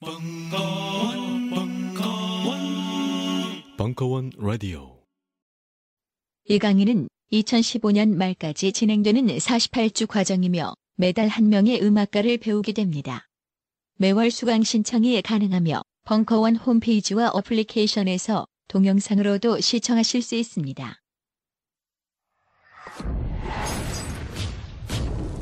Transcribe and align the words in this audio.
벙커원, 0.00 1.50
벙커원, 1.50 2.60
벙커원 3.76 4.30
라디오. 4.38 5.02
이 6.44 6.60
강의는 6.60 7.08
2015년 7.32 8.14
말까지 8.14 8.70
진행되는 8.70 9.26
48주 9.26 10.06
과정이며 10.06 10.74
매달 10.94 11.26
한 11.26 11.48
명의 11.48 11.82
음악가를 11.82 12.38
배우게 12.38 12.74
됩니다. 12.74 13.26
매월 13.96 14.30
수강 14.30 14.62
신청이 14.62 15.20
가능하며 15.20 15.82
벙커원 16.04 16.54
홈페이지와 16.54 17.30
어플리케이션에서 17.30 18.46
동영상으로도 18.68 19.58
시청하실 19.58 20.22
수 20.22 20.36
있습니다. 20.36 21.00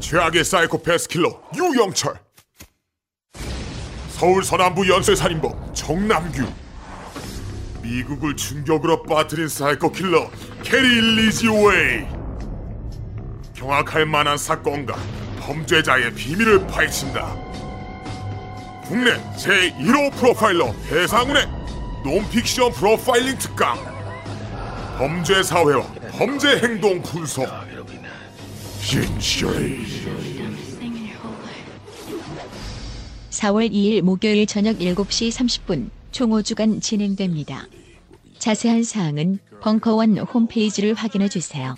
최악의 0.00 0.45
사이코패스 0.45 1.09
킬러 1.09 1.43
유영철 1.54 2.25
서울 4.17 4.43
서남부 4.43 4.89
연쇄살인범 4.89 5.75
정남규. 5.75 6.50
미국을 7.82 8.35
충격으로 8.35 9.03
빠뜨린 9.03 9.46
사이코 9.46 9.93
킬러 9.93 10.31
게리 10.63 11.03
리지웨이. 11.17 12.07
경악할 13.53 14.07
만한 14.07 14.39
사건과 14.39 14.96
범죄자의 15.40 16.14
비밀을 16.14 16.67
파헤친다. 16.67 17.37
국내 18.85 19.23
제1호 19.35 20.11
프로파일러 20.14 20.73
배상훈의 20.89 21.46
논픽션 22.03 22.73
프로파일링 22.73 23.37
특강. 23.37 23.76
범죄 24.96 25.43
사회와 25.43 25.85
범죄 26.12 26.57
행동 26.61 27.03
분석. 27.03 27.46
진실이 28.81 30.36
4월 33.36 33.70
2일 33.70 34.00
목요일 34.00 34.47
저녁 34.47 34.78
7시 34.78 35.31
30분 35.31 35.91
총 36.11 36.31
5주간 36.31 36.81
진행됩니다. 36.81 37.67
자세한 38.39 38.83
사항은 38.83 39.39
벙커원 39.61 40.17
홈페이지를 40.19 40.95
확인해 40.95 41.29
주세요. 41.29 41.75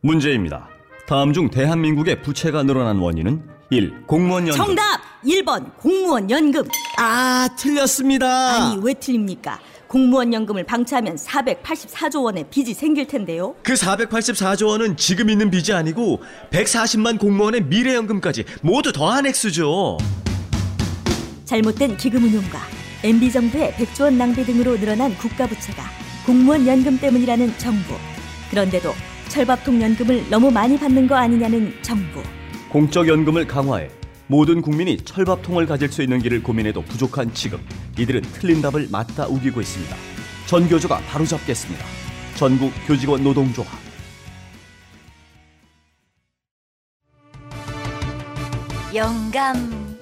문제입니다. 0.00 0.68
다음 1.06 1.32
중 1.32 1.50
대한민국의 1.50 2.22
부채가 2.22 2.62
늘어난 2.62 2.98
원인은 2.98 3.42
1. 3.70 4.06
공무원 4.06 4.46
연금 4.46 4.64
정답! 4.64 5.00
1번 5.24 5.76
공무원 5.76 6.30
연금. 6.30 6.62
아, 6.96 7.48
틀렸습니다. 7.58 8.26
아니 8.72 8.80
왜 8.82 8.94
틀립니까? 8.94 9.58
공무원 9.88 10.34
연금을 10.34 10.64
방치하면 10.64 11.16
484조 11.16 12.22
원의 12.24 12.44
빚이 12.50 12.74
생길 12.74 13.06
텐데요. 13.06 13.54
그 13.62 13.72
484조 13.72 14.68
원은 14.68 14.96
지금 14.98 15.30
있는 15.30 15.50
빚이 15.50 15.72
아니고 15.72 16.20
140만 16.50 17.18
공무원의 17.18 17.64
미래 17.64 17.94
연금까지 17.94 18.44
모두 18.60 18.92
더한 18.92 19.26
액수죠. 19.26 19.96
잘못된 21.46 21.96
기금 21.96 22.22
운용과 22.24 22.58
MB 23.02 23.32
정부의 23.32 23.72
100조 23.72 24.02
원 24.02 24.18
낭비 24.18 24.44
등으로 24.44 24.78
늘어난 24.78 25.16
국가 25.16 25.46
부채가 25.46 25.82
공무원 26.26 26.66
연금 26.66 26.98
때문이라는 26.98 27.56
정부. 27.56 27.94
그런데도 28.50 28.92
철밥통 29.28 29.80
연금을 29.80 30.28
너무 30.28 30.50
많이 30.50 30.78
받는 30.78 31.06
거 31.06 31.14
아니냐는 31.14 31.72
정부. 31.80 32.22
공적 32.68 33.08
연금을 33.08 33.46
강화해 33.46 33.88
모든 34.28 34.60
국민이 34.60 34.98
철밥통을 34.98 35.66
가질 35.66 35.90
수 35.90 36.02
있는 36.02 36.20
길을 36.20 36.42
고민해도 36.42 36.82
부족한 36.82 37.32
지금 37.32 37.58
이들은 37.98 38.22
틀린 38.34 38.60
답을 38.60 38.88
맞다 38.90 39.26
우기고 39.26 39.60
있습니다. 39.60 39.96
전 40.46 40.68
교조가 40.68 40.98
바로잡겠습니다. 41.08 41.84
전국 42.36 42.72
교직원 42.86 43.24
노동조합 43.24 43.68
영감 48.94 49.77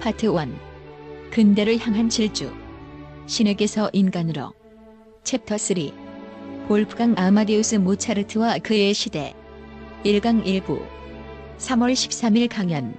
파트 0.00 0.26
1 0.26 0.54
근대를 1.30 1.78
향한 1.78 2.08
질주. 2.08 2.50
신에게서 3.26 3.90
인간으로. 3.92 4.54
챕터 5.24 5.58
3 5.58 5.76
볼프강 6.68 7.16
아마데우스 7.18 7.74
모차르트와 7.74 8.58
그의 8.58 8.94
시대. 8.94 9.34
1강 10.04 10.42
1부. 10.44 10.82
3월 11.58 11.92
13일 11.92 12.48
강연 12.48 12.94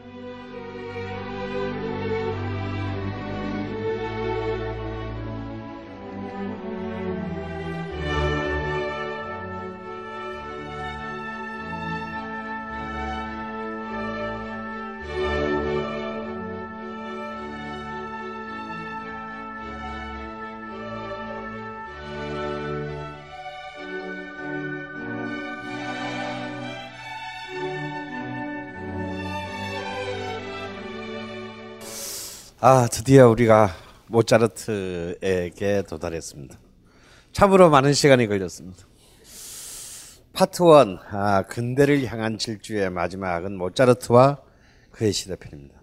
아, 32.64 32.88
드디어 32.92 33.28
우리가 33.30 33.72
모차르트에게 34.08 35.82
도달했습니다. 35.90 36.60
참으로 37.32 37.70
많은 37.72 37.94
시간이 37.94 38.28
걸렸습니다. 38.28 38.86
파트 40.34 40.62
1, 40.64 41.00
아, 41.10 41.42
근대를 41.44 42.06
향한 42.06 42.38
질주의 42.38 42.90
마지막은 42.91 43.58
모차르트와 43.58 44.41
그의 44.91 45.12
시대편입니다. 45.12 45.82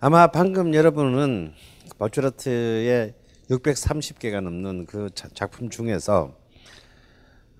아마 0.00 0.26
방금 0.26 0.74
여러분은 0.74 1.52
모차르트의 1.98 3.14
630개가 3.50 4.40
넘는 4.40 4.86
그 4.86 5.10
자- 5.14 5.28
작품 5.32 5.70
중에서 5.70 6.36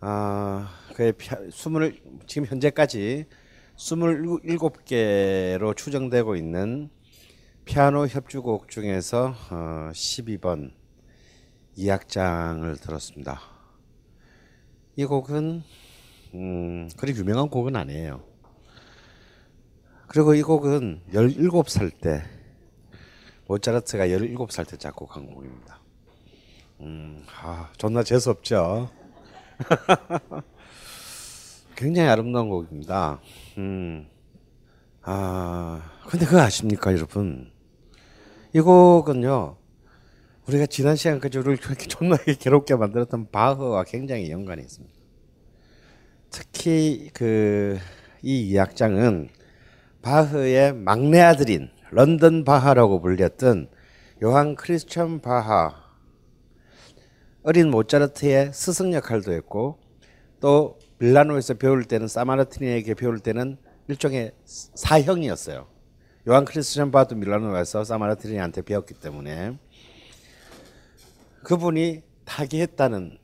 아, 0.00 0.68
그의 0.94 1.12
피- 1.12 1.28
20, 1.48 2.02
지금 2.26 2.46
현재까지 2.48 3.26
27개로 3.76 5.76
추정되고 5.76 6.34
있는 6.36 6.90
피아노 7.66 8.06
협주곡 8.06 8.68
중에서 8.68 9.34
어, 9.50 9.90
12번 9.92 10.70
2악장을 11.76 12.80
들었습니다. 12.80 13.40
이 14.94 15.04
곡은 15.04 15.62
음, 16.34 16.88
그리 16.96 17.12
유명한 17.16 17.50
곡은 17.50 17.74
아니에요. 17.74 18.22
그리고 20.06 20.34
이 20.34 20.42
곡은 20.42 21.02
17살 21.12 22.00
때 22.00 22.22
모차르트가 23.48 24.06
17살 24.06 24.70
때 24.70 24.76
작곡한 24.76 25.26
곡입니다. 25.26 25.80
음, 26.80 27.26
아, 27.42 27.72
존나 27.76 28.04
재수없죠. 28.04 28.90
굉장히 31.74 32.08
아름다운 32.08 32.48
곡입니다. 32.48 33.20
음. 33.58 34.08
아, 35.02 35.82
근데 36.06 36.24
그거 36.24 36.40
아십니까, 36.40 36.92
여러분? 36.92 37.55
이 38.56 38.60
곡은요, 38.62 39.54
우리가 40.48 40.64
지난 40.64 40.96
시간까지 40.96 41.36
우리를 41.40 41.58
그렇게 41.58 41.84
존나게 41.84 42.32
괴롭게 42.36 42.74
만들었던 42.74 43.30
바흐와 43.30 43.84
굉장히 43.84 44.30
연관이 44.30 44.62
있습니다. 44.62 44.94
특히 46.30 47.10
그, 47.12 47.78
이 48.22 48.48
이악장은 48.48 49.28
바흐의 50.00 50.72
막내 50.72 51.20
아들인 51.20 51.68
런던 51.90 52.44
바하라고 52.44 53.02
불렸던 53.02 53.68
요한 54.22 54.54
크리스천 54.54 55.20
바하, 55.20 55.74
어린 57.42 57.70
모차르트의 57.70 58.54
스승 58.54 58.94
역할도 58.94 59.34
했고, 59.34 59.80
또 60.40 60.78
밀라노에서 60.96 61.54
배울 61.58 61.84
때는 61.84 62.08
사마르티니에게 62.08 62.94
배울 62.94 63.18
때는 63.18 63.58
일종의 63.88 64.32
사형이었어요. 64.46 65.75
요한 66.28 66.44
크리스천 66.44 66.90
바도 66.90 67.14
밀라노에 67.14 67.52
와서 67.52 67.84
사마르티니한테 67.84 68.62
배웠기 68.62 68.94
때문에 68.94 69.56
그분이 71.44 72.02
타계했다는 72.24 73.16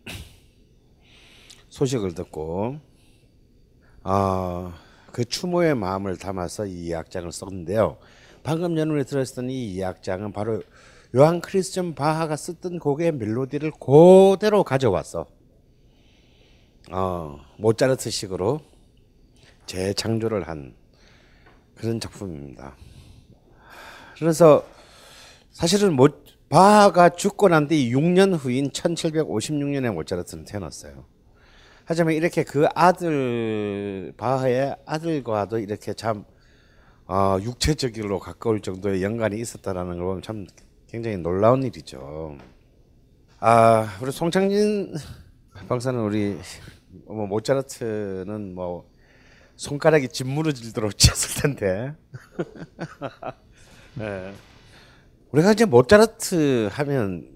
소식을 1.69 2.15
듣고 2.15 2.79
어, 4.05 4.73
그 5.11 5.25
추모의 5.25 5.75
마음을 5.75 6.17
담아서 6.17 6.67
이 6.67 6.95
악장을 6.95 7.33
썼는데요. 7.33 7.99
방금 8.45 8.79
여러분이 8.79 9.05
들었던 9.05 9.51
이 9.51 9.83
악장은 9.83 10.33
바로 10.33 10.63
요한 11.17 11.41
크리스천 11.41 11.97
바하가 11.97 12.37
썼던 12.37 12.79
곡의 12.79 13.13
멜로디를 13.13 13.73
그대로 13.73 14.63
가져와서 14.63 15.27
어, 16.93 17.41
모차르트식으로 17.59 18.61
재창조를 19.67 20.47
한 20.47 20.77
그런 21.75 21.99
작품입니다. 21.99 22.77
그래서 24.19 24.65
사실은 25.51 25.95
모, 25.95 26.09
바하가 26.49 27.11
죽고 27.11 27.49
난 27.49 27.69
뒤 27.69 27.91
6년 27.93 28.37
후인 28.39 28.71
1756년에 28.71 29.93
모차르트는 29.93 30.45
태어났어요. 30.45 31.05
하지만 31.85 32.15
이렇게 32.15 32.45
그 32.45 32.67
아들 32.75 34.13
바하의 34.17 34.77
아들과도 34.87 35.59
이렇게 35.59 35.95
참 35.95 36.25
어, 37.07 37.39
육체적으로 37.43 38.19
가까울 38.21 38.61
정도의 38.61 39.03
연관이 39.03 39.39
있었다라는 39.41 39.97
걸 39.97 40.05
보면 40.07 40.23
참 40.23 40.47
굉장히 40.89 41.17
놀라운 41.17 41.63
일이죠. 41.65 42.39
아 43.41 43.99
우리 44.01 44.13
송창진 44.13 44.95
박사는 45.69 45.99
우리 46.01 46.39
뭐 47.07 47.27
모차르트는 47.27 48.55
뭐 48.55 48.89
손가락이 49.57 50.09
짓무르질도록 50.09 50.97
쳤을 50.97 51.43
텐데. 51.57 51.95
네. 53.95 54.33
우리가 55.31 55.53
이제 55.53 55.65
모차르트 55.65 56.69
하면 56.73 57.29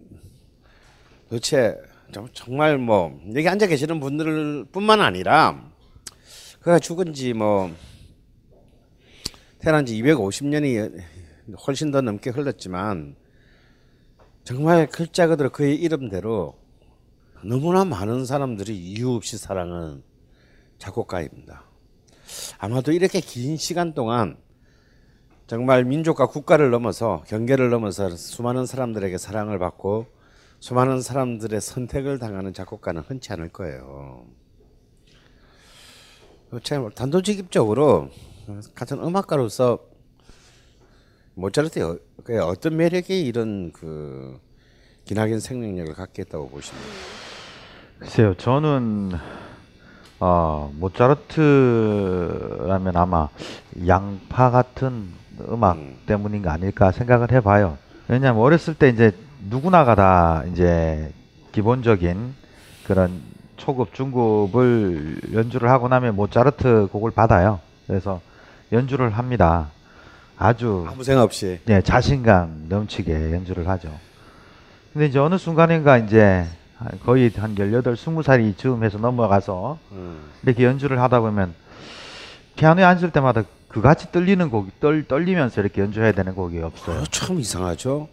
도대체 1.28 1.76
정말 2.32 2.78
뭐 2.78 3.20
여기 3.34 3.48
앉아 3.48 3.66
계시는 3.66 4.00
분들뿐만 4.00 5.00
아니라 5.00 5.70
그가 6.60 6.78
죽은 6.78 7.14
지 7.14 7.32
뭐 7.32 7.70
태어난 9.58 9.84
지 9.84 10.00
250년이 10.00 11.02
훨씬 11.66 11.90
더 11.90 12.00
넘게 12.00 12.30
흘렀지만 12.30 13.16
정말 14.44 14.86
글자 14.86 15.26
그대로 15.26 15.50
그의 15.50 15.76
이름대로 15.76 16.56
너무나 17.42 17.84
많은 17.84 18.26
사람들이 18.26 18.76
이유 18.76 19.10
없이 19.10 19.38
사랑하는 19.38 20.02
작곡가입니다. 20.78 21.64
아마도 22.58 22.92
이렇게 22.92 23.20
긴 23.20 23.56
시간 23.56 23.92
동안 23.92 24.36
정말 25.46 25.84
민족과 25.84 26.26
국가를 26.26 26.70
넘어서 26.70 27.22
경계를 27.28 27.70
넘어서 27.70 28.10
수많은 28.10 28.66
사람들에게 28.66 29.16
사랑을 29.16 29.60
받고 29.60 30.06
수많은 30.58 31.00
사람들의 31.00 31.60
선택을 31.60 32.18
당하는 32.18 32.52
작곡가는 32.52 33.00
흔치 33.02 33.32
않을 33.32 33.50
거예요. 33.50 34.24
참 36.64 36.90
단도직입적으로 36.90 38.08
같은 38.74 38.98
음악가로서 38.98 39.78
모차르트의 41.34 42.00
어떤 42.42 42.76
매력이 42.76 43.24
이런 43.24 43.70
그 43.72 44.40
기나긴 45.04 45.38
생명력을 45.38 45.94
갖게 45.94 46.22
했다고 46.22 46.48
보십니까? 46.48 46.88
글쎄요, 48.00 48.34
저는 48.36 49.12
어, 50.18 50.72
모차르트라면 50.76 52.96
아마 52.96 53.28
양파 53.86 54.50
같은 54.50 55.24
음악 55.48 55.76
음. 55.76 55.96
때문인가 56.06 56.52
아닐까 56.52 56.92
생각을 56.92 57.32
해봐요. 57.32 57.78
왜냐하면 58.08 58.42
어렸을 58.42 58.74
때 58.74 58.88
이제 58.88 59.12
누구나가 59.48 59.94
다 59.94 60.44
이제 60.52 61.12
기본적인 61.52 62.34
그런 62.86 63.20
초급, 63.56 63.94
중급을 63.94 65.20
연주를 65.32 65.70
하고 65.70 65.88
나면 65.88 66.14
모차르트 66.14 66.88
곡을 66.92 67.10
받아요. 67.10 67.60
그래서 67.86 68.20
연주를 68.72 69.10
합니다. 69.10 69.68
아주 70.38 70.86
아무 70.88 71.02
생각 71.02 71.22
없이 71.22 71.60
네, 71.64 71.80
자신감 71.80 72.66
넘치게 72.68 73.32
연주를 73.32 73.68
하죠. 73.68 73.90
근데 74.92 75.06
이제 75.06 75.18
어느 75.18 75.38
순간인가 75.38 75.98
이제 75.98 76.46
거의 77.04 77.32
한 77.36 77.54
18, 77.56 77.94
20살이 77.94 78.56
즈음해서 78.56 78.98
넘어가서 78.98 79.78
음. 79.92 80.18
이렇게 80.42 80.64
연주를 80.64 81.00
하다 81.00 81.20
보면 81.20 81.54
피아노에 82.56 82.84
앉을 82.84 83.12
때마다 83.12 83.44
그같이 83.68 84.10
떨리는 84.10 84.48
곡이 84.50 84.72
떨, 84.80 85.06
떨리면서 85.06 85.60
이렇게 85.60 85.82
연주해야 85.82 86.12
되는 86.12 86.34
곡이 86.34 86.58
없어요. 86.60 87.00
어, 87.00 87.04
참 87.10 87.38
이상하죠. 87.38 88.08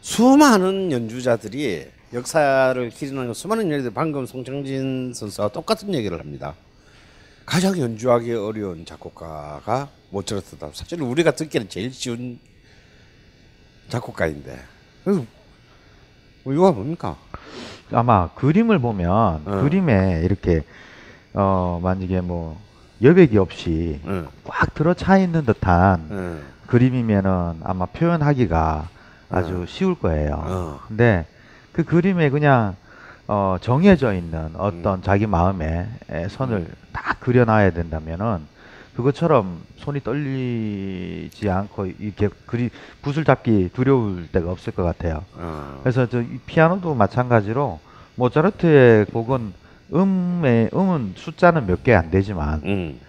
수많은 0.00 0.90
연주자들이 0.92 1.86
역사를 2.14 2.90
기리는 2.90 3.34
수많은 3.34 3.70
연주자들 3.70 3.92
방금 3.94 4.24
송창진 4.24 5.12
선수와 5.14 5.48
똑같은 5.48 5.92
얘기를 5.92 6.18
합니다. 6.18 6.54
가장 7.44 7.78
연주하기 7.78 8.32
어려운 8.32 8.84
작곡가가 8.86 9.88
모차르트다. 10.10 10.70
사실 10.72 11.02
우리가 11.02 11.32
듣기는 11.32 11.68
제일 11.68 11.92
쉬운 11.92 12.38
작곡가인데. 13.88 14.58
그래서 15.04 15.24
이유가 16.46 16.72
뭡니까? 16.72 17.16
아마 17.92 18.32
그림을 18.34 18.78
보면 18.78 19.10
어. 19.10 19.60
그림에 19.62 20.22
이렇게 20.24 20.62
어 21.34 21.78
만약에 21.82 22.20
뭐 22.20 22.60
여백이 23.02 23.36
없이 23.38 24.00
응. 24.06 24.26
꽉 24.44 24.74
들어차 24.74 25.18
있는 25.18 25.44
듯한 25.44 26.06
응. 26.10 26.42
그림이면은 26.66 27.60
아마 27.62 27.86
표현하기가 27.86 28.88
아주 29.30 29.64
쉬울 29.68 29.94
거예요. 29.98 30.80
근데 30.88 31.26
그 31.72 31.84
그림에 31.84 32.30
그냥 32.30 32.76
어 33.28 33.56
정해져 33.60 34.14
있는 34.14 34.50
어떤 34.56 35.02
자기 35.02 35.26
마음의 35.26 35.88
에, 36.10 36.28
선을 36.28 36.68
딱 36.92 37.18
그려놔야 37.20 37.72
된다면은 37.72 38.40
그것처럼 38.96 39.60
손이 39.78 40.00
떨리지 40.00 41.50
않고 41.50 41.86
이렇게 41.98 42.28
그리 42.46 42.70
붓을 43.02 43.24
잡기 43.24 43.70
두려울 43.74 44.28
때가 44.28 44.50
없을 44.50 44.72
것 44.72 44.84
같아요. 44.84 45.22
어. 45.34 45.80
그래서 45.82 46.08
저이 46.08 46.38
피아노도 46.46 46.94
마찬가지로 46.94 47.78
모차르트의 48.14 49.06
곡은 49.06 49.52
음의 49.92 50.70
음은 50.74 51.12
숫자는 51.16 51.66
몇 51.66 51.82
개 51.82 51.94
안 51.94 52.10
되지만 52.10 52.60
음. 52.64 53.00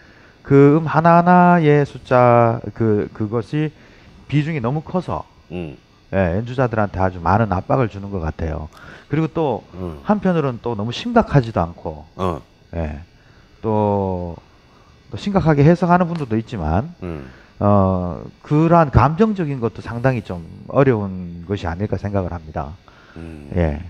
그음 0.43 0.85
하나 0.85 1.17
하나의 1.17 1.85
숫자 1.85 2.59
그 2.73 3.09
그것이 3.13 3.71
비중이 4.27 4.59
너무 4.61 4.81
커서 4.81 5.25
음. 5.51 5.77
예, 6.13 6.35
연주자들한테 6.37 6.99
아주 6.99 7.19
많은 7.19 7.51
압박을 7.51 7.89
주는 7.89 8.09
것 8.11 8.19
같아요. 8.19 8.69
그리고 9.09 9.27
또 9.27 9.63
음. 9.73 9.99
한편으로는 10.03 10.59
또 10.61 10.75
너무 10.75 10.91
심각하지도 10.91 11.59
않고 11.59 12.05
어. 12.15 12.41
예, 12.75 12.99
또, 13.61 14.35
또 15.11 15.17
심각하게 15.17 15.63
해석하는 15.65 16.07
분들도 16.07 16.37
있지만 16.37 16.93
음. 17.03 17.29
어 17.59 18.23
그러한 18.43 18.91
감정적인 18.91 19.59
것도 19.59 19.81
상당히 19.81 20.21
좀 20.21 20.45
어려운 20.67 21.43
것이 21.47 21.65
아닐까 21.67 21.97
생각을 21.97 22.31
합니다. 22.31 22.73
음. 23.17 23.49
예. 23.55 23.81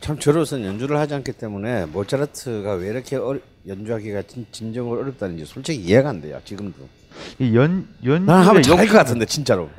참 0.00 0.18
저로서는 0.18 0.66
연주를 0.66 0.98
하지 0.98 1.14
않기 1.14 1.32
때문에 1.32 1.86
모차르트가 1.86 2.74
왜 2.74 2.88
이렇게 2.88 3.16
어, 3.16 3.38
연주하기가 3.66 4.22
진, 4.22 4.46
진정으로 4.50 5.00
어렵다는지 5.02 5.44
솔직히 5.44 5.80
이해가 5.80 6.08
안 6.10 6.20
돼요. 6.20 6.40
지금도. 6.44 6.88
이연 7.38 7.86
연주의 8.04 8.20
난 8.20 8.42
하면 8.46 8.62
잘할 8.62 8.86
것 8.86 8.94
같은데 8.94 9.26
진짜로. 9.26 9.70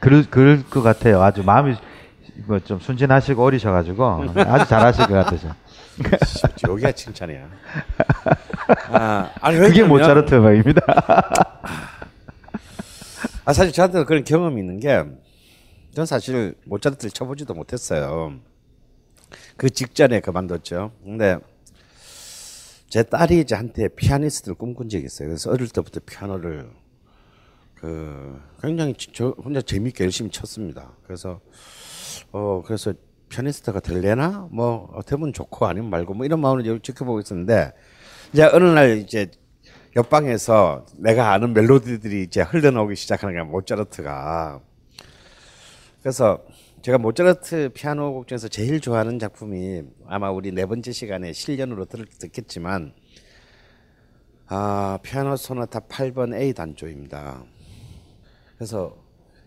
그럴 0.00 0.24
그럴 0.28 0.64
것 0.64 0.82
같아요. 0.82 1.22
아주 1.22 1.42
마음이 1.42 1.74
뭐 2.46 2.58
좀 2.64 2.80
순진하시고 2.80 3.42
어리셔가지고 3.44 4.04
아주 4.36 4.68
잘하실 4.68 5.06
것 5.06 5.12
같으셔. 5.14 5.54
여기가 6.68 6.90
칭찬이야. 6.92 7.46
아, 8.90 9.30
아니 9.40 9.58
그게 9.58 9.84
모차르트 9.84 10.34
음악입니다. 10.34 10.80
아 13.44 13.52
사실 13.52 13.72
저한테는 13.72 14.06
그런 14.06 14.24
경험이 14.24 14.60
있는 14.60 14.80
게, 14.80 15.02
전 15.94 16.06
사실 16.06 16.54
모차르트를 16.64 17.10
쳐보지도 17.10 17.54
못했어요. 17.54 18.34
그 19.62 19.70
직전에 19.70 20.18
그만뒀죠. 20.18 20.90
근데 21.04 21.38
제 22.88 23.04
딸이 23.04 23.38
이제 23.38 23.54
한테 23.54 23.86
피아니스트를 23.86 24.56
꿈꾼 24.56 24.88
적이 24.88 25.04
있어요. 25.04 25.28
그래서 25.28 25.52
어릴 25.52 25.68
때부터 25.68 26.00
피아노를 26.04 26.68
그 27.76 28.40
굉장히 28.60 28.92
저 28.98 29.28
혼자 29.28 29.62
재밌게 29.62 30.02
열심히 30.02 30.32
쳤습니다. 30.32 30.90
그래서 31.04 31.40
어 32.32 32.60
그래서 32.66 32.92
피아니스트가 33.28 33.78
될래나 33.78 34.48
뭐 34.50 34.90
어떻게 34.94 35.14
보면 35.14 35.32
좋고 35.32 35.64
아니면 35.64 35.90
말고 35.90 36.14
뭐 36.14 36.26
이런 36.26 36.40
마음으로 36.40 36.80
지켜보고 36.80 37.20
있었는데 37.20 37.72
이제 38.32 38.42
어느 38.42 38.64
날 38.64 38.98
이제 38.98 39.30
옆방에서 39.94 40.86
내가 40.96 41.30
아는 41.30 41.52
멜로디들이 41.52 42.24
이제 42.24 42.42
흘러나오기 42.42 42.96
시작하는 42.96 43.36
거야 43.36 43.44
모차르트가 43.44 44.60
그래서 46.00 46.42
제가 46.82 46.98
모차르트 46.98 47.68
피아노 47.72 48.12
곡 48.12 48.26
중에서 48.26 48.48
제일 48.48 48.80
좋아하는 48.80 49.20
작품이 49.20 49.84
아마 50.08 50.32
우리 50.32 50.50
네 50.50 50.66
번째 50.66 50.90
시간에 50.90 51.32
실연으로 51.32 51.84
들, 51.84 52.04
듣겠지만 52.06 52.92
아 54.48 54.98
피아노 55.00 55.36
소나타 55.36 55.78
8번 55.78 56.34
A 56.34 56.52
단조입니다. 56.52 57.44
그래서 58.56 58.96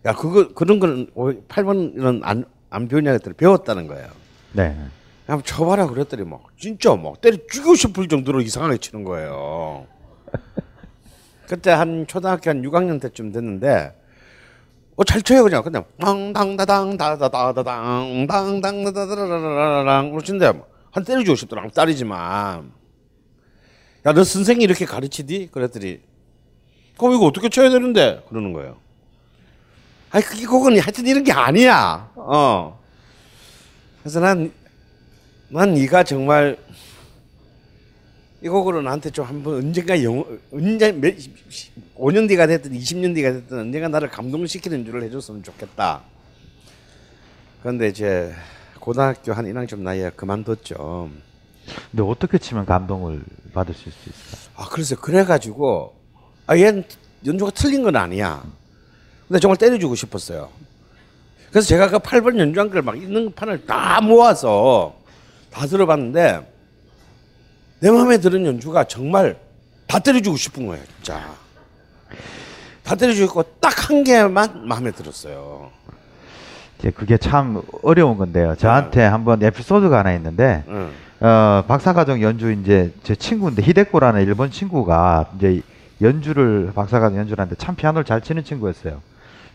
야 0.06 0.14
그거 0.14 0.48
그런 0.54 0.80
거는 0.80 1.10
8번은 1.14 2.20
안, 2.24 2.46
안 2.70 2.88
배우냐 2.88 3.12
했더니 3.12 3.36
배웠다는 3.36 3.86
거예요. 3.86 4.08
네. 4.54 4.74
한번 5.26 5.44
쳐봐라 5.44 5.88
그랬더니 5.88 6.24
막 6.24 6.42
진짜 6.56 6.96
막 6.96 7.20
때려 7.20 7.36
죽이고 7.50 7.74
싶을 7.74 8.08
정도로 8.08 8.40
이상하게 8.40 8.78
치는 8.78 9.04
거예요. 9.04 9.86
그때 11.46 11.70
한 11.70 12.06
초등학교 12.06 12.48
한 12.48 12.62
6학년 12.62 12.98
때쯤 12.98 13.30
됐는데 13.32 13.94
어 14.96 15.04
잘 15.04 15.20
쳐요 15.22 15.44
그냥 15.44 15.62
그냥 15.62 15.84
당당다당 16.02 16.96
다다다다당 16.96 18.26
당당다다다다랑 18.26 20.10
그러신데 20.12 20.52
한 20.90 21.04
때려주고 21.04 21.36
싶더라 21.36 21.68
딸이지만 21.68 22.72
야 24.06 24.12
너 24.12 24.24
선생이 24.24 24.62
이렇게 24.64 24.86
가르치디 24.86 25.48
그랬더니 25.52 26.00
그럼 26.96 27.14
이거 27.14 27.26
어떻게 27.26 27.48
쳐야 27.48 27.68
되는데 27.68 28.24
그러는 28.28 28.52
거예요. 28.52 28.76
아니 30.10 30.24
그게 30.24 30.46
그건 30.46 30.78
하여튼 30.78 31.06
이런 31.06 31.24
게 31.24 31.32
아니야. 31.32 32.10
어. 32.14 32.80
그래서 34.00 34.20
난, 34.20 34.52
난 35.48 35.74
네가 35.74 36.04
정말 36.04 36.56
이 38.46 38.48
곡으로 38.48 38.80
나한테 38.80 39.10
좀 39.10 39.26
한번 39.26 39.54
언젠가 39.56 40.00
영 40.04 40.24
언제 40.52 40.92
몇 40.92 41.16
5년 41.98 42.28
뒤가 42.28 42.46
됐든 42.46 42.70
20년 42.70 43.12
뒤가 43.12 43.32
됐든 43.32 43.58
언젠가 43.58 43.88
나를 43.88 44.08
감동시키는 44.08 44.84
줄을 44.84 45.02
해줬으면 45.02 45.42
좋겠다. 45.42 46.02
그런데 47.60 47.88
이제 47.88 48.32
고등학교 48.78 49.32
한 49.32 49.46
1학년 49.46 49.80
나이에 49.80 50.10
그만뒀죠. 50.10 51.10
근데 51.90 52.02
어떻게 52.04 52.38
치면 52.38 52.66
감동을 52.66 53.20
받으실 53.52 53.90
수 53.90 54.10
있어요? 54.10 54.52
아 54.54 54.68
그래서 54.70 54.94
그래가지고 54.94 55.96
아 56.46 56.56
얘는 56.56 56.84
연주가 57.26 57.50
틀린 57.50 57.82
건 57.82 57.96
아니야. 57.96 58.44
근데 59.26 59.40
정말 59.40 59.56
때려주고 59.56 59.96
싶었어요. 59.96 60.50
그래서 61.50 61.66
제가 61.66 61.88
그 61.90 61.98
8번 61.98 62.38
연주한 62.38 62.70
걸 62.70 62.80
막 62.82 62.96
있는 62.96 63.32
판을 63.34 63.66
다 63.66 64.00
모아서 64.00 64.94
다 65.50 65.66
들어봤는데 65.66 66.54
내 67.80 67.90
마음에 67.90 68.18
드는 68.18 68.46
연주가 68.46 68.84
정말 68.84 69.36
다 69.86 69.98
때려주고 69.98 70.36
싶은 70.36 70.66
거예요, 70.66 70.82
진짜. 70.96 71.20
다 72.82 72.94
때려주고 72.94 73.42
딱 73.60 73.76
한 73.88 74.02
개만 74.02 74.66
마음에 74.66 74.90
들었어요. 74.90 75.70
이제 76.78 76.90
그게 76.90 77.16
참 77.18 77.62
어려운 77.82 78.16
건데요. 78.18 78.56
저한테 78.56 79.02
한번 79.04 79.40
에피소드가 79.42 79.98
하나 80.00 80.12
있는데, 80.14 80.64
응. 80.66 80.90
어, 81.20 81.64
박사과정 81.68 82.20
연주 82.20 82.50
이제 82.50 82.92
제 83.04 83.14
친구인데 83.14 83.62
히데코라는 83.62 84.22
일본 84.22 84.50
친구가 84.50 85.30
이제 85.36 85.62
연주를 86.02 86.72
박사과정 86.74 87.16
연주를 87.16 87.40
하는데 87.40 87.54
참 87.56 87.76
피아노를 87.76 88.04
잘 88.04 88.20
치는 88.20 88.42
친구였어요. 88.42 89.00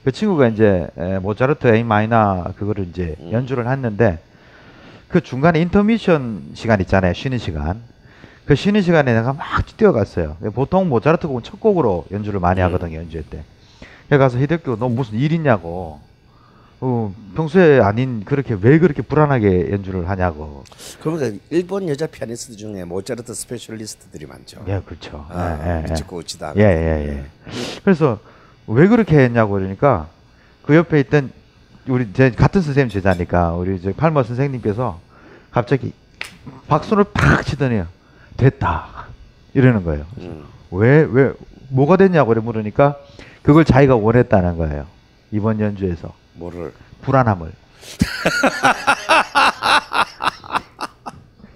그 0.05 0.11
친구가 0.13 0.47
이제 0.47 0.87
에, 0.97 1.19
모차르트 1.19 1.67
A 1.67 1.83
마이너 1.83 2.45
그거를 2.57 2.87
이제 2.87 3.15
연주를 3.31 3.69
했는데 3.69 4.19
그 5.09 5.19
중간에 5.21 5.59
인터미션 5.59 6.51
시간 6.53 6.79
있잖아요. 6.81 7.13
쉬는 7.13 7.37
시간. 7.37 7.81
그 8.45 8.55
쉬는 8.55 8.81
시간에 8.81 9.13
내가 9.13 9.33
막 9.33 9.65
뛰어갔어요. 9.77 10.37
보통 10.53 10.89
모차르트 10.89 11.27
곡은 11.27 11.43
첫 11.43 11.59
곡으로 11.59 12.05
연주를 12.11 12.39
많이 12.39 12.59
하거든요. 12.61 12.97
연주회 12.97 13.23
때. 13.29 13.43
그래 14.07 14.17
가서 14.17 14.37
히데키가 14.39 14.77
너 14.79 14.89
무슨 14.89 15.17
일 15.17 15.31
있냐고. 15.31 15.99
어, 16.83 17.13
평소에 17.35 17.79
아닌 17.79 18.25
그렇게 18.25 18.57
왜 18.59 18.79
그렇게 18.79 19.03
불안하게 19.03 19.71
연주를 19.71 20.09
하냐고. 20.09 20.63
그러니까 20.99 21.37
일본 21.51 21.87
여자 21.87 22.07
피아니스트 22.07 22.55
중에 22.55 22.83
모차르트 22.85 23.31
specialist들이 23.35 24.25
많죠. 24.25 24.65
예, 24.67 24.81
그렇죠. 24.83 25.27
아, 25.29 25.59
예, 25.63 25.85
예, 25.87 25.93
미츠코 25.93 26.23
우치다. 26.23 26.53
예, 26.57 26.61
예, 26.63 27.07
예. 27.07 27.25
그래서 27.83 28.19
왜 28.65 28.87
그렇게 28.87 29.15
했냐고 29.19 29.53
그러니까 29.53 30.07
그 30.63 30.75
옆에 30.75 30.99
있던 31.01 31.31
우리 31.87 32.11
제 32.13 32.31
같은 32.31 32.61
선생님 32.61 32.89
제자니까 32.89 33.53
우리 33.53 33.79
저 33.79 33.93
팔머 33.93 34.23
선생님께서 34.23 34.99
갑자기 35.51 35.93
박수를 36.67 37.03
팍 37.13 37.45
치더니요. 37.45 37.85
됐다. 38.37 38.85
이러는 39.53 39.83
거예요. 39.83 40.05
음. 40.19 40.45
왜, 40.71 41.07
왜, 41.11 41.33
뭐가 41.69 41.97
됐냐고 41.97 42.29
그래 42.29 42.41
물으니까 42.41 42.97
그걸 43.43 43.65
자기가 43.65 43.95
원했다는 43.95 44.57
거예요. 44.57 44.85
이번 45.31 45.59
연주에서. 45.59 46.13
뭐를? 46.33 46.73
불안함을. 47.01 47.51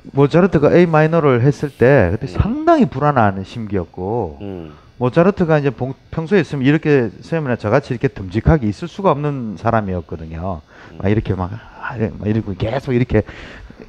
모차르트가 0.03 0.73
A 0.73 0.85
마이너를 0.85 1.41
했을 1.41 1.69
때 1.69 2.09
그때 2.11 2.27
상당히 2.27 2.85
불안한 2.85 3.43
심기였고 3.43 4.37
음. 4.41 4.73
모차르트가 4.97 5.59
이제 5.59 5.69
봉- 5.69 5.93
평소에 6.11 6.39
있으면 6.39 6.65
이렇게 6.65 7.09
선생님이나 7.09 7.57
저같이 7.57 7.93
이렇게 7.93 8.07
듬직하게 8.07 8.65
있을 8.67 8.87
수가 8.87 9.11
없는 9.11 9.57
사람이었거든요. 9.59 10.61
막 10.97 11.09
이렇게 11.09 11.33
막, 11.35 11.51
아, 11.81 11.97
막 12.17 12.27
이러고 12.27 12.53
계속 12.57 12.93
이렇게 12.93 13.23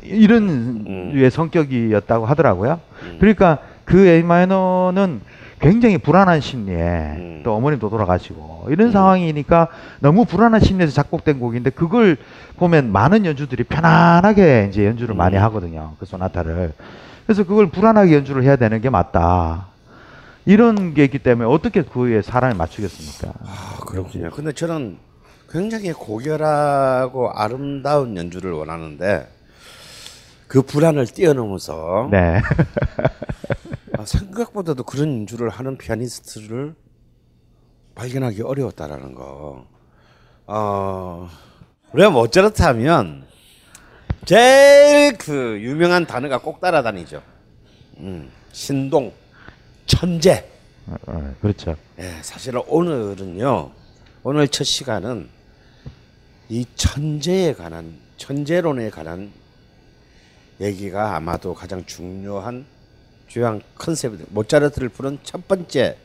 이런 0.02 1.10
류의 1.12 1.30
성격이었다고 1.30 2.26
하더라고요. 2.26 2.80
그러니까 3.18 3.58
그 3.84 4.06
A 4.06 4.22
마이너는 4.22 5.20
굉장히 5.58 5.96
불안한 5.96 6.40
심리에 6.40 7.40
또 7.42 7.54
어머님도 7.54 7.88
돌아가시고 7.88 8.66
이런 8.68 8.92
상황이니까 8.92 9.68
너무 10.00 10.24
불안한 10.24 10.60
심리에서 10.60 10.92
작곡된 10.92 11.40
곡인데 11.40 11.70
그걸 11.70 12.16
보면 12.56 12.92
많은 12.92 13.24
연주들이 13.24 13.64
편안하게 13.64 14.68
이제 14.70 14.84
연주를 14.86 15.14
많이 15.14 15.36
하거든요. 15.36 15.94
그 15.98 16.06
소나타를. 16.06 16.72
그래서 17.24 17.44
그걸 17.44 17.68
불안하게 17.68 18.14
연주를 18.14 18.42
해야 18.44 18.56
되는 18.56 18.80
게 18.80 18.90
맞다. 18.90 19.66
이런 20.44 20.94
게 20.94 21.04
있기 21.04 21.18
때문에 21.18 21.48
어떻게 21.48 21.82
그에 21.82 22.22
사람을 22.22 22.56
맞추겠습니까? 22.56 23.38
아, 23.44 23.78
그렇군요. 23.86 24.30
근데 24.30 24.52
저는 24.52 24.98
굉장히 25.50 25.92
고결하고 25.92 27.30
아름다운 27.32 28.16
연주를 28.16 28.52
원하는데 28.52 29.26
그 30.48 30.62
불안을 30.62 31.06
뛰어넘어서 31.06 32.08
네. 32.10 32.40
아, 33.98 34.04
생각보다도 34.04 34.84
그런 34.84 35.20
연주를 35.20 35.48
하는 35.48 35.76
피아니스트를 35.76 36.74
발견하기 37.94 38.42
어려웠다라는 38.42 39.14
거. 39.14 39.66
어, 40.46 41.28
우리가 41.92 42.10
모차르트 42.10 42.62
하면 42.62 43.26
제일 44.24 45.16
그 45.16 45.58
유명한 45.60 46.06
단어가 46.06 46.38
꼭 46.38 46.60
따라다니죠. 46.60 47.22
음, 47.98 48.30
신동, 48.52 49.12
천재. 49.86 50.48
어, 51.06 51.34
그렇죠. 51.40 51.76
예, 51.98 52.18
사실은 52.22 52.62
오늘은요. 52.68 53.70
오늘 54.22 54.48
첫 54.48 54.64
시간은 54.64 55.28
이 56.48 56.64
천재에 56.76 57.54
관한 57.54 57.98
천재론에 58.18 58.90
관한 58.90 59.32
얘기가 60.60 61.16
아마도 61.16 61.54
가장 61.54 61.84
중요한 61.84 62.64
주요한 63.28 63.60
컨셉이 63.76 64.18
모차르트를 64.30 64.88
부른 64.88 65.18
첫 65.22 65.46
번째 65.48 65.96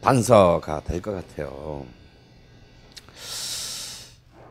단서가 0.00 0.80
될 0.84 1.00
것 1.00 1.12
같아요. 1.12 1.84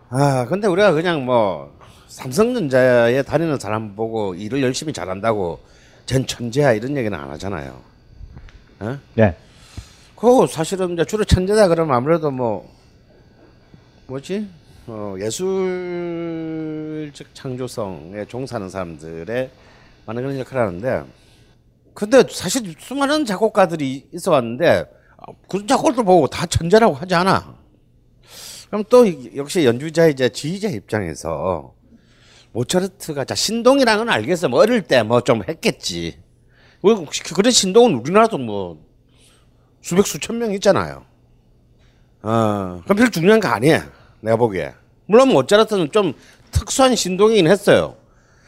아, 0.09 0.45
근데 0.49 0.67
우리가 0.67 0.91
그냥 0.91 1.25
뭐 1.25 1.77
삼성전자에 2.07 3.21
다니는 3.23 3.57
사람 3.59 3.95
보고 3.95 4.35
일을 4.35 4.61
열심히 4.61 4.91
잘한다고 4.91 5.59
전 6.05 6.27
천재야 6.27 6.73
이런 6.73 6.97
얘기는 6.97 7.17
안 7.17 7.29
하잖아요. 7.31 7.79
어? 8.79 8.99
네. 9.13 9.35
그 10.17 10.45
사실은 10.47 10.93
이제 10.93 11.05
주로 11.05 11.23
천재다 11.23 11.67
그러면 11.69 11.95
아무래도 11.95 12.29
뭐 12.31 12.69
뭐지 14.07 14.47
어, 14.93 15.15
예술적 15.21 17.27
창조성에 17.33 18.25
종사하는 18.25 18.69
사람들의 18.69 19.49
많은 20.05 20.21
그런 20.21 20.37
역할을 20.39 20.67
하는데 20.67 21.05
근데 21.93 22.25
사실 22.29 22.75
수많은 22.77 23.23
작곡가들이 23.25 24.09
있어 24.11 24.31
왔는데 24.31 24.83
그 25.47 25.65
작곡들 25.65 26.03
보고 26.03 26.27
다 26.27 26.45
천재라고 26.45 26.93
하지 26.93 27.15
않아. 27.15 27.55
그럼 28.67 28.83
또 28.89 29.05
역시 29.37 29.65
연주자이자 29.65 30.27
지휘자 30.29 30.67
입장에서 30.67 31.73
모차르트가 32.51 33.23
자 33.23 33.33
신동이라는 33.33 34.05
건 34.05 34.13
알겠어. 34.13 34.49
뭐 34.49 34.59
어릴 34.59 34.81
때 34.81 35.03
뭐 35.03 35.21
좀 35.21 35.41
했겠지. 35.47 36.19
뭐 36.81 37.05
그런 37.33 37.51
신동은 37.51 37.93
우리나라도 37.93 38.37
뭐 38.37 38.85
수백 39.81 40.05
수천 40.05 40.37
명 40.37 40.51
있잖아요. 40.53 41.05
어, 42.23 42.81
그럼 42.83 42.97
별 42.97 43.09
중요한 43.09 43.39
거 43.39 43.47
아니에요. 43.47 43.83
내가 44.19 44.35
보기에. 44.35 44.73
물론 45.11 45.27
모차르트는 45.29 45.91
좀 45.91 46.13
특수한 46.51 46.95
신동이긴 46.95 47.47
했어요. 47.47 47.97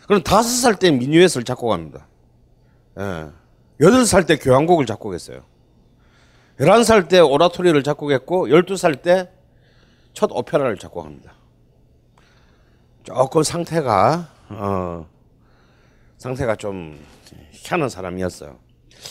그럼 0.07 0.23
다섯 0.23 0.47
살 0.49 0.75
때 0.75 0.91
미니웨스를 0.91 1.43
작곡합니다. 1.43 2.07
예. 2.99 3.27
여덟 3.81 4.05
살 4.05 4.25
때 4.25 4.37
교향곡을 4.37 4.85
작곡했어요. 4.85 5.41
열한 6.59 6.83
살 6.85 7.07
때 7.07 7.19
오라토리를 7.19 7.81
작곡했고 7.83 8.49
열두 8.49 8.77
살 8.77 8.95
때 8.95 9.29
첫 10.13 10.29
오페라를 10.31 10.77
작곡합니다. 10.77 11.33
조금 13.03 13.41
상태가 13.41 14.29
어 14.49 15.07
상태가 16.17 16.55
좀 16.55 17.03
희한한 17.51 17.89
사람이었어요. 17.89 18.59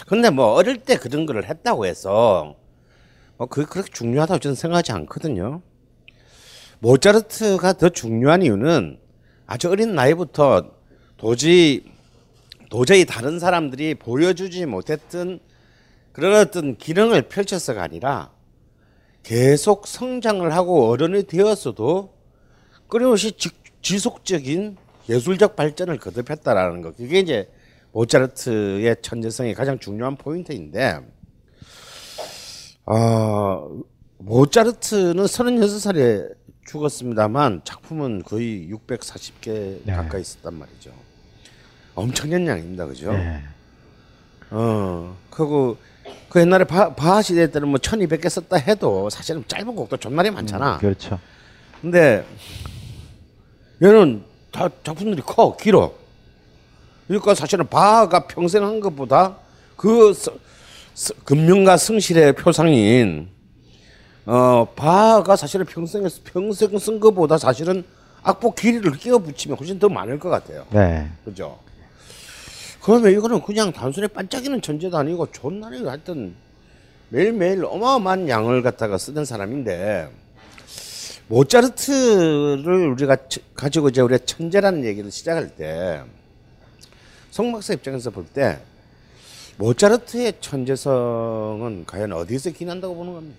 근데 0.06 0.30
뭐 0.30 0.52
어릴 0.52 0.78
때 0.78 0.96
그런 0.96 1.26
거를 1.26 1.44
했다고 1.48 1.86
해서 1.86 2.54
뭐 3.36 3.48
그게 3.48 3.66
그렇게 3.66 3.90
중요하다고 3.90 4.38
저는 4.38 4.54
생각하지 4.54 4.92
않거든요. 4.92 5.60
모차르트가 6.82 7.74
더 7.74 7.88
중요한 7.90 8.42
이유는 8.42 8.98
아주 9.46 9.70
어린 9.70 9.94
나이부터 9.94 10.72
도저히 11.16 11.84
도저히 12.70 13.04
다른 13.04 13.38
사람들이 13.38 13.94
보여주지 13.94 14.66
못했던 14.66 15.38
그런 16.12 16.34
어떤 16.40 16.76
기능을 16.76 17.22
펼쳐서가 17.28 17.82
아니라 17.82 18.32
계속 19.22 19.86
성장을 19.86 20.52
하고 20.52 20.88
어른이 20.88 21.24
되었어도 21.28 22.14
끊임없이 22.88 23.32
지, 23.32 23.50
지속적인 23.80 24.76
예술적 25.08 25.54
발전을 25.54 25.98
거듭했다라는 25.98 26.82
거. 26.82 26.92
그게 26.92 27.20
이제 27.20 27.48
모차르트의 27.92 28.96
천재성의 29.02 29.54
가장 29.54 29.78
중요한 29.78 30.16
포인트인데, 30.16 31.00
어, 32.86 33.82
모차르트는 34.18 35.24
36살에 35.24 36.41
죽었습니다만 36.64 37.62
작품은 37.64 38.22
거의 38.22 38.68
640개 38.70 39.80
네. 39.84 39.92
가까이 39.92 40.20
있었단 40.20 40.54
말이죠. 40.54 40.92
엄청난 41.94 42.46
양입니다, 42.46 42.86
그죠? 42.86 43.12
네. 43.12 43.42
어, 44.50 45.16
그리고 45.30 45.76
그 46.28 46.40
옛날에 46.40 46.64
바, 46.64 46.94
바하 46.94 47.22
시대 47.22 47.50
때는 47.50 47.68
뭐 47.68 47.78
1200개 47.78 48.28
썼다 48.28 48.56
해도 48.56 49.10
사실은 49.10 49.44
짧은 49.46 49.74
곡도 49.74 49.96
존나리 49.96 50.30
많잖아. 50.30 50.78
그렇죠. 50.78 51.18
근데 51.80 52.24
얘는 53.82 54.24
다 54.50 54.68
작품들이 54.84 55.22
커 55.22 55.56
길어. 55.56 55.92
그러니까 57.06 57.34
사실은 57.34 57.66
바하가 57.66 58.26
평생 58.26 58.64
한 58.64 58.80
것보다 58.80 59.36
그 59.76 60.14
금융과 61.24 61.76
성실의 61.76 62.34
표상인 62.34 63.28
어 64.24 64.66
바하가 64.76 65.34
사실은 65.36 65.66
평생 65.66 66.06
평생 66.24 66.78
쓴 66.78 67.00
것보다 67.00 67.38
사실은 67.38 67.84
악보 68.22 68.54
길이를 68.54 68.92
끼워 68.92 69.18
붙이면 69.18 69.58
훨씬 69.58 69.78
더 69.78 69.88
많을 69.88 70.18
것 70.18 70.28
같아요. 70.28 70.64
네. 70.70 71.08
그죠? 71.24 71.58
그러면 72.82 73.12
이거는 73.12 73.42
그냥 73.42 73.72
단순히 73.72 74.06
반짝이는 74.08 74.62
천재도 74.62 74.96
아니고 74.96 75.30
존나리 75.32 75.84
하여튼 75.84 76.34
매일매일 77.08 77.64
어마어마한 77.64 78.28
양을 78.28 78.62
갖다가 78.62 78.96
쓰던 78.98 79.24
사람인데 79.24 80.08
모차르트를 81.28 82.88
우리가 82.90 83.16
치- 83.28 83.40
가지고 83.54 83.88
이제 83.88 84.00
우리가 84.00 84.24
천재라는 84.24 84.84
얘기를 84.84 85.10
시작할 85.10 85.54
때 85.56 86.00
성박사 87.30 87.74
입장에서 87.74 88.10
볼 88.10 88.26
때 88.32 88.58
모차르트의 89.58 90.34
천재성은 90.40 91.84
과연 91.86 92.12
어디서 92.12 92.50
기난다고 92.50 92.94
보는 92.94 93.12
겁니까? 93.14 93.36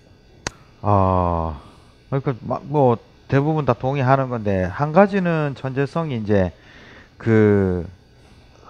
어, 0.86 1.58
그러니까 2.10 2.34
막뭐 2.42 2.98
대부분 3.28 3.64
다 3.64 3.72
동의하는 3.72 4.28
건데 4.28 4.64
한 4.64 4.92
가지는 4.92 5.54
천재성이 5.56 6.18
이제 6.18 6.52
그 7.16 7.88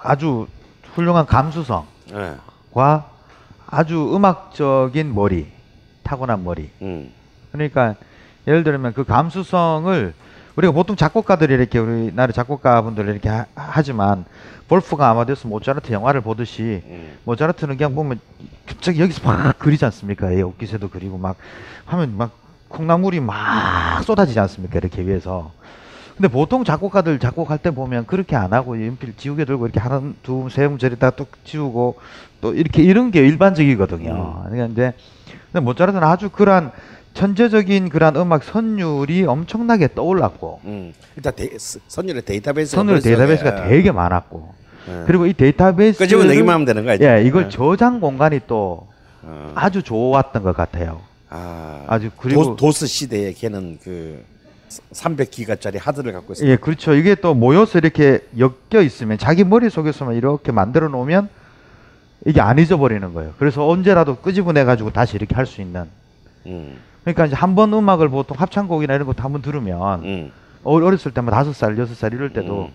아주 0.00 0.46
훌륭한 0.94 1.26
감수성과 1.26 1.84
네. 2.12 2.36
아주 3.66 4.14
음악적인 4.14 5.12
머리, 5.12 5.48
타고난 6.04 6.44
머리. 6.44 6.70
음. 6.82 7.10
그러니까 7.50 7.96
예를 8.46 8.62
들면 8.62 8.92
그 8.92 9.02
감수성을 9.02 10.14
우리가 10.56 10.72
보통 10.72 10.96
작곡가들이 10.96 11.52
이렇게 11.54 11.78
우리나라 11.78 12.32
작곡가분들 12.32 13.08
이렇게 13.08 13.28
하, 13.28 13.46
하지만 13.54 14.24
볼프가 14.68 15.10
아마데우스 15.10 15.46
모차르트 15.46 15.92
영화를 15.92 16.20
보듯이 16.20 16.82
음. 16.86 17.18
모차르트는 17.24 17.76
그냥 17.76 17.94
보면 17.94 18.20
갑자기 18.66 19.00
여기서 19.00 19.26
막 19.26 19.58
그리지 19.58 19.84
않습니까? 19.84 20.34
예, 20.34 20.42
옥기새도 20.42 20.90
그리고 20.90 21.18
막 21.18 21.36
하면 21.86 22.16
막 22.16 22.30
콩나물이 22.68 23.20
막 23.20 24.02
쏟아지지 24.02 24.38
않습니까? 24.40 24.78
이렇게 24.78 25.02
위에서. 25.02 25.52
근데 26.16 26.28
보통 26.28 26.62
작곡가들 26.62 27.18
작곡할 27.18 27.58
때 27.58 27.72
보면 27.72 28.06
그렇게 28.06 28.36
안 28.36 28.52
하고 28.52 28.84
연필 28.84 29.16
지우개 29.16 29.44
들고 29.44 29.66
이렇게 29.66 29.80
하나 29.80 30.00
두세 30.22 30.64
음절에다 30.64 31.10
또 31.10 31.26
지우고 31.42 31.96
또 32.40 32.54
이렇게 32.54 32.82
이런 32.82 33.10
게 33.10 33.20
일반적이거든요. 33.26 34.44
그러니까 34.44 34.66
이제 34.66 34.92
근데 35.52 35.64
모차르트는 35.64 36.06
아주 36.06 36.30
그러한 36.30 36.70
천재적인 37.14 37.88
그러한 37.88 38.16
음악 38.16 38.42
선율이 38.44 39.24
엄청나게 39.24 39.94
떠올랐고 39.94 40.60
음. 40.64 40.92
일단 41.16 41.32
데, 41.34 41.56
스- 41.58 41.78
선율의 41.88 42.22
데이터베이스가 42.22 42.76
선율 42.80 43.00
데이터베이스가 43.00 43.64
예. 43.66 43.68
되게 43.68 43.92
많았고 43.92 44.52
예. 44.88 45.02
그리고 45.06 45.26
이 45.26 45.32
데이터베이스 45.32 45.98
끄집어 45.98 46.24
내기만 46.24 46.54
하면 46.54 46.64
되는 46.66 46.84
거야. 46.84 46.98
예, 47.00 47.24
이걸 47.24 47.44
예. 47.44 47.48
저장 47.48 48.00
공간이 48.00 48.40
또 48.46 48.86
어. 49.22 49.52
아주 49.54 49.82
좋았던 49.82 50.42
것 50.42 50.54
같아요. 50.56 51.00
아, 51.30 51.84
아주 51.86 52.10
그리고 52.18 52.44
도, 52.44 52.56
도스 52.56 52.86
시대에 52.86 53.32
걔는 53.32 53.78
그 53.82 54.22
300기가짜리 54.92 55.78
하드를 55.80 56.12
갖고 56.12 56.32
있어요. 56.32 56.50
예, 56.50 56.56
그렇죠. 56.56 56.94
이게 56.94 57.14
또 57.14 57.32
모여서 57.34 57.78
이렇게 57.78 58.20
엮여 58.38 58.82
있으면 58.82 59.18
자기 59.18 59.44
머릿속에서만 59.44 60.16
이렇게 60.16 60.50
만들어 60.52 60.88
놓으면 60.88 61.28
이게 62.26 62.40
안 62.40 62.58
잊어버리는 62.58 63.14
거예요. 63.14 63.34
그래서 63.38 63.66
언제라도 63.68 64.16
끄집어내 64.16 64.64
가지고 64.64 64.90
다시 64.90 65.14
이렇게 65.16 65.34
할 65.36 65.46
수 65.46 65.60
있는. 65.62 65.84
음. 66.46 66.76
그러니까 67.04 67.26
이제 67.26 67.34
한 67.36 67.54
번 67.54 67.72
음악을 67.72 68.08
보통 68.08 68.36
합창곡이나 68.38 68.94
이런 68.94 69.06
것도 69.06 69.22
한번 69.22 69.42
들으면 69.42 70.04
음. 70.04 70.32
어- 70.62 70.74
어렸을 70.82 71.12
때만 71.12 71.30
다섯 71.32 71.52
살, 71.52 71.76
여섯 71.78 71.94
살 71.94 72.12
이럴 72.14 72.32
때도 72.32 72.70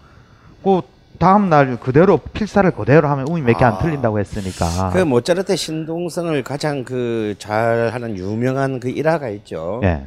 그 0.64 0.82
다음 1.18 1.50
날 1.50 1.80
그대로 1.80 2.18
필사를 2.18 2.70
그대로 2.72 3.08
하면 3.10 3.28
음이 3.28 3.42
몇 3.42 3.58
개안 3.58 3.74
아. 3.74 3.78
틀린다고 3.80 4.20
했으니까. 4.20 4.92
그 4.94 5.00
모차르트 5.00 5.56
신동성을 5.56 6.42
가장 6.44 6.84
그 6.86 7.36
잘하는 7.40 8.18
유명한 8.18 8.80
그 8.80 8.90
일화가 8.90 9.30
있죠. 9.30 9.82
예. 9.84 10.06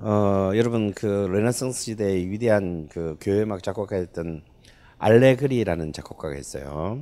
어 0.00 0.52
여러분 0.54 0.92
그 0.94 1.06
르네상스 1.30 1.80
시대의 1.82 2.30
위대한 2.30 2.88
그 2.90 3.16
교회 3.20 3.42
음악 3.42 3.62
작곡가였던 3.62 4.42
알레그리라는 4.98 5.92
작곡가가 5.92 6.36
있어요. 6.36 7.00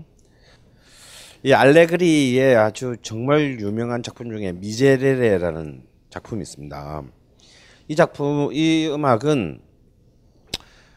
이 1.43 1.53
알레그리의 1.53 2.57
아주 2.57 2.97
정말 3.03 3.61
유명한 3.61 4.03
작품 4.03 4.31
중에 4.31 4.53
미제레레라는 4.53 5.83
작품이 6.17 6.43
있습니다. 6.43 7.03
이 7.89 7.97
작품 7.97 8.49
이 8.53 8.89
음악은 8.91 9.61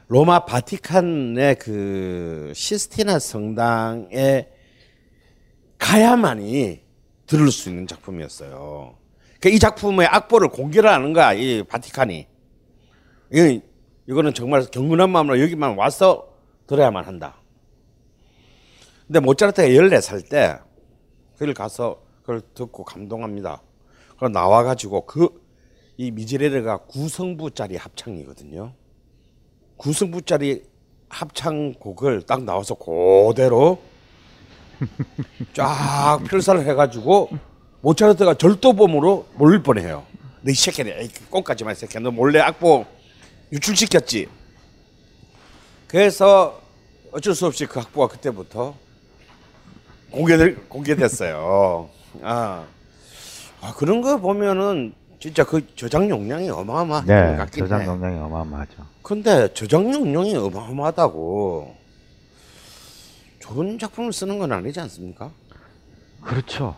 로마 0.08 0.46
바티칸의 0.46 1.56
그 1.56 2.54
시스티나 2.56 3.20
성당에 3.20 4.48
가야만이 5.78 6.82
들을 7.28 7.52
수 7.52 7.70
있는 7.70 7.86
작품이었어요. 7.86 8.98
그러니까 9.40 9.50
이 9.56 9.60
작품의 9.60 10.08
악보를 10.08 10.50
공개를 10.50 10.90
하는 10.90 11.14
거야, 11.14 11.34
이 11.34 11.64
바티칸이. 11.64 12.28
이 13.34 13.62
이거는 14.08 14.34
정말 14.34 14.66
경건한 14.66 15.12
마음으로 15.12 15.40
여기만 15.42 15.78
와서 15.78 16.34
들어야만 16.66 17.06
한다. 17.06 17.42
근데 19.06 19.20
모차르트가 19.20 19.68
14살 19.68 20.30
때 20.30 20.58
그걸 21.34 21.54
가서 21.54 22.02
그걸 22.22 22.42
듣고 22.54 22.84
감동합니다. 22.84 23.62
그걸 24.20 24.32
나와 24.32 24.64
가지고 24.64 25.06
그 25.06 25.50
이 26.00 26.12
미제레르가 26.12 26.78
구성부짜리 26.88 27.76
합창이거든요. 27.76 28.72
구성부짜리 29.76 30.64
합창곡을 31.10 32.22
딱 32.22 32.44
나와서 32.46 32.76
그대로 32.76 33.82
쫙 35.52 36.22
필사를 36.30 36.66
해가지고 36.66 37.32
모차르트가 37.82 38.36
절도범으로 38.36 39.28
몰릴 39.34 39.62
뻔해요. 39.62 40.06
너이 40.40 40.54
새끼네, 40.54 41.02
에이, 41.02 41.10
꽁까지 41.30 41.66
마, 41.66 41.74
이 41.74 41.76
새끼. 41.76 42.00
너 42.00 42.12
몰래 42.12 42.40
악보 42.40 42.86
유출시켰지. 43.52 44.30
그래서 45.90 46.62
어쩔 47.12 47.36
수 47.36 47.46
없이 47.46 47.66
그 47.66 47.78
악보가 47.78 48.08
그때부터 48.08 48.74
공개 50.12 50.54
공개됐어요. 50.70 51.90
아, 52.24 52.66
아 53.62 53.74
그런 53.76 54.02
거 54.02 54.17
보면은 54.17 54.93
진짜 55.19 55.43
그 55.43 55.65
저장 55.76 56.10
용량이 56.10 56.50
어마어마한 56.50 57.06
것 57.06 57.13
네, 57.13 57.36
같긴 57.36 57.65
저장 57.65 57.82
해. 57.82 57.86
용량이 57.86 58.17
어마어마하죠. 58.19 58.86
근데 59.02 59.54
저장 59.54 59.93
용량이 59.93 60.36
어마어마하다고 60.36 61.76
좋은 63.39 63.80
작품을 63.80 64.13
쓰는 64.13 64.39
건 64.39 64.52
아니지 64.52 64.80
않습니까? 64.80 65.32
그렇죠. 66.22 66.76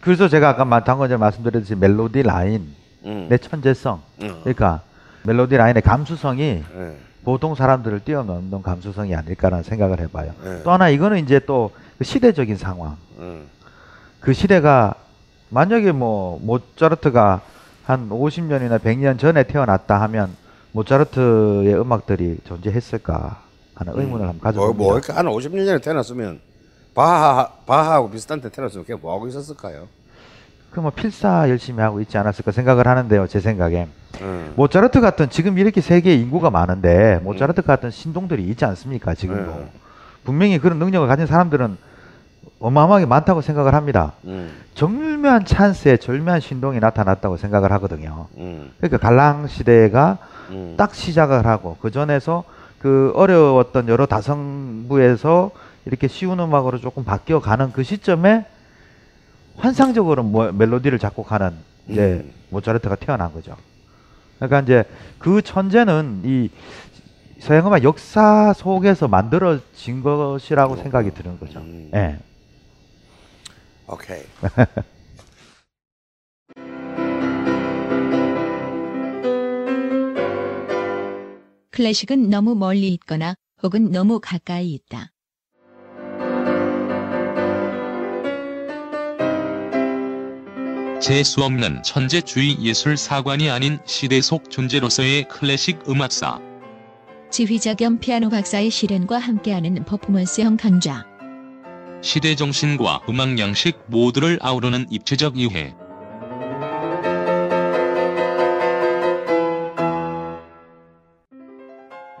그래서 0.00 0.28
제가 0.28 0.50
아까 0.50 0.64
방금 0.64 1.08
전에 1.08 1.16
말씀드렸듯이 1.16 1.74
멜로디 1.74 2.22
라인, 2.22 2.74
음. 3.04 3.26
내 3.28 3.38
천재성, 3.38 4.00
음. 4.22 4.38
그러니까 4.40 4.82
멜로디 5.24 5.56
라인의 5.56 5.82
감수성이 5.82 6.62
예. 6.74 6.96
보통 7.24 7.54
사람들을 7.54 8.00
뛰어넘는 8.00 8.62
감수성이 8.62 9.14
아닐까라는 9.14 9.62
생각을 9.62 10.00
해봐요. 10.00 10.32
네. 10.42 10.62
또 10.62 10.70
하나 10.70 10.88
이거는 10.88 11.18
이제 11.18 11.38
또그 11.40 12.04
시대적인 12.04 12.56
상황. 12.56 12.96
음. 13.18 13.46
그 14.20 14.32
시대가 14.32 14.94
만약에 15.50 15.92
뭐 15.92 16.40
모차르트가 16.42 17.42
한 17.84 18.08
50년이나 18.08 18.78
100년 18.78 19.18
전에 19.18 19.42
태어났다 19.42 20.00
하면 20.02 20.34
모차르트의 20.72 21.74
음악들이 21.78 22.38
존재했을까 22.44 23.42
하는 23.74 23.98
의문을 23.98 24.28
한번 24.28 24.36
뭐, 24.36 24.42
가져봅니다. 24.42 24.78
뭐, 24.78 24.94
이렇게 24.96 25.12
한 25.12 25.26
50년 25.26 25.66
전에 25.66 25.80
태어났으면 25.80 26.40
바하, 26.94 27.48
바하하고 27.66 28.10
비슷한 28.10 28.40
때 28.40 28.48
태어났으면 28.48 28.84
그게 28.84 28.98
뭐하고 29.00 29.26
있었을까요? 29.28 29.88
그뭐 30.70 30.90
필사 30.90 31.48
열심히 31.48 31.82
하고 31.82 32.00
있지 32.00 32.16
않았을까 32.16 32.52
생각을 32.52 32.86
하는데요, 32.86 33.26
제 33.26 33.40
생각에. 33.40 33.88
음. 34.20 34.52
모차르트 34.54 35.00
같은 35.00 35.28
지금 35.30 35.58
이렇게 35.58 35.80
세계에 35.80 36.14
인구가 36.14 36.50
많은데 36.50 37.18
모차르트 37.24 37.62
같은 37.62 37.90
신동들이 37.90 38.44
있지 38.44 38.64
않습니까, 38.64 39.14
지금도. 39.14 39.50
네. 39.50 39.70
분명히 40.24 40.58
그런 40.60 40.78
능력을 40.78 41.08
가진 41.08 41.26
사람들은 41.26 41.76
어마어마하게 42.60 43.06
많다고 43.06 43.40
생각을 43.40 43.74
합니다. 43.74 44.12
음. 44.26 44.52
절묘한 44.74 45.46
찬스에 45.46 45.96
절묘한 45.96 46.40
신동이 46.40 46.78
나타났다고 46.78 47.36
생각을 47.38 47.72
하거든요. 47.72 48.28
음. 48.36 48.70
그러니까 48.78 48.98
갈랑 48.98 49.46
시대가 49.48 50.18
음. 50.50 50.74
딱 50.76 50.94
시작을 50.94 51.46
하고 51.46 51.76
그 51.80 51.90
전에서 51.90 52.44
그 52.78 53.12
어려웠던 53.16 53.88
여러 53.88 54.06
다성부에서 54.06 55.50
이렇게 55.86 56.06
쉬운 56.06 56.38
음악으로 56.38 56.78
조금 56.78 57.04
바뀌어 57.04 57.40
가는 57.40 57.72
그 57.72 57.82
시점에 57.82 58.44
환상적으로 59.56 60.22
뭐- 60.22 60.52
멜로디를 60.52 60.98
작곡하는 60.98 61.52
이제 61.88 62.22
음. 62.24 62.32
모차르트가 62.50 62.96
태어난 62.96 63.32
거죠. 63.32 63.56
그러니까 64.36 64.60
이제 64.60 64.84
그 65.18 65.40
천재는 65.42 66.22
이 66.24 66.50
서양 67.40 67.66
음악 67.66 67.82
역사 67.84 68.52
속에서 68.54 69.08
만들어진 69.08 70.02
것이라고 70.02 70.76
생각이 70.76 71.10
드는 71.12 71.40
거죠. 71.40 71.60
음. 71.60 71.90
예. 71.94 72.18
오 72.18 72.29
케이. 73.96 74.22
클래식은 81.70 82.28
너무 82.28 82.54
멀리 82.54 82.88
있거나 82.88 83.34
혹은 83.62 83.90
너무 83.90 84.20
가까이 84.20 84.72
있다. 84.74 85.12
재수 91.00 91.42
없는 91.42 91.82
천재주의 91.82 92.62
예술 92.62 92.98
사관이 92.98 93.48
아닌 93.48 93.78
시대 93.86 94.20
속 94.20 94.50
존재로서의 94.50 95.28
클래식 95.28 95.88
음악사. 95.88 96.38
지휘자 97.30 97.74
겸 97.74 97.98
피아노 97.98 98.28
박사의 98.28 98.70
실현과 98.70 99.18
함께하는 99.18 99.84
퍼포먼스형 99.86 100.58
강좌. 100.58 101.09
시대 102.02 102.34
정신과 102.34 103.02
음악 103.10 103.38
양식 103.38 103.78
모두를 103.86 104.38
아우르는 104.40 104.86
입체적 104.90 105.36
이해. 105.36 105.74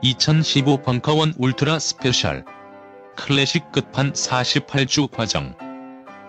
(2015) 0.02 0.82
벙커원 0.82 1.34
울트라 1.38 1.78
스페셜. 1.78 2.44
클래식 3.16 3.72
끝판 3.72 4.12
48주 4.12 5.10
과정. 5.10 5.54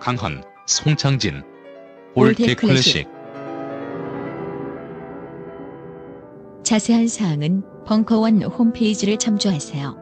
강헌, 0.00 0.42
송창진. 0.66 1.42
All 2.14 2.24
That, 2.24 2.42
All 2.42 2.47
That 2.47 2.54
Classic. 2.54 3.08
자세한 6.62 7.08
사항은 7.08 7.62
벙커원 7.86 8.42
홈페이지를 8.42 9.18
참조하세요. 9.18 10.01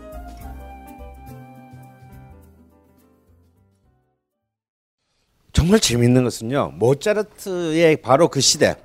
정말 5.53 5.79
재미있는 5.79 6.23
것은요. 6.23 6.71
모차르트의 6.75 8.01
바로 8.01 8.29
그 8.29 8.39
시대 8.39 8.75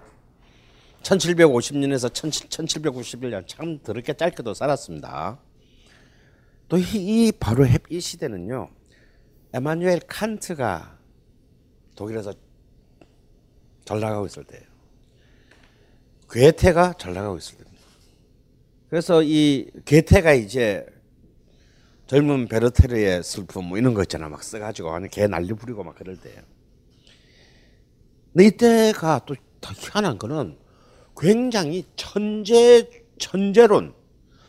1750년에서 1.02 2.10
1791년 2.10 3.46
참 3.46 3.78
더럽게 3.82 4.14
짧게도 4.14 4.54
살았습니다. 4.54 5.38
또 6.68 6.78
이 6.78 7.32
바로 7.38 7.64
이 7.88 8.00
시대는요. 8.00 8.68
에마뉴엘 9.52 10.00
칸트가 10.08 10.98
독일에서 11.94 12.34
잘 13.84 14.00
나가고 14.00 14.26
있을 14.26 14.44
때예요. 14.44 14.64
괴테가 16.28 16.94
잘 16.98 17.14
나가고 17.14 17.38
있을 17.38 17.56
때입니다. 17.58 17.76
그래서 18.90 19.22
이 19.22 19.70
괴테가 19.84 20.32
이제 20.34 20.84
젊은 22.08 22.48
베르테르의 22.48 23.22
슬픔 23.22 23.66
뭐 23.66 23.78
이런 23.78 23.94
거 23.94 24.02
있잖아 24.02 24.28
막 24.28 24.42
써가지고 24.42 24.90
하는 24.90 25.08
개 25.08 25.26
난리 25.26 25.52
부리고 25.52 25.84
막 25.84 25.94
그럴 25.94 26.16
때예요. 26.16 26.40
근데 28.36 28.46
이때가 28.48 29.22
또 29.24 29.34
더 29.66 29.72
희한한 29.76 30.18
거는 30.18 30.56
굉장히 31.18 31.84
천재 31.96 32.88
천재론 33.18 33.94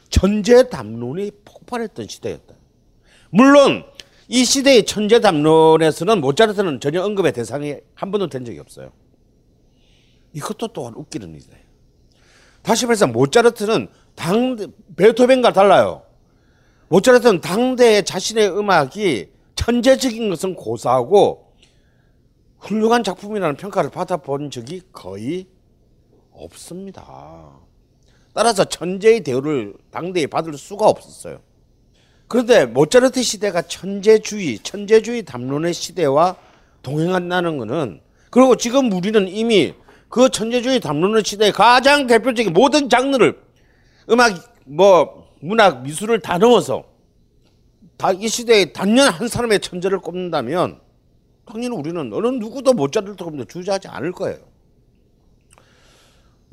천재 0.10 0.70
담론이 0.70 1.32
폭발했던 1.44 2.08
시대였다. 2.08 2.54
물론 3.32 3.84
이 4.28 4.46
시대의 4.46 4.86
천재 4.86 5.20
담론에서는 5.20 6.22
모차르트는 6.22 6.80
전혀 6.80 7.02
언급의 7.02 7.34
대상이 7.34 7.78
한 7.96 8.12
번도 8.12 8.28
된 8.28 8.46
적이 8.46 8.60
없어요. 8.60 8.92
이것도 10.34 10.68
또한 10.68 10.94
웃기는 10.96 11.30
일이에요. 11.30 11.68
다시 12.62 12.86
말해서 12.86 13.08
모차르트는 13.08 13.88
당 14.16 14.58
베토벤과 14.96 15.54
달라요. 15.54 16.04
모차르트는 16.90 17.42
당대 17.42 18.02
자신의 18.04 18.50
음악이 18.50 19.30
천재적인 19.56 20.30
것은 20.30 20.56
고사하고 20.56 21.47
훌륭한 22.68 23.04
작품이라는 23.04 23.56
평가를 23.56 23.90
받아본 23.90 24.52
적이 24.52 24.82
거의 24.92 25.48
없습니다. 26.32 27.50
따라서 28.34 28.66
천재의 28.66 29.24
대우를 29.24 29.74
당대에 29.90 30.28
받을 30.28 30.58
수가 30.58 30.86
없었어요. 30.88 31.40
그런데 32.28 32.66
모차르트 32.66 33.24
시대가 33.24 33.62
천재주의, 33.62 34.60
천재주의 34.60 35.24
담론의 35.24 35.74
시대와 35.74 36.36
동행한다는 36.84 37.58
것은 37.58 38.02
그리고 38.30 38.58
지금 38.58 38.92
우리는 38.92 39.28
이미 39.30 39.74
그 40.10 40.30
천재주의 40.30 40.80
담론의 40.82 41.24
시대의 41.24 41.54
가장 41.54 42.06
대표적인 42.06 42.54
모든 42.54 42.90
장르를 42.90 43.40
음악, 44.10 44.34
뭐 44.66 45.30
문학, 45.40 45.84
미술을 45.84 46.20
다 46.20 46.38
넘어서 46.38 46.84
다 47.98 48.12
이 48.12 48.28
시대에 48.28 48.74
단연 48.74 49.10
한 49.10 49.28
사람의 49.28 49.60
천재를 49.62 50.00
꼽는다면 50.00 50.80
당연히 51.48 51.76
우리는 51.76 52.14
어느 52.14 52.28
누구도 52.28 52.74
모차르트보다 52.74 53.46
주저하지 53.46 53.88
않을 53.88 54.12
거예요. 54.12 54.40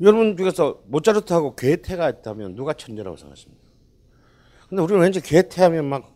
여러분 0.01 0.35
중에서 0.35 0.81
모차르트하고 0.87 1.55
괴테가 1.55 2.09
있다면 2.09 2.55
누가 2.55 2.73
천재라고 2.73 3.17
생각하십니까? 3.17 3.63
근데 4.69 4.81
우리는 4.81 5.01
왠지 5.01 5.21
괴테하면 5.21 5.85
막 5.85 6.15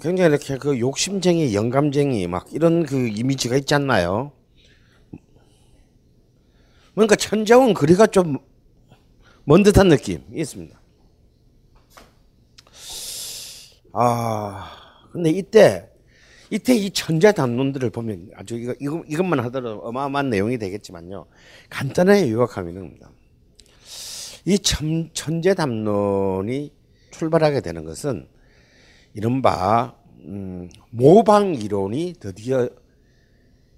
굉장히 0.00 0.30
이렇게 0.30 0.56
그 0.58 0.78
욕심쟁이, 0.78 1.54
영감쟁이 1.54 2.26
막 2.26 2.46
이런 2.52 2.84
그 2.84 3.08
이미지가 3.08 3.56
있지 3.56 3.74
않나요? 3.74 4.32
뭔가 6.94 7.14
천재원 7.16 7.74
거리가 7.74 8.06
좀 8.06 8.38
먼 9.48 9.62
듯한 9.62 9.88
느낌이 9.88 10.22
있습니다. 10.34 10.78
아, 13.94 14.70
근데 15.10 15.30
이때 15.30 15.90
이때 16.50 16.74
이 16.74 16.90
천재 16.90 17.32
담론들을 17.32 17.90
보면 17.90 18.30
아주 18.34 18.56
이거, 18.56 18.74
이거 18.80 19.04
이것만 19.06 19.40
하더라도 19.40 19.80
어마어마한 19.80 20.30
내용이 20.30 20.58
되겠지만요. 20.58 21.26
간단하게 21.68 22.30
요약하면 22.30 22.74
겁니다. 22.74 23.10
이 24.44 24.58
천, 24.60 25.10
천재 25.12 25.54
담론이 25.54 26.72
출발하게 27.10 27.60
되는 27.60 27.84
것은 27.84 28.28
이른바 29.12 29.94
음, 30.20 30.70
모방 30.90 31.54
이론이 31.54 32.14
드디어 32.18 32.68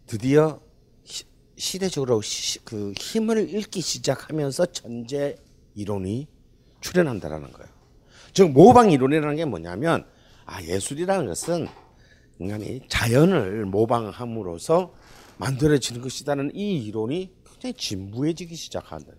드디어 0.06 0.60
시, 1.04 1.24
시대적으로 1.56 2.20
시, 2.22 2.64
그 2.64 2.92
힘을 2.98 3.48
잃기 3.48 3.80
시작하면서 3.80 4.66
천재 4.66 5.36
이론이 5.74 6.28
출현한다라는 6.80 7.52
거예요. 7.52 7.70
즉 8.32 8.50
모방 8.50 8.90
이론이라는 8.90 9.36
게 9.36 9.44
뭐냐면 9.44 10.06
아 10.46 10.62
예술이라는 10.62 11.26
것은 11.26 11.68
인간이 12.40 12.80
자연을 12.88 13.66
모방함으로써 13.66 14.94
만들어지는 15.36 16.00
것이다는 16.00 16.52
이 16.54 16.84
이론이 16.86 17.30
굉장히 17.44 17.74
진부해지기 17.74 18.56
시작한다는. 18.56 19.18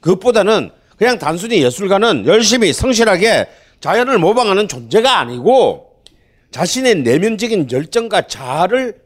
그것보다는 0.00 0.70
그냥 0.96 1.18
단순히 1.18 1.62
예술가는 1.62 2.26
열심히 2.26 2.72
성실하게 2.72 3.48
자연을 3.80 4.18
모방하는 4.18 4.66
존재가 4.66 5.18
아니고 5.18 6.02
자신의 6.50 7.02
내면적인 7.02 7.70
열정과 7.70 8.26
자아를 8.26 9.02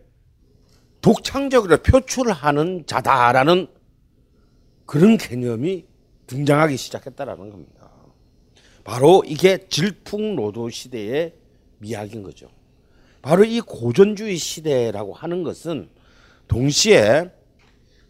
독창적으로 1.00 1.78
표출하는 1.78 2.84
자다라는 2.86 3.66
그런 4.86 5.16
개념이 5.16 5.84
등장하기 6.28 6.76
시작했다라는 6.76 7.50
겁니다. 7.50 7.90
바로 8.84 9.24
이게 9.26 9.66
질풍노도 9.68 10.68
시대의 10.70 11.34
미학인 11.78 12.22
거죠. 12.22 12.48
바로 13.22 13.44
이 13.44 13.60
고전주의 13.60 14.36
시대라고 14.36 15.12
하는 15.14 15.42
것은 15.42 15.90
동시에 16.48 17.30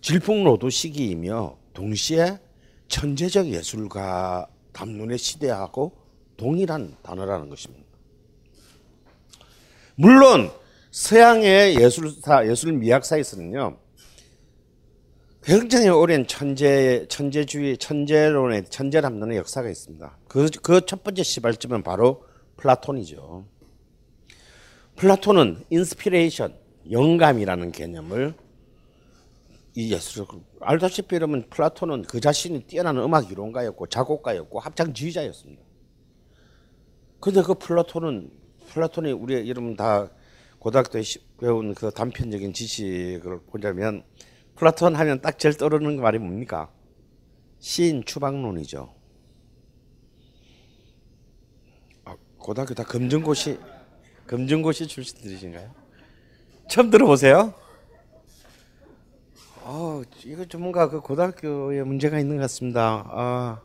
질풍노도 0.01 0.71
시기이며 0.71 1.57
동시에 1.75 2.39
천재적 2.89 3.47
예술가 3.49 4.47
담론의 4.73 5.19
시대하고 5.19 5.93
동일한 6.37 6.97
단어라는 7.03 7.49
것입니다. 7.51 7.85
물론 9.97 10.51
서양의 10.91 11.77
예술사 11.81 12.49
예술 12.49 12.73
미학사에서는요 12.73 13.77
굉장히 15.43 15.89
오랜 15.89 16.27
천재 16.27 17.07
천재주의 17.09 17.77
천재론의 17.79 18.65
천재 18.71 19.01
담론의 19.01 19.39
역사가 19.39 19.69
있습니다. 19.69 20.19
그 20.29 20.47
그 20.63 20.81
첫 20.87 21.03
번째 21.03 21.23
시발점은 21.23 21.83
바로 21.83 22.25
플라톤이죠. 22.57 23.47
플라톤은 25.01 25.65
inspiration 25.71 26.55
영감이라는 26.91 27.73
개념을 27.73 28.35
이 29.75 29.95
예술 29.95 30.27
알다시피 30.61 31.15
여러분 31.15 31.49
플라톤은 31.49 32.03
그 32.03 32.21
자신이 32.21 32.65
뛰어난 32.65 32.99
음악 32.99 33.31
이론가였고 33.31 33.87
작곡가였고 33.87 34.61
합창 34.61 34.93
지휘자였습니다. 34.93 35.63
근데 37.19 37.41
그 37.41 37.55
플라톤은 37.55 38.31
플라톤이 38.69 39.13
우리 39.13 39.49
여러분 39.49 39.75
다 39.75 40.11
고등학교에 40.59 41.03
배운 41.39 41.75
그 41.75 41.91
단편적인 41.91 42.53
지식을 42.53 43.45
보자면 43.47 44.05
플라톤 44.55 44.97
하면 44.97 45.23
딱 45.23 45.39
제일 45.39 45.57
떠오르는 45.57 45.99
말이 45.99 46.19
뭡니까? 46.19 46.71
시인 47.59 48.05
추방론이죠. 48.05 48.95
아, 52.05 52.17
고등학교 52.37 52.75
다 52.75 52.85
검정고시 52.85 53.59
검정고시 54.31 54.87
출신들이신가요? 54.87 55.75
처음 56.69 56.89
들어보세요? 56.89 57.53
어, 59.63 60.03
이거 60.25 60.45
좀 60.45 60.61
뭔가 60.61 60.89
그 60.89 61.01
고등학교에 61.01 61.83
문제가 61.83 62.21
있는 62.21 62.37
것 62.37 62.43
같습니다. 62.43 63.09
아. 63.11 63.61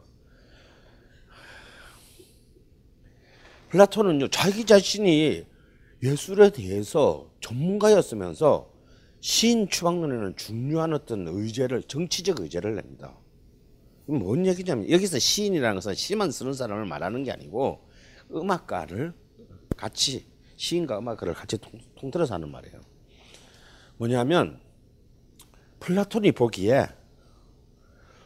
플라톤은요, 3.69 4.29
자기 4.29 4.65
자신이 4.65 5.45
예술에 6.01 6.49
대해서 6.49 7.29
전문가였으면서 7.41 8.71
시인 9.21 9.69
추방론에는 9.69 10.35
중요한 10.35 10.93
어떤 10.93 11.27
의제를, 11.27 11.83
정치적 11.83 12.39
의제를 12.41 12.73
냅니다. 12.73 13.15
뭔 14.07 14.47
얘기냐면, 14.47 14.89
여기서 14.89 15.19
시인이라는 15.19 15.75
것은 15.75 15.93
시만 15.93 16.31
쓰는 16.31 16.53
사람을 16.53 16.85
말하는 16.85 17.23
게 17.23 17.31
아니고, 17.31 17.87
음악가를 18.31 19.13
같이, 19.77 20.25
시인과 20.55 20.99
음악가를 20.99 21.33
같이 21.33 21.57
통, 21.57 21.79
통틀어서 21.99 22.35
하는 22.35 22.51
말이에요. 22.51 22.79
뭐냐면, 23.97 24.59
플라톤이 25.79 26.31
보기에 26.33 26.87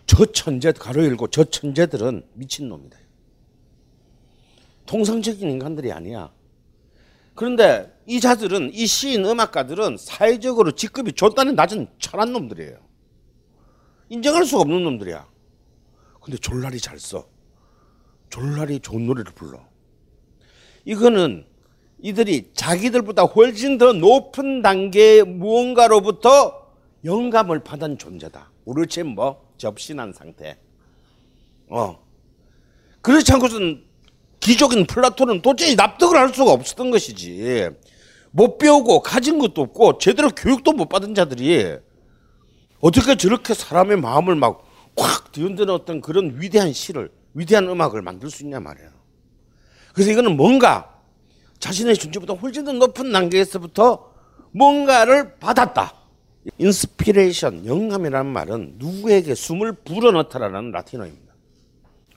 저 0.05 0.25
천재 0.25 0.71
가로 0.71 1.03
열고 1.05 1.27
저 1.27 1.43
천재들은 1.43 2.25
미친놈이다. 2.33 2.97
통상적인 4.85 5.49
인간들이 5.49 5.91
아니야. 5.91 6.33
그런데 7.35 7.95
이 8.07 8.19
자들은 8.19 8.73
이 8.73 8.87
시인 8.87 9.23
음악가들은 9.23 9.97
사회적으로 9.97 10.71
직급이 10.71 11.13
좋다는 11.13 11.55
낮은 11.55 11.87
천한 11.99 12.33
놈들이에요. 12.33 12.79
인정할 14.09 14.45
수가 14.45 14.61
없는 14.61 14.83
놈들이야. 14.83 15.27
근데 16.21 16.37
졸라리 16.37 16.79
잘 16.79 16.99
써. 16.99 17.29
졸라리 18.29 18.79
좋은 18.79 19.05
노래를 19.05 19.31
불러. 19.33 19.63
이거는 20.85 21.45
이들이 22.01 22.51
자기들보다 22.53 23.23
훨씬 23.23 23.77
더 23.77 23.93
높은 23.93 24.61
단계의 24.61 25.23
무언가로부터 25.23 26.67
영감을 27.03 27.63
받은 27.63 27.97
존재다. 27.97 28.51
우리처 28.65 29.03
뭐 29.03 29.49
접신한 29.57 30.13
상태. 30.13 30.57
어. 31.67 31.99
그렇지 33.01 33.31
않고서는 33.33 33.83
기적인 34.39 34.85
플라톤은 34.87 35.41
도저히 35.41 35.75
납득을 35.75 36.17
할 36.17 36.33
수가 36.33 36.51
없었던 36.51 36.91
것이지. 36.91 37.69
못 38.31 38.57
배우고 38.57 39.01
가진 39.01 39.39
것도 39.39 39.61
없고 39.61 39.97
제대로 39.97 40.29
교육도 40.29 40.73
못 40.73 40.87
받은 40.87 41.15
자들이 41.15 41.77
어떻게 42.79 43.15
저렇게 43.15 43.53
사람의 43.53 43.97
마음을 43.97 44.35
막콱 44.35 45.31
뒤흔드는 45.31 45.73
어떤 45.73 45.99
그런 45.99 46.39
위대한 46.39 46.71
시를 46.71 47.11
위대한 47.33 47.67
음악을 47.67 48.01
만들 48.01 48.29
수 48.29 48.43
있냐 48.43 48.59
말이에요. 48.59 48.89
그래서 49.93 50.11
이거는 50.11 50.37
뭔가 50.37 50.98
자신의 51.59 51.95
존재보다 51.95 52.33
훨씬 52.33 52.63
더 52.65 52.71
높은 52.73 53.11
단계에서부터 53.11 54.13
뭔가를 54.51 55.35
받았다. 55.37 55.93
inspiration, 56.57 57.65
영감이라는 57.65 58.31
말은 58.31 58.75
누구에게 58.77 59.35
숨을 59.35 59.73
불어넣다라는 59.73 60.71
라틴어입니다. 60.71 61.33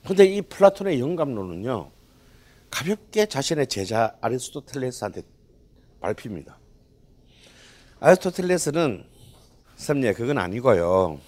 근데 0.07 0.25
이 0.25 0.41
플라톤의 0.41 0.99
영감론은요, 0.99 1.91
가볍게 2.71 3.25
자신의 3.25 3.67
제자 3.67 4.15
아리스토텔레스한테 4.21 5.21
밟힙니다. 6.01 6.57
아리스토텔레스는 7.99 9.05
쌤예 9.75 10.13
그건 10.13 10.37
아니고요. 10.37 11.19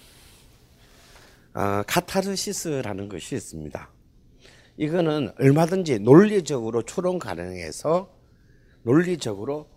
아, 1.52 1.82
카타르시스라는 1.86 3.08
것이 3.08 3.34
있습니다. 3.34 3.88
이거는 4.78 5.32
얼마든지 5.38 6.00
논리적으로 6.00 6.82
추론 6.82 7.18
가능해서 7.18 8.10
논리적으로 8.82 9.68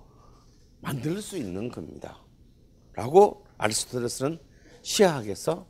만들 0.81 1.21
수 1.21 1.37
있는 1.37 1.69
겁니다. 1.69 2.19
라고 2.93 3.45
아리스토텔레스는 3.57 4.39
시학에서 4.81 5.65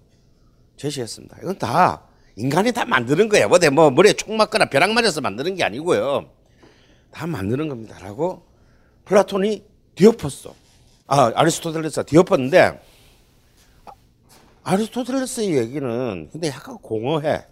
제시했습니다. 0.77 1.37
이건 1.41 1.57
다 1.57 2.07
인간이 2.35 2.71
다 2.71 2.85
만드는 2.85 3.29
거예요. 3.29 3.47
어디 3.51 3.69
뭐 3.69 3.91
머리에 3.91 4.13
총 4.13 4.37
맞거나 4.37 4.65
벼락 4.69 4.91
맞아서 4.91 5.21
만드는 5.21 5.55
게 5.55 5.63
아니고요. 5.63 6.29
다 7.11 7.27
만드는 7.27 7.69
겁니다. 7.69 7.99
라고 7.99 8.45
플라톤이 9.05 9.63
뒤엎었어. 9.95 10.55
아, 11.07 11.31
아리스토텔레스가 11.35 12.03
뒤엎었는데 12.03 12.79
아리스토텔레스의 14.63 15.57
얘기는 15.57 16.29
근데 16.31 16.47
약간 16.47 16.77
공허해. 16.77 17.45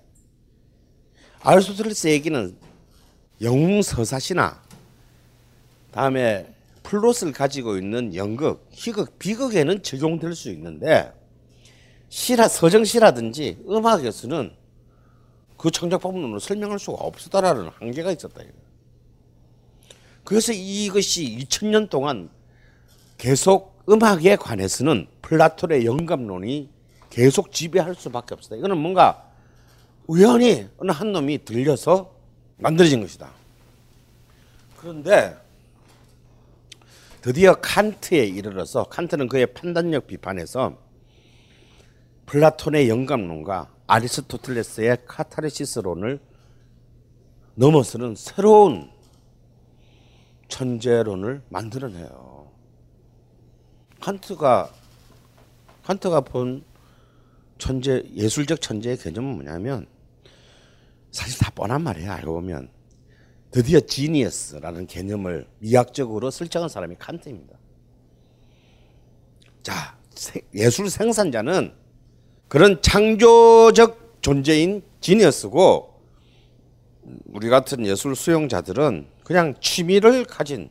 아리스토텔레스 1.48 2.10
얘기는 2.10 2.58
영웅 3.42 3.82
서사시나 3.82 4.62
다음에 5.92 6.54
플롯을 6.84 7.32
가지고 7.32 7.78
있는 7.78 8.14
연극, 8.16 8.68
희극, 8.72 9.18
비극에는 9.18 9.82
적용될 9.82 10.36
수 10.36 10.50
있는데 10.52 11.10
시라 12.10 12.50
서정시라든지 12.50 13.64
음악에서는 13.66 14.52
그 15.56 15.72
창작 15.72 16.02
방법으로 16.02 16.38
설명할 16.40 16.80
수가 16.80 16.98
없었다라는 16.98 17.70
한계가 17.80 18.12
있었다. 18.12 18.42
그래서 20.26 20.52
이것이 20.52 21.38
2000년 21.40 21.90
동안 21.90 22.30
계속 23.18 23.82
음악에 23.88 24.36
관해서는 24.36 25.08
플라톤의 25.22 25.86
영감론이 25.86 26.70
계속 27.10 27.54
지배할 27.54 27.96
수밖에 27.96 28.34
없었다. 28.34 28.58
이거는 28.58 28.78
뭔가 28.78 29.27
우연히 30.08 30.68
어느 30.78 30.92
한 30.92 31.12
놈이 31.12 31.44
들려서 31.44 32.14
만들어진 32.58 33.02
것이다. 33.02 33.30
그런데 34.78 35.38
드디어 37.22 37.56
칸트에 37.56 38.26
이르러서 38.26 38.86
칸트는 38.86 39.28
그의 39.28 39.54
판단력 39.54 40.08
비판에서 40.08 40.78
플라톤의 42.26 42.90
영감론과 42.90 43.70
아리스토텔레스의 43.88 44.98
카타르시스론을 45.06 46.20
넘어서는 47.56 48.16
새로운 48.16 48.90
천재론을 50.48 51.42
만들어내요. 51.50 52.50
칸트가 54.00 54.72
칸트가 55.84 56.22
본 56.22 56.64
천재 57.58 58.04
예술적 58.14 58.62
천재의 58.62 58.98
개념은 58.98 59.36
뭐냐면 59.36 59.88
사실 61.12 61.40
다 61.40 61.50
뻔한 61.52 61.82
말이에요. 61.84 62.12
알고 62.12 62.34
보면 62.34 62.70
드디어 63.52 63.80
지니어스라는 63.80 64.88
개념을 64.88 65.48
미학적으로 65.60 66.32
설정한 66.32 66.70
사람이 66.70 66.96
칸트입니다. 67.00 67.58
자, 69.64 69.98
예술 70.54 70.90
생산자는 70.90 71.74
그런 72.48 72.82
창조적 72.82 74.20
존재인 74.22 74.84
지니어스고 75.02 76.02
우리 77.26 77.50
같은 77.50 77.86
예술 77.86 78.16
수용자들은 78.16 79.08
그냥 79.24 79.56
취미를 79.62 80.26
가진 80.26 80.70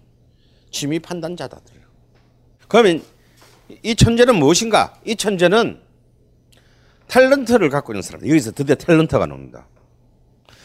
취미 0.70 0.98
판단자들. 0.98 1.58
그러면 2.68 3.02
이 3.82 3.94
천재는 3.94 4.36
무엇인가? 4.36 4.98
이 5.04 5.16
천재는 5.16 5.80
탤런트를 7.08 7.70
갖고 7.70 7.92
있는 7.92 8.02
사람. 8.02 8.28
여기서 8.28 8.52
드디어 8.52 8.74
탤런트가 8.74 9.26
나옵니다. 9.28 9.66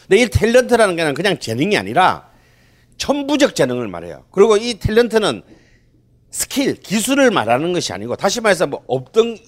근데 0.08 0.22
이 0.22 0.26
탤런트라는 0.26 0.96
게 0.96 1.12
그냥 1.12 1.38
재능이 1.38 1.76
아니라 1.76 2.30
천부적 2.96 3.54
재능을 3.54 3.88
말해요. 3.88 4.24
그리고 4.30 4.56
이 4.56 4.74
탤런트는 4.74 5.42
스킬, 6.30 6.76
기술을 6.76 7.30
말하는 7.30 7.72
것이 7.72 7.92
아니고 7.92 8.16
다시 8.16 8.40
말해서 8.40 8.66
뭐 8.66 8.82
없던 8.86 9.38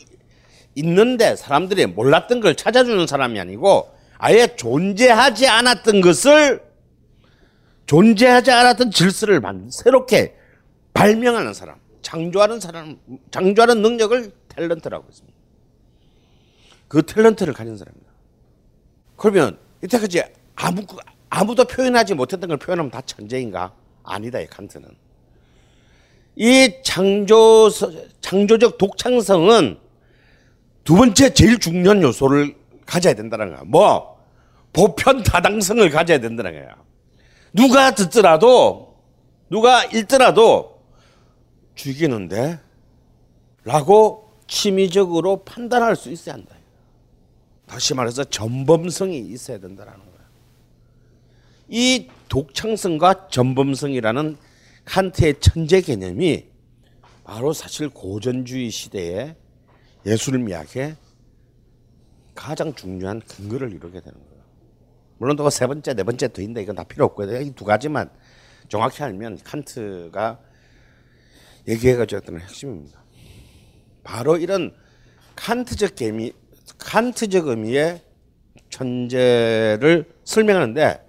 있는데 0.77 1.37
사람들이 1.37 1.87
몰랐던 1.87 2.41
걸 2.41 2.55
찾아주는 2.55 3.07
사람이 3.07 3.39
아니고 3.41 3.91
아예 4.19 4.55
존재하지 4.57 5.47
않았던 5.47 6.01
것을 6.01 6.63
존재하지 7.87 8.51
않았던 8.51 8.91
질서를 8.91 9.41
만 9.41 9.71
새롭게 9.71 10.37
발명하는 10.93 11.55
사람, 11.55 11.77
창조하는 12.03 12.61
사람, 12.61 12.99
창조하는 13.31 13.83
능력을 13.83 14.33
탤런트라고 14.49 15.07
했습니다. 15.07 15.39
그 16.89 17.03
탤런트를 17.03 17.53
가진 17.53 17.77
사람입니다. 17.77 18.13
그러면 19.17 19.59
이때까지 19.83 20.23
아무 20.57 20.83
아무도 21.31 21.65
표현하지 21.65 22.15
못했던 22.15 22.49
걸 22.49 22.59
표현하면 22.59 22.91
다 22.91 23.01
천재인가? 23.01 23.73
아니다, 24.05 24.41
이 24.41 24.47
칸트는. 24.47 24.89
이 26.37 26.73
창조 26.83 27.71
창조적 28.21 28.79
독창성은 28.79 29.79
두 30.85 30.95
번째 30.97 31.33
제일 31.33 31.59
중요한 31.59 32.03
요소를 32.03 32.55
가져야 32.87 33.15
된다는 33.15 33.51
거야. 33.51 33.63
뭐 33.65 34.21
보편 34.73 35.23
다당성을 35.23 35.89
가져야 35.91 36.19
된다는 36.19 36.53
거야. 36.53 36.77
누가 37.53 37.95
듣더라도 37.95 38.97
누가 39.49 39.85
읽더라도 39.85 40.83
죽이는데 41.75 42.59
라고 43.65 44.33
취미적으로 44.47 45.45
판단할 45.45 45.97
수 45.97 46.11
있어야 46.11 46.35
한다. 46.35 46.55
다시 47.67 47.95
말해서 47.95 48.25
전범성이 48.25 49.19
있어야 49.19 49.59
된다는 49.59 49.93
거야. 49.93 50.14
이 51.69 52.09
독창성과 52.29 53.29
전범성이라는 53.29 54.37
칸트의 54.85 55.41
천재 55.41 55.81
개념이 55.81 56.47
바로 57.25 57.53
사실 57.53 57.89
고전주의 57.89 58.71
시대에 58.71 59.37
예술미학의 60.05 60.97
가장 62.35 62.75
중요한 62.75 63.21
근거를 63.21 63.73
이루게 63.73 64.01
되는 64.01 64.13
거예요. 64.19 64.45
물론 65.19 65.37
또 65.37 65.49
세 65.49 65.67
번째, 65.67 65.95
네 65.95 66.03
번째 66.03 66.33
더 66.33 66.43
있는데 66.43 66.63
이건 66.63 66.75
다 66.75 66.85
필요 66.85 67.05
없고요. 67.07 67.41
이 67.41 67.53
두 67.53 67.65
가지만 67.65 68.11
정확히 68.69 69.03
알면 69.03 69.39
칸트가 69.45 70.41
얘기해가지고 71.69 72.17
했던 72.19 72.41
핵심입니다. 72.41 73.03
바로 74.03 74.37
이런 74.37 74.75
칸트적 75.37 75.95
개미, 75.95 76.33
칸트적 76.79 77.47
의미의 77.49 78.03
천재를 78.69 80.13
설명하는데 80.25 81.04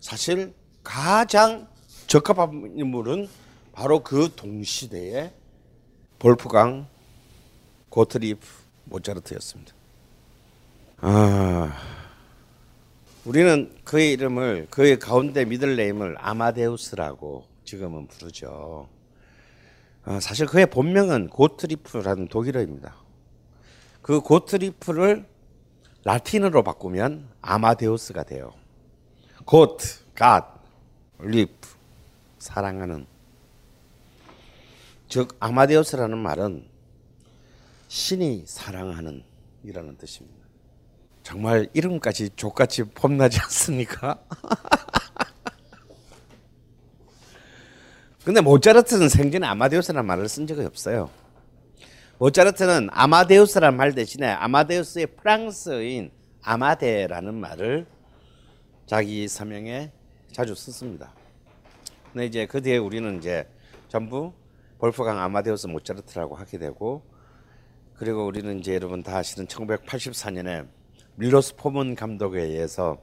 사실 0.00 0.54
가장 0.82 1.68
적합한 2.06 2.72
인물은 2.76 3.28
바로 3.72 4.02
그 4.02 4.32
동시대의 4.34 5.32
볼프강 6.18 6.86
고트리프 7.90 8.46
모차르트였습니다. 8.84 9.74
아, 11.00 11.76
우리는 13.24 13.72
그의 13.84 14.12
이름을 14.12 14.68
그의 14.70 14.98
가운데 14.98 15.44
middle 15.44 15.77
name을 15.77 16.16
아마데우스라고 16.18 17.46
지금은 17.64 18.08
부르죠. 18.08 18.88
아, 20.04 20.18
사실 20.20 20.46
그의 20.46 20.66
본명은 20.66 21.28
고트리프라는 21.28 22.28
독일어입니다. 22.28 22.96
그 24.00 24.20
고트리프를 24.20 25.26
라틴어로 26.04 26.62
바꾸면 26.62 27.28
아마데우스가 27.42 28.22
돼요. 28.22 28.54
Gott, 29.48 30.04
God, 30.14 30.60
lieb, 31.20 31.68
사랑하는. 32.38 33.06
즉 35.08 35.34
아마데우스라는 35.40 36.18
말은 36.18 36.68
신이 37.88 38.44
사랑하는 38.46 39.24
이라는 39.64 39.96
뜻입니다. 39.96 40.36
정말 41.22 41.66
이름까지 41.72 42.28
좆같이 42.36 42.82
폼나지 42.82 43.40
않습니까? 43.40 44.18
근데 48.26 48.42
모차르트는 48.42 49.08
생전에 49.08 49.46
아마데우스라는 49.46 50.06
말을 50.06 50.28
쓴 50.28 50.46
적이 50.46 50.66
없어요. 50.66 51.08
모차르트는 52.18 52.90
아마데우스라는 52.92 53.78
말 53.78 53.94
대신에 53.94 54.28
아마데우스의 54.28 55.06
프랑스인 55.16 56.10
아마데라는 56.42 57.34
말을 57.34 57.86
자기 58.88 59.28
서명에 59.28 59.92
자주 60.32 60.54
썼습니다. 60.54 61.12
근데 62.10 62.24
이제 62.24 62.46
그 62.46 62.62
뒤에 62.62 62.78
우리는 62.78 63.18
이제 63.18 63.46
전부 63.88 64.32
볼프강 64.78 65.18
아마데우스 65.20 65.66
모차르트라고 65.66 66.36
하게 66.36 66.56
되고 66.56 67.02
그리고 67.96 68.24
우리는 68.24 68.58
이제 68.60 68.74
여러분 68.74 69.02
다 69.02 69.18
아시는 69.18 69.46
1984년에 69.46 70.66
밀로스 71.16 71.56
포먼 71.56 71.96
감독에 71.96 72.40
의해서 72.40 72.96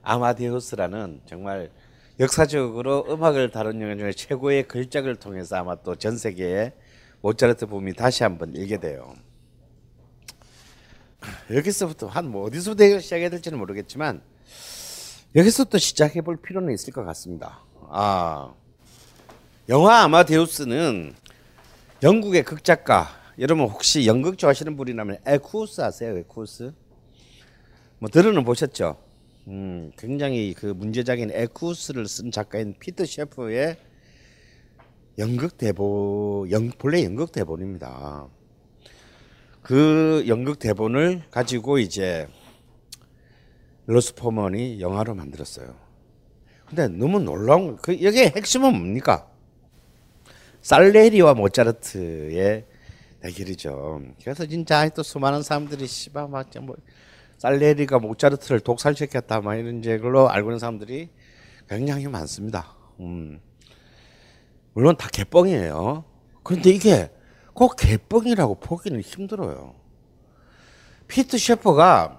아마데우스라는 0.00 1.20
정말 1.26 1.70
역사적으로 2.18 3.04
음악을 3.10 3.50
다룬 3.50 3.82
영화 3.82 3.96
중에 3.96 4.12
최고의 4.12 4.66
걸작을 4.66 5.16
통해서 5.16 5.56
아마 5.56 5.74
또 5.76 5.94
전 5.94 6.16
세계에 6.16 6.72
모차르트 7.20 7.66
붐이 7.66 7.92
다시 7.92 8.22
한번 8.22 8.54
일게 8.54 8.78
돼요. 8.80 9.14
여기서부터 11.54 12.06
한 12.06 12.28
뭐 12.30 12.44
어디서부터 12.44 12.98
시작해야 13.00 13.28
될지는 13.28 13.58
모르겠지만 13.58 14.22
여기서부터 15.34 15.78
시작해 15.78 16.22
볼 16.22 16.36
필요는 16.36 16.72
있을 16.72 16.92
것 16.92 17.04
같습니다. 17.04 17.60
아 17.90 18.54
영화 19.68 20.02
아마데우스는 20.02 21.14
영국의 22.02 22.44
극작가 22.44 23.08
여러분 23.38 23.66
혹시 23.66 24.06
연극 24.06 24.38
좋아하시는 24.38 24.76
분이라면 24.76 25.18
에쿠스 25.26 25.82
아세요? 25.82 26.16
에쿠스? 26.16 26.72
뭐 27.98 28.08
들어는 28.08 28.44
보셨죠? 28.44 28.96
음, 29.48 29.92
굉장히 29.98 30.54
그 30.54 30.66
문제작인 30.66 31.30
에쿠스를 31.30 32.08
쓴 32.08 32.30
작가인 32.30 32.74
피터 32.78 33.04
셰퍼의 33.04 33.76
연극 35.18 35.58
대본, 35.58 36.50
연, 36.52 36.70
본래 36.78 37.04
연극 37.04 37.32
대본입니다. 37.32 38.28
그 39.62 40.24
연극 40.28 40.58
대본을 40.58 41.24
가지고 41.30 41.78
이제 41.78 42.28
로스 43.88 44.14
포먼이 44.14 44.80
영화로 44.80 45.14
만들었어요. 45.14 45.74
근데 46.66 46.88
너무 46.88 47.18
놀라운 47.20 47.76
그 47.76 48.02
여기에 48.02 48.34
핵심은 48.36 48.70
뭡니까? 48.70 49.26
살레리와 50.60 51.32
모차르트의 51.32 52.66
대결이죠. 53.22 54.02
그래서 54.22 54.44
진짜 54.44 54.86
또 54.90 55.02
수많은 55.02 55.42
사람들이 55.42 55.86
씨발 55.86 56.28
막뭐 56.28 56.76
살레리가 57.38 57.98
모차르트를 57.98 58.60
독살시켰다 58.60 59.40
막 59.40 59.54
이런 59.56 59.80
걸로 59.80 60.28
알고 60.28 60.50
있는 60.50 60.58
사람들이 60.58 61.08
굉장히 61.66 62.08
많습니다. 62.08 62.76
음. 63.00 63.40
물론 64.74 64.98
다 64.98 65.08
개뻥이에요. 65.10 66.04
그런데 66.42 66.70
이게 66.70 67.10
꼭 67.54 67.74
개뻥이라고 67.76 68.56
보기는 68.56 69.00
힘들어요. 69.00 69.74
피트 71.06 71.38
셰퍼가 71.38 72.17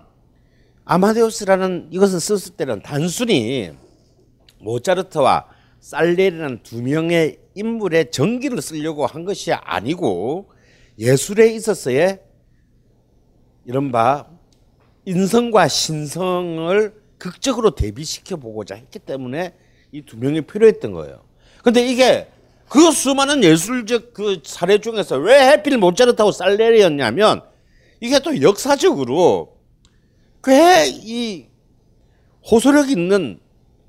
아마데우스라는 0.94 1.90
이것을 1.92 2.20
썼을 2.20 2.58
때는 2.58 2.82
단순히 2.82 3.72
모차르트와 4.60 5.46
살레리라는 5.80 6.64
두 6.64 6.82
명의 6.82 7.38
인물의 7.54 8.10
전기를 8.10 8.60
쓰려고 8.60 9.06
한 9.06 9.24
것이 9.24 9.54
아니고 9.54 10.50
예술에 10.98 11.54
있어서의 11.54 12.20
이른바 13.66 14.26
인성과 15.06 15.68
신성을 15.68 16.94
극적으로 17.20 17.76
대비시켜 17.76 18.38
보고자 18.38 18.74
했기 18.74 18.98
때문에 18.98 19.54
이 19.92 20.02
두 20.02 20.18
명이 20.18 20.42
필요했던 20.42 20.92
거예요. 20.94 21.22
근데 21.64 21.86
이게 21.86 22.28
그 22.68 22.92
수많은 22.92 23.44
예술적 23.44 24.16
그 24.16 24.42
사례 24.44 24.80
중에서 24.80 25.18
왜 25.18 25.52
해필 25.52 25.78
모차르트하고 25.78 26.32
살레리였냐면 26.32 27.44
이게 28.02 28.18
또 28.20 28.42
역사적으로 28.42 29.59
꽤 30.44 30.88
이 30.88 31.48
호소력 32.50 32.90
있는 32.90 33.40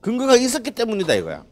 근거가 0.00 0.36
있었기 0.36 0.72
때문이다 0.72 1.14
이거야. 1.14 1.44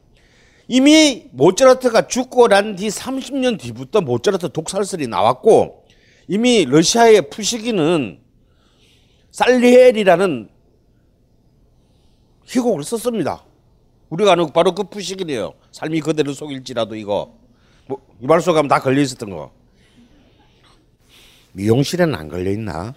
이미 0.66 1.28
모차르트가 1.32 2.06
죽고 2.08 2.48
난 2.48 2.76
뒤 2.76 2.88
30년 2.88 3.58
뒤부터 3.58 4.00
모차르트 4.02 4.50
독살설이 4.52 5.06
나왔고 5.06 5.84
이미 6.26 6.64
러시아의 6.66 7.30
푸시기는 7.30 8.20
살리엘이라는 9.30 10.48
희곡을 12.46 12.84
썼습니다. 12.84 13.44
우리가 14.10 14.32
아는 14.32 14.52
바로 14.52 14.74
그 14.74 14.84
푸시기네요. 14.84 15.54
삶이 15.72 16.00
그대로 16.00 16.32
속일지라도 16.32 16.96
이거 16.96 17.34
뭐 17.86 18.00
이발소 18.22 18.52
가면 18.52 18.68
다 18.68 18.80
걸려 18.80 19.00
있었던 19.00 19.30
거. 19.30 19.52
미용실에는 21.52 22.14
안 22.14 22.28
걸려 22.28 22.50
있나? 22.50 22.94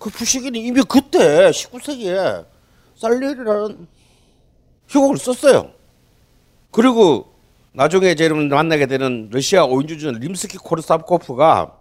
그 0.00 0.08
푸시기는 0.08 0.58
이미 0.58 0.82
그때 0.82 1.50
19세기에 1.50 2.46
살리엘이라는 2.96 3.86
희곡을 4.88 5.18
썼어요. 5.18 5.72
그리고 6.70 7.34
나중에 7.72 8.14
제 8.14 8.24
여러분 8.24 8.48
만나게 8.48 8.86
되는 8.86 9.28
러시아 9.30 9.64
오인주전 9.64 10.14
림스키 10.14 10.56
코르사코프가 10.56 11.76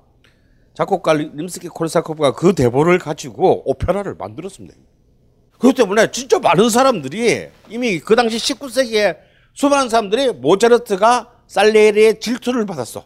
작곡가 0.74 1.14
림스키 1.14 1.70
코르사코프가 1.70 2.34
그 2.34 2.54
대본을 2.54 3.00
가지고 3.00 3.64
오페라를 3.70 4.16
만들었습니다. 4.16 4.76
그렇기 5.58 5.78
때문에 5.78 6.12
진짜 6.12 6.40
많은 6.40 6.70
사람들이 6.70 7.48
이미 7.70 8.00
그 8.00 8.18
당시 8.18 8.36
19세기에 8.38 9.18
수많은 9.54 9.88
사람들이 9.88 10.34
모차르트가 10.34 11.32
살레리의 11.48 12.20
질투를 12.20 12.66
받았어. 12.66 13.06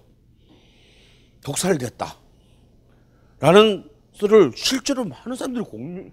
독살됐다. 1.43 2.15
라는 3.39 3.92
것을 4.19 4.51
실제로 4.55 5.03
많은 5.03 5.35
사람들이 5.35 5.63
공유, 5.65 6.09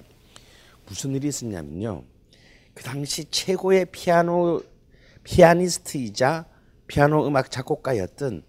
무슨 0.86 1.16
일이 1.16 1.30
있었냐면요. 1.30 2.03
그 2.76 2.84
당시 2.84 3.26
최고의 3.32 3.88
피아노 3.91 4.62
피아니스트이자 5.24 6.45
피아노 6.86 7.26
음악 7.26 7.49
작곡가였던 7.49 8.43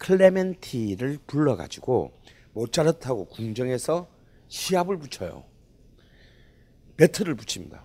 클레멘티를 0.00 1.18
불러가지고 1.26 2.12
모차르트하고 2.54 3.26
궁정에서 3.26 4.08
시합을 4.48 4.98
붙여요. 4.98 5.44
배틀을 6.96 7.36
붙입니다. 7.36 7.84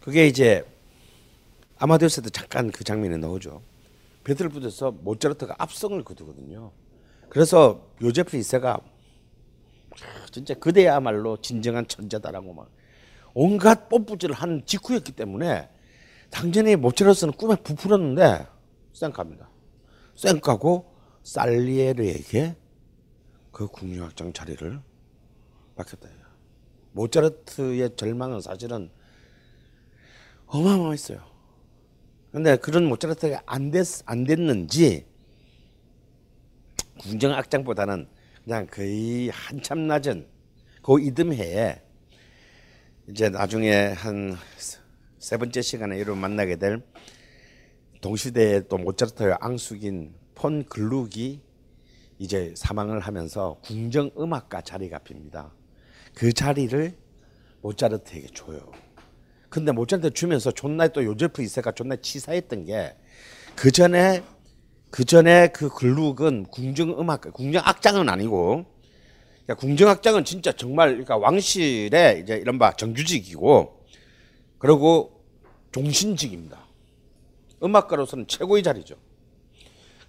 그게 0.00 0.26
이제 0.26 0.64
아마데우스도 1.78 2.30
잠깐 2.30 2.70
그 2.70 2.82
장면에 2.82 3.16
나오죠. 3.16 3.62
배틀을 4.24 4.50
붙여서 4.50 4.92
모차르트가 5.02 5.54
압승을 5.58 6.02
거두거든요. 6.02 6.72
그래서 7.28 7.88
요제프 8.02 8.36
2세가 8.36 8.82
진짜 10.32 10.54
그대야말로 10.54 11.40
진정한 11.40 11.86
천재다라고 11.86 12.54
막 12.54 12.70
온갖 13.34 13.88
뽐뿌질을 13.88 14.34
한 14.34 14.62
직후였기 14.66 15.12
때문에 15.12 15.68
당연히 16.30 16.76
모차르트는 16.76 17.34
꿈에 17.34 17.56
부풀었는데 17.56 18.46
쌩까입니다. 18.94 19.48
쌩까고 20.16 20.91
살리에르에게 21.22 22.56
그 23.50 23.68
국립악장 23.68 24.32
자리를 24.32 24.80
맡겼다. 25.76 26.08
모차르트의 26.92 27.96
절망은 27.96 28.40
사실은 28.40 28.90
어마어마했어요. 30.46 31.24
근데 32.30 32.56
그런 32.56 32.86
모차르트가 32.86 33.42
안 33.46 33.70
됐, 33.70 33.86
안 34.06 34.24
됐는지 34.24 35.06
궁정악장보다는 36.98 38.08
그냥 38.44 38.66
거의 38.66 39.28
한참 39.28 39.86
낮은 39.86 40.26
그 40.82 41.00
이듬해에 41.00 41.82
이제 43.08 43.28
나중에 43.28 43.88
한 43.92 44.36
세 45.22 45.36
번째 45.36 45.62
시간에 45.62 45.98
이로 45.98 46.16
만나게 46.16 46.56
될 46.56 46.82
동시대의 48.00 48.64
또 48.68 48.76
모차르트의 48.76 49.36
앙숙인 49.40 50.12
폰 50.42 50.64
글룩이 50.64 51.40
이제 52.18 52.52
사망을 52.56 52.98
하면서 52.98 53.58
궁정 53.62 54.10
음악가 54.18 54.60
자리가 54.60 54.98
빕니다. 54.98 55.52
그 56.14 56.32
자리를 56.32 56.96
모차르트에게 57.60 58.26
줘요. 58.34 58.58
근데 59.48 59.70
모차르트 59.70 60.10
주면서 60.10 60.50
존나 60.50 60.88
또 60.88 61.04
요제프 61.04 61.42
이세가 61.42 61.70
존나 61.72 61.94
치사했던 61.94 62.64
게 62.64 62.96
그 63.54 63.70
전에 63.70 64.24
그 64.90 65.04
전에 65.04 65.46
그 65.48 65.68
글룩은 65.68 66.46
궁정 66.46 66.98
음악 66.98 67.20
궁정 67.32 67.62
악장은 67.64 68.08
아니고 68.08 68.64
그러니까 69.44 69.54
궁정 69.54 69.90
악장은 69.90 70.24
진짜 70.24 70.50
정말 70.50 70.88
그러니까 70.88 71.18
왕실의 71.18 72.20
이제 72.20 72.34
이런 72.34 72.58
바 72.58 72.72
정규직이고 72.72 73.86
그리고 74.58 75.24
종신직입니다. 75.70 76.66
음악가로서는 77.62 78.26
최고의 78.26 78.64
자리죠. 78.64 78.96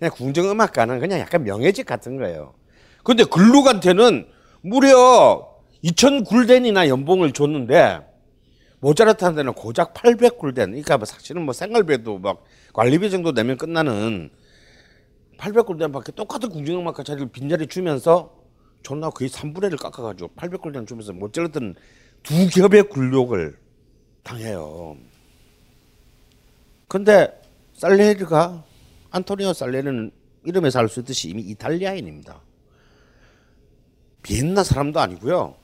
그냥 0.04 0.12
궁정 0.18 0.52
음악가는 0.52 1.00
그냥 1.00 1.20
약간 1.20 1.44
명예직 1.46 1.86
같은 1.86 2.18
거예요. 2.18 2.54
근데 3.06 3.24
글룩한테는 3.24 4.28
무려 4.62 5.50
2천 5.82 6.26
굴덴이나 6.26 6.90
연봉을 6.90 7.32
줬는데 7.32 8.02
모차르트한테는 8.82 9.54
고작 9.54 9.94
800 9.94 10.38
굴덴. 10.38 10.72
그러니까 10.72 10.98
뭐 10.98 11.06
사실은 11.06 11.44
뭐 11.44 11.54
생활비도 11.54 12.20
막 12.20 12.44
관리비 12.74 13.10
정도 13.12 13.32
내면 13.32 13.58
끝나는 13.58 14.30
800 15.38 15.66
굴덴밖에 15.68 16.12
똑같은 16.12 16.50
궁정음악가 16.50 17.04
자리를 17.04 17.32
빈자리 17.32 17.68
주면서 17.68 18.36
존나 18.82 19.10
거의 19.10 19.30
3분의 19.30 19.72
1을 19.72 19.82
깎아가지고 19.82 20.32
800 20.36 20.62
굴덴 20.62 20.86
주면서 20.86 21.14
모차르트는 21.14 21.76
두 22.24 22.50
겹의 22.50 22.90
굴욕을 22.90 23.58
당해요. 24.24 24.98
근데 26.90 27.42
살레리가 27.76 28.66
안토니오 29.14 29.54
살레리는 29.54 30.12
이름에서 30.44 30.80
알 30.80 30.90
수 30.90 31.00
있듯이 31.02 31.30
이미 31.30 31.44
이탈리아인입니다. 31.44 32.42
비엔나 34.24 34.64
사람도 34.64 35.00
아니고요. 35.00 35.56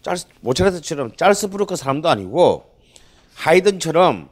짤스, 0.00 0.26
모차르트처럼 0.40 1.14
짤스부르크 1.16 1.76
사람도 1.76 2.08
아니고 2.08 2.74
하이든처럼 3.34 4.30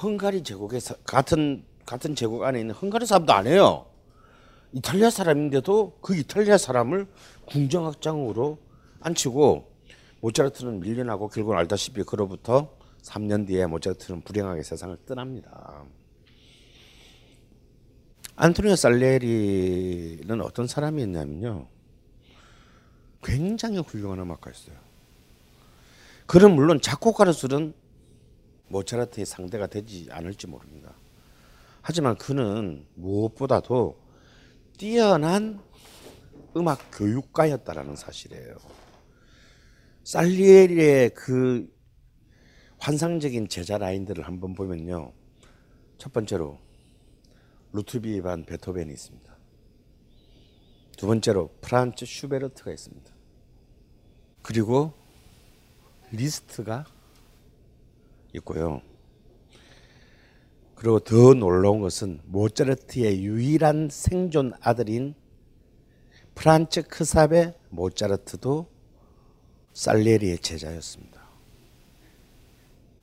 헝가리 0.00 0.42
제국의 0.44 0.80
같은 1.04 1.64
같은 1.84 2.14
제국 2.14 2.44
안에 2.44 2.60
있는 2.60 2.74
헝가리 2.74 3.04
사람도 3.04 3.32
아니에요. 3.32 3.86
이탈리아 4.72 5.10
사람인데도 5.10 5.98
그 6.00 6.16
이탈리아 6.16 6.56
사람을 6.56 7.06
궁정악장으로 7.46 8.58
앉히고 9.00 9.72
모차르트는 10.20 10.80
밀려나고 10.80 11.28
결국 11.28 11.54
알다시피 11.54 12.04
그로부터 12.04 12.76
3년 13.02 13.46
뒤에 13.48 13.66
모차르트는 13.66 14.22
불행하게 14.22 14.62
세상을 14.62 14.96
떠납니다. 15.04 15.84
안토니오 18.36 18.76
살레리는 18.76 20.40
어떤 20.40 20.66
사람이었냐면요. 20.66 21.68
굉장히 23.22 23.78
훌륭한 23.78 24.18
음악가였어요. 24.20 24.76
그는 26.26 26.54
물론 26.54 26.80
작곡가로서는 26.80 27.74
모차르트의 28.68 29.26
상대가 29.26 29.66
되지 29.66 30.08
않을지 30.10 30.46
모릅니다. 30.46 30.94
하지만 31.82 32.16
그는 32.16 32.86
무엇보다도 32.94 34.00
뛰어난 34.78 35.60
음악 36.56 36.78
교육가였다라는 36.92 37.96
사실이에요. 37.96 38.56
살리에리의 40.04 41.10
그 41.10 41.70
환상적인 42.78 43.48
제자 43.48 43.78
라인들을 43.78 44.26
한번 44.26 44.54
보면요. 44.54 45.12
첫 45.98 46.12
번째로 46.12 46.58
루트비 47.72 48.20
반 48.22 48.44
베토벤이 48.44 48.92
있습니다. 48.92 49.36
두 50.96 51.06
번째로 51.06 51.50
프란츠 51.60 52.04
슈베르트가 52.04 52.70
있습니다. 52.70 53.10
그리고 54.42 54.92
리스트가 56.10 56.84
있고요. 58.34 58.82
그리고 60.74 60.98
더 60.98 61.34
놀라운 61.34 61.80
것은 61.80 62.20
모차르트의 62.24 63.24
유일한 63.24 63.88
생존 63.90 64.52
아들인 64.60 65.14
프란츠 66.34 66.82
크사베 66.82 67.54
모차르트도 67.70 68.68
살리에리의 69.74 70.38
제자였습니다. 70.38 71.22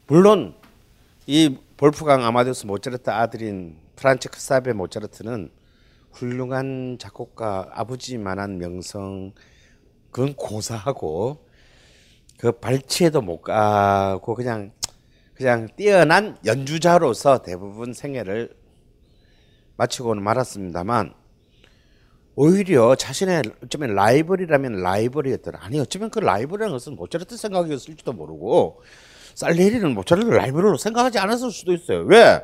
물론 0.08 0.56
이 1.26 1.58
볼프강 1.78 2.26
아마데우스 2.26 2.66
모차르트 2.66 3.10
아들인 3.10 3.78
프란츠 4.00 4.30
크사베 4.30 4.72
모차르트는 4.72 5.52
훌륭한 6.14 6.98
작곡가 7.02 7.70
아버지만한 7.74 8.58
명성 8.58 9.34
그건 10.10 10.36
고사하고 10.36 11.46
그 12.38 12.54
발치에도 12.54 13.22
못 13.22 13.42
가고 13.42 14.36
그냥 14.36 14.72
그냥 15.34 15.68
뛰어난 15.76 16.38
연주자로서 16.46 17.42
대부분 17.42 17.92
생애를 17.92 18.56
마치고는 19.76 20.24
말았습니다만 20.24 21.14
오히려 22.36 22.96
자신의 22.96 23.42
어쩌면 23.66 23.96
라이벌이라면 23.96 24.82
라이벌이었더라. 24.82 25.60
아니 25.62 25.78
어쩌면 25.78 26.10
그 26.10 26.20
라이벌이라는 26.20 26.72
것은 26.72 26.96
모차르트 26.96 27.36
생각이었을지도 27.36 28.14
모르고 28.14 28.82
살레리는 29.36 29.94
모차르트를 29.94 30.38
라이벌로 30.38 30.78
생각하지 30.78 31.20
않았을 31.20 31.52
수도 31.52 31.74
있어요. 31.74 32.04
왜? 32.04 32.42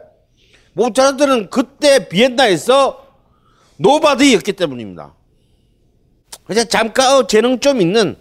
모차르트는 0.75 1.49
그때 1.49 2.07
비엔나에서 2.07 3.01
노바디였기 3.77 4.53
때문입니다. 4.53 5.13
그냥 6.45 6.65
잠깐 6.69 7.15
어, 7.15 7.27
재능 7.27 7.59
좀 7.59 7.81
있는 7.81 8.17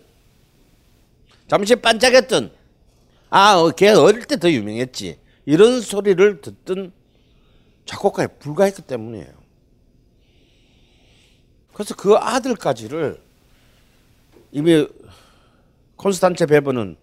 잠시 1.49 1.77
반짝했던 1.77 2.51
아, 3.31 3.55
어, 3.59 3.71
걔 3.71 3.91
어릴 3.91 4.25
때 4.25 4.37
더 4.37 4.51
유명했지. 4.51 5.19
이런 5.47 5.81
소리를 5.81 6.41
듣던 6.41 6.93
작곡가에 7.85 8.29
불과했기 8.29 8.83
때문이에요. 8.83 9.35
그래서 11.75 11.95
그 11.97 12.15
아들까지를 12.15 13.21
이미 14.53 14.87
콘스탄체 15.97 16.47
베버는 16.47 16.97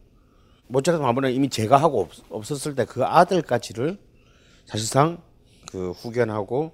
모차르트 0.68 1.02
마무는 1.04 1.34
이미 1.34 1.50
제거하고 1.50 2.10
없, 2.30 2.52
었을 2.52 2.76
때 2.76 2.86
그 2.86 3.04
아들까지를 3.06 3.98
사실상 4.66 5.22
그 5.72 5.92
후견하고 5.92 6.74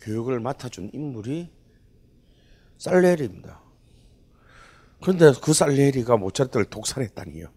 교육을 0.00 0.40
맡아준 0.40 0.90
인물이 0.92 1.50
살레리입니다. 2.78 3.60
그런데 5.00 5.32
그 5.40 5.52
살레리가 5.52 6.16
모차르트를 6.16 6.66
독살했다니요. 6.66 7.48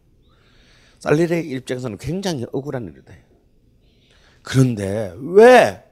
살레리의 0.99 1.49
입장에서는 1.49 1.97
굉장히 1.97 2.45
억울한 2.51 2.85
일이다. 2.85 3.13
그런데 4.43 5.13
왜 5.17 5.83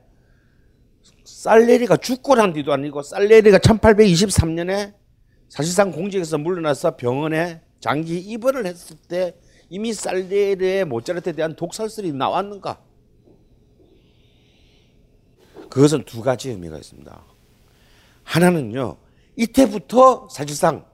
살레리가 1.24 1.97
죽고 1.97 2.36
난 2.36 2.53
뒤도 2.53 2.72
아니고 2.72 3.01
살레리가 3.01 3.57
1823년에 3.59 4.93
사실상 5.47 5.91
공직에서 5.91 6.38
물러나서 6.38 6.95
병원에 6.95 7.61
장기 7.80 8.20
입원을 8.20 8.67
했을 8.67 8.97
때 9.07 9.36
이미 9.70 9.93
살레리의 9.93 10.86
모차르트에 10.86 11.34
대한 11.34 11.55
독살설이 11.55 12.11
나왔는가? 12.13 12.88
그것은 15.70 16.03
두 16.05 16.22
가지 16.22 16.49
의미가 16.49 16.78
있습니다. 16.78 17.26
하나는요, 18.24 18.97
이때부터 19.36 20.28
사실상 20.30 20.86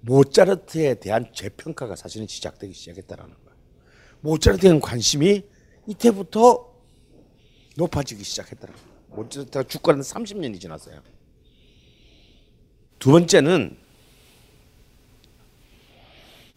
모차르트에 0.00 0.94
대한 0.94 1.32
재평가가 1.32 1.96
사실은 1.96 2.26
시작되기 2.26 2.72
시작했다라는 2.72 3.34
거예요. 3.34 3.56
모차르트에 4.20 4.78
관심이 4.80 5.44
이때부터 5.86 6.74
높아지기 7.76 8.22
시작했다는 8.22 8.74
거예요. 8.74 8.88
모차르트가 9.08 9.62
죽고 9.64 9.92
난 9.92 10.00
30년이 10.00 10.60
지났어요. 10.60 11.00
두 12.98 13.12
번째는 13.12 13.76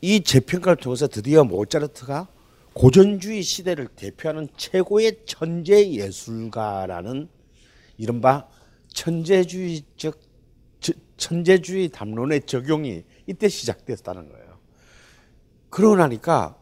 이 0.02 0.22
재평가를 0.22 0.78
통해서 0.78 1.08
드디어 1.08 1.44
모차르트가 1.44 2.28
고전주의 2.74 3.44
시대를 3.44 3.88
대표하는 3.90 4.48
최고의 4.56 5.24
천재 5.26 5.92
예술가라는 5.92 7.30
이른바 8.00 8.48
천재주의적 8.88 10.20
천재주의 11.18 11.90
담론의 11.90 12.46
적용이 12.46 13.04
이때 13.28 13.50
시작됐다는 13.50 14.30
거예요. 14.30 14.58
그러고 15.70 15.98
나니까 15.98 16.58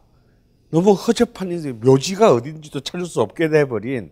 너무 0.69 0.91
허접한 0.93 1.79
묘지가 1.79 2.33
어딘지도 2.33 2.81
찾을 2.81 3.05
수 3.05 3.21
없게 3.21 3.47
돼버린 3.49 4.11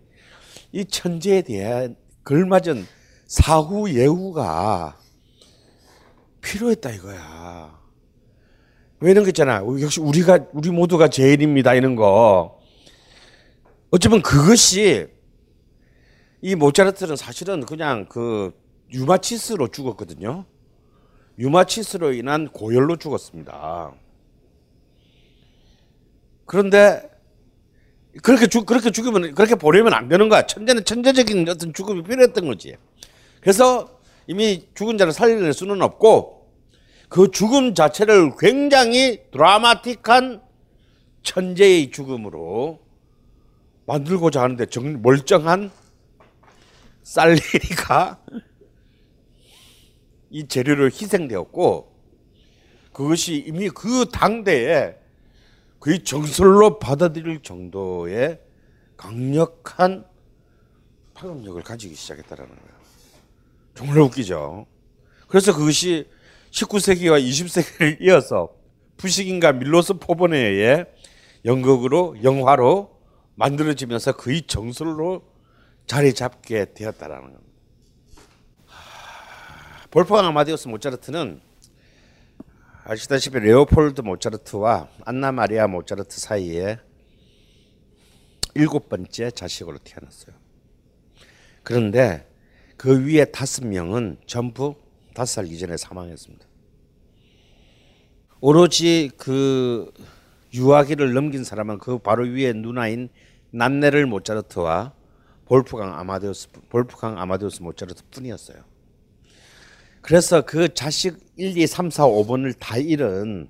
이 0.72 0.84
천재에 0.84 1.42
대한 1.42 1.96
걸맞은 2.24 2.86
사후 3.26 3.92
예후가 3.92 4.96
필요했다 6.40 6.90
이거야. 6.92 7.76
왜 9.00 9.10
이런 9.10 9.24
거 9.24 9.30
있잖아. 9.30 9.62
역시 9.80 10.00
우리가 10.00 10.46
우리 10.52 10.70
모두가 10.70 11.08
제일입니다 11.08 11.74
이런 11.74 11.96
거. 11.96 12.60
어쩌면 13.90 14.22
그것이 14.22 15.15
이 16.46 16.54
모차르트는 16.54 17.16
사실은 17.16 17.66
그냥 17.66 18.06
그 18.08 18.52
유마치스로 18.92 19.66
죽었거든요. 19.66 20.44
유마치스로 21.40 22.12
인한 22.12 22.46
고열로 22.46 22.94
죽었습니다. 22.94 23.92
그런데 26.44 27.02
그렇게 28.22 28.46
죽 28.46 28.64
그렇게 28.64 28.92
죽으면 28.92 29.34
그렇게 29.34 29.56
보내면 29.56 29.92
안 29.92 30.06
되는 30.06 30.28
거야. 30.28 30.46
천재는 30.46 30.84
천재적인 30.84 31.48
어떤 31.48 31.74
죽음이 31.74 32.04
필요했던 32.04 32.46
거지. 32.46 32.76
그래서 33.40 33.98
이미 34.28 34.68
죽은 34.76 34.98
자를 34.98 35.12
살려낼 35.12 35.52
수는 35.52 35.82
없고 35.82 36.48
그 37.08 37.32
죽음 37.32 37.74
자체를 37.74 38.36
굉장히 38.38 39.20
드라마틱한 39.32 40.42
천재의 41.24 41.90
죽음으로 41.90 42.78
만들고자 43.86 44.42
하는데 44.42 44.64
정, 44.66 45.02
멀쩡한 45.02 45.72
살리리가 47.06 48.20
이 50.30 50.48
재료를 50.48 50.90
희생되었고 50.90 51.94
그것이 52.92 53.44
이미 53.46 53.68
그 53.68 54.06
당대에 54.12 54.96
거의 55.78 56.02
정설로 56.02 56.80
받아들일 56.80 57.42
정도의 57.42 58.40
강력한 58.96 60.04
파급력을 61.14 61.62
가지기 61.62 61.94
시작했다라는 61.94 62.50
거예요. 62.50 62.76
정말 63.76 63.98
웃기죠. 63.98 64.66
그래서 65.28 65.54
그것이 65.54 66.08
19세기와 66.50 67.22
20세기를 67.22 67.98
이어서 68.00 68.52
푸시킨과 68.96 69.52
밀로스 69.52 69.94
포먼의 69.94 70.86
연극으로 71.44 72.16
영화로 72.24 72.98
만들어지면서 73.36 74.16
거의 74.16 74.42
정설로 74.42 75.35
자리 75.86 76.14
잡게 76.14 76.72
되었다라는 76.74 77.22
겁니다. 77.32 77.42
볼프강 79.90 80.26
아마디우스 80.26 80.68
모차르트는 80.68 81.40
아시다시피 82.84 83.38
레오폴드 83.38 84.02
모차르트와 84.02 84.88
안나 85.04 85.32
마리아 85.32 85.66
모차르트 85.66 86.20
사이에 86.20 86.78
일곱 88.54 88.88
번째 88.88 89.30
자식으로 89.30 89.78
태어났어요. 89.78 90.34
그런데 91.62 92.28
그 92.76 93.06
위에 93.06 93.24
다섯 93.26 93.66
명은 93.66 94.18
전부 94.26 94.76
다섯 95.14 95.42
살 95.42 95.46
이전에 95.46 95.76
사망했습니다. 95.76 96.46
오로지 98.40 99.10
그 99.16 99.92
유아기를 100.54 101.12
넘긴 101.12 101.42
사람은 101.42 101.78
그 101.78 101.98
바로 101.98 102.24
위에 102.24 102.52
누나인 102.52 103.08
난네를 103.50 104.06
모차르트와 104.06 104.92
볼프강 105.46 105.98
아마데우스 105.98 106.48
볼프강 106.68 107.18
아마데우스 107.18 107.62
모차르트 107.62 108.02
뿐이었어요. 108.10 108.58
그래서 110.02 110.42
그 110.42 110.72
자식 110.74 111.18
1, 111.36 111.56
2, 111.56 111.66
3, 111.66 111.90
4, 111.90 112.04
5번을 112.04 112.54
다 112.58 112.76
잃은 112.76 113.48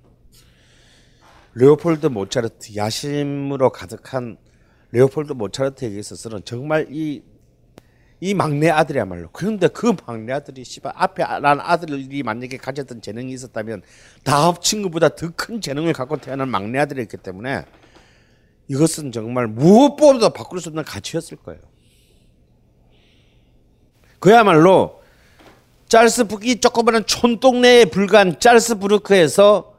레오폴드 1.54 2.06
모차르트 2.06 2.76
야심으로 2.76 3.70
가득한 3.70 4.36
레오폴드 4.92 5.32
모차르트에게 5.32 5.98
있어서는 5.98 6.42
정말 6.44 6.86
이, 6.90 7.22
이 8.20 8.34
막내 8.34 8.68
아들이야말로 8.70 9.30
그런데 9.32 9.68
그 9.68 9.94
막내 10.06 10.32
아들이 10.32 10.64
씨발 10.64 10.92
앞에 10.94 11.24
난 11.40 11.60
아들이 11.60 12.22
만약에 12.22 12.56
가졌던 12.58 13.00
재능이 13.02 13.32
있었다면 13.32 13.82
다 14.22 14.46
합친 14.48 14.82
것보다 14.82 15.10
더 15.10 15.30
큰 15.34 15.60
재능을 15.60 15.92
갖고 15.92 16.18
태어난 16.18 16.48
막내 16.48 16.78
아들이었기 16.78 17.18
때문에 17.18 17.64
이것은 18.68 19.12
정말 19.12 19.46
무엇보다도 19.46 20.30
바꿀 20.30 20.60
수 20.60 20.68
없는 20.70 20.84
가치였을 20.84 21.38
거예요. 21.38 21.60
그야말로 24.18 25.02
짤스부기 25.88 26.60
조그마한 26.60 27.06
촌동네에 27.06 27.86
불과한 27.86 28.40
짤스부르크에서 28.40 29.74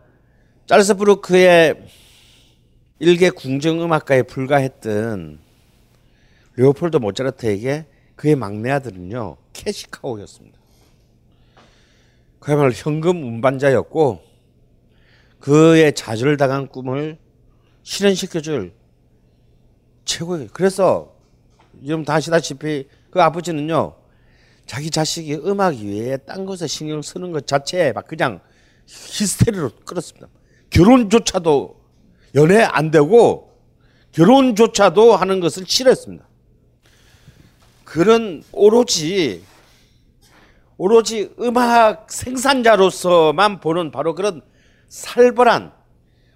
짤스부르크의 0.68 1.88
일개 3.00 3.30
궁정음악가에 3.30 4.24
불과했던 4.24 5.40
레오폴드 6.56 6.98
모차르트에게 6.98 7.86
그의 8.16 8.36
막내 8.36 8.72
아들은요 8.72 9.38
캐시카오였습니다. 9.54 10.58
그야말로 12.40 12.72
현금 12.72 13.24
운반자였고 13.24 14.22
그의 15.40 15.94
좌절당한 15.94 16.68
꿈을 16.68 17.18
실현시켜줄 17.84 18.74
최고의 20.06 20.50
그래서 20.52 21.14
지금 21.82 22.04
다 22.04 22.16
아시다시피 22.16 22.88
그 23.12 23.22
아버지는요 23.22 23.94
자기 24.68 24.92
자식이 24.92 25.36
음악 25.46 25.78
외에 25.78 26.18
딴 26.18 26.46
것에 26.46 26.68
신경 26.68 27.02
쓰는 27.02 27.32
것 27.32 27.48
자체에 27.48 27.94
막 27.94 28.06
그냥 28.06 28.42
히스테리로 28.86 29.72
끌었습니다. 29.86 30.28
결혼조차도 30.70 31.82
연애 32.36 32.62
안 32.64 32.92
되고 32.92 33.58
결혼조차도 34.12 35.16
하는 35.16 35.40
것을 35.40 35.64
싫어했습니다. 35.66 36.28
그런 37.86 38.44
오로지 38.52 39.44
오로지 40.78 41.34
음악 41.40 42.12
생산자로서만 42.12 43.62
보는 43.62 43.92
바로 43.92 44.14
그런 44.14 44.42
살벌한 44.90 45.72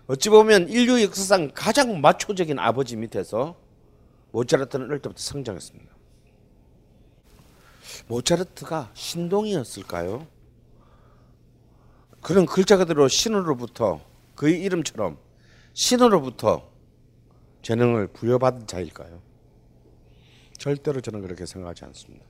어찌 0.08 0.30
보면 0.30 0.70
인류 0.70 1.02
역사상 1.04 1.52
가장 1.54 2.02
마초적인 2.02 2.58
아버지 2.60 2.96
밑에서 2.96 3.56
모차르트는 4.32 4.88
어릴 4.88 5.00
때부터 5.00 5.22
성장했습니다. 5.22 6.01
모차르트가 8.12 8.92
신동이었을까요? 8.94 10.28
그런 12.20 12.46
글자 12.46 12.76
그대로 12.76 13.08
신으로부터 13.08 14.02
그의 14.36 14.62
이름처럼 14.62 15.18
신으로부터 15.74 16.70
재능을 17.62 18.08
부여받은 18.08 18.68
자일까요? 18.68 19.22
절대로 20.58 21.00
저는 21.00 21.22
그렇게 21.22 21.46
생각하지 21.46 21.86
않습니다. 21.86 22.26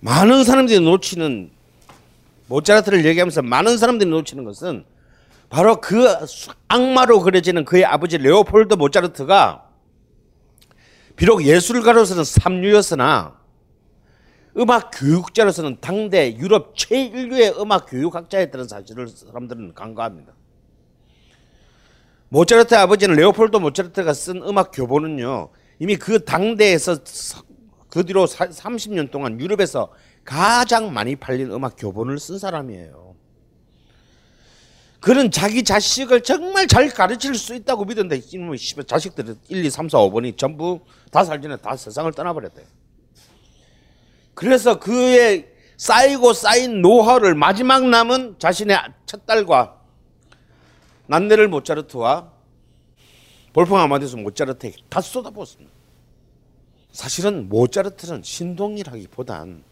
많은 0.00 0.44
사람들이 0.44 0.80
놓치는 0.80 1.50
모차르트를 2.46 3.04
얘기하면서 3.04 3.42
많은 3.42 3.76
사람들이 3.76 4.08
놓치는 4.08 4.44
것은 4.44 4.84
바로 5.48 5.80
그 5.80 6.06
악마로 6.68 7.20
그려지는 7.20 7.64
그의 7.64 7.84
아버지 7.84 8.18
레오폴드 8.18 8.74
모차르트가 8.74 9.68
비록 11.16 11.44
예술가로서는 11.44 12.24
삼류였으나 12.24 13.43
음악 14.56 14.90
교육자로서는 14.94 15.78
당대 15.80 16.36
유럽 16.36 16.76
최일류의 16.76 17.54
음악 17.60 17.86
교육학자였다는 17.88 18.68
사실을 18.68 19.08
사람들은 19.08 19.74
간과합니다. 19.74 20.32
모차르트 22.28 22.74
아버지는 22.74 23.16
레오폴도 23.16 23.60
모차르트가 23.60 24.12
쓴 24.12 24.42
음악 24.42 24.70
교본은요. 24.72 25.50
이미 25.78 25.96
그 25.96 26.24
당대에서 26.24 26.98
그 27.88 28.04
뒤로 28.04 28.26
30년 28.26 29.10
동안 29.10 29.40
유럽에서 29.40 29.92
가장 30.24 30.92
많이 30.92 31.16
팔린 31.16 31.50
음악 31.52 31.74
교본을 31.76 32.18
쓴 32.18 32.38
사람이에요. 32.38 33.14
그는 35.00 35.30
자기 35.30 35.62
자식을 35.62 36.22
정말 36.22 36.66
잘 36.66 36.88
가르칠 36.88 37.34
수 37.34 37.54
있다고 37.54 37.84
믿었는데 37.84 38.22
자식들 38.86 39.36
1, 39.48 39.64
2, 39.64 39.70
3, 39.70 39.88
4, 39.88 39.98
5번이 39.98 40.38
전부 40.38 40.80
다 41.10 41.22
살전에 41.22 41.58
다 41.58 41.76
세상을 41.76 42.10
떠나버렸대요. 42.12 42.64
그래서 44.34 44.78
그의 44.78 45.48
쌓이고 45.76 46.32
쌓인 46.32 46.82
노하우를 46.82 47.34
마지막 47.34 47.86
남은 47.86 48.36
자신의 48.38 48.78
첫 49.06 49.26
딸과 49.26 49.80
난네를 51.06 51.48
모차르트와 51.48 52.32
볼펑 53.52 53.78
아마데스 53.78 54.16
모차르트에게 54.16 54.76
다 54.88 55.00
쏟아부었습니다. 55.00 55.72
사실은 56.90 57.48
모차르트는 57.48 58.22
신동이라기보단 58.22 59.64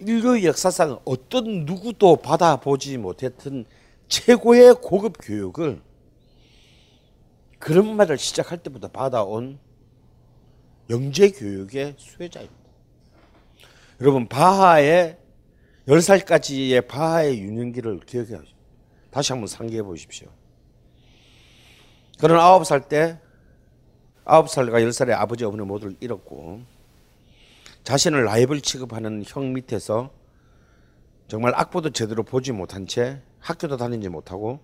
인류 0.00 0.44
역사상 0.44 1.00
어떤 1.04 1.64
누구도 1.64 2.16
받아보지 2.16 2.98
못했던 2.98 3.64
최고의 4.08 4.76
고급 4.82 5.18
교육을 5.20 5.80
그런 7.58 7.96
말을 7.96 8.18
시작할 8.18 8.58
때부터 8.58 8.88
받아온 8.88 9.58
영재 10.90 11.30
교육의 11.30 11.94
수혜자입니다. 11.98 12.63
여러분 14.04 14.28
바하의 14.28 15.16
10살까지의 15.88 16.86
바하의 16.86 17.40
유년기를 17.40 18.00
기억해 18.00 18.34
하십시오. 18.34 18.56
다시 19.10 19.32
한번 19.32 19.46
상기해 19.46 19.82
보십시오. 19.82 20.28
그는 22.18 22.36
9살 22.36 22.90
때 22.90 23.18
9살과 24.26 24.86
10살의 24.86 25.12
아버지 25.12 25.46
어머니 25.46 25.62
모두를 25.62 25.96
잃었고 26.00 26.60
자신을 27.84 28.24
라이벌 28.24 28.60
취급하는 28.60 29.24
형 29.26 29.54
밑에서 29.54 30.12
정말 31.26 31.54
악보도 31.54 31.88
제대로 31.90 32.24
보지 32.24 32.52
못한 32.52 32.86
채 32.86 33.22
학교도 33.38 33.78
다니지 33.78 34.10
못하고 34.10 34.60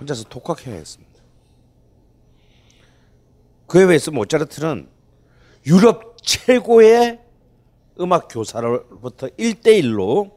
혼자서 0.00 0.24
독학해야 0.30 0.74
했습니다. 0.74 1.12
그에 3.66 3.86
비해서 3.86 4.10
모차르트는 4.10 4.88
유럽 5.66 6.16
최고의 6.22 7.23
음악 8.00 8.28
교사로부터 8.28 9.28
1대1로 9.28 10.32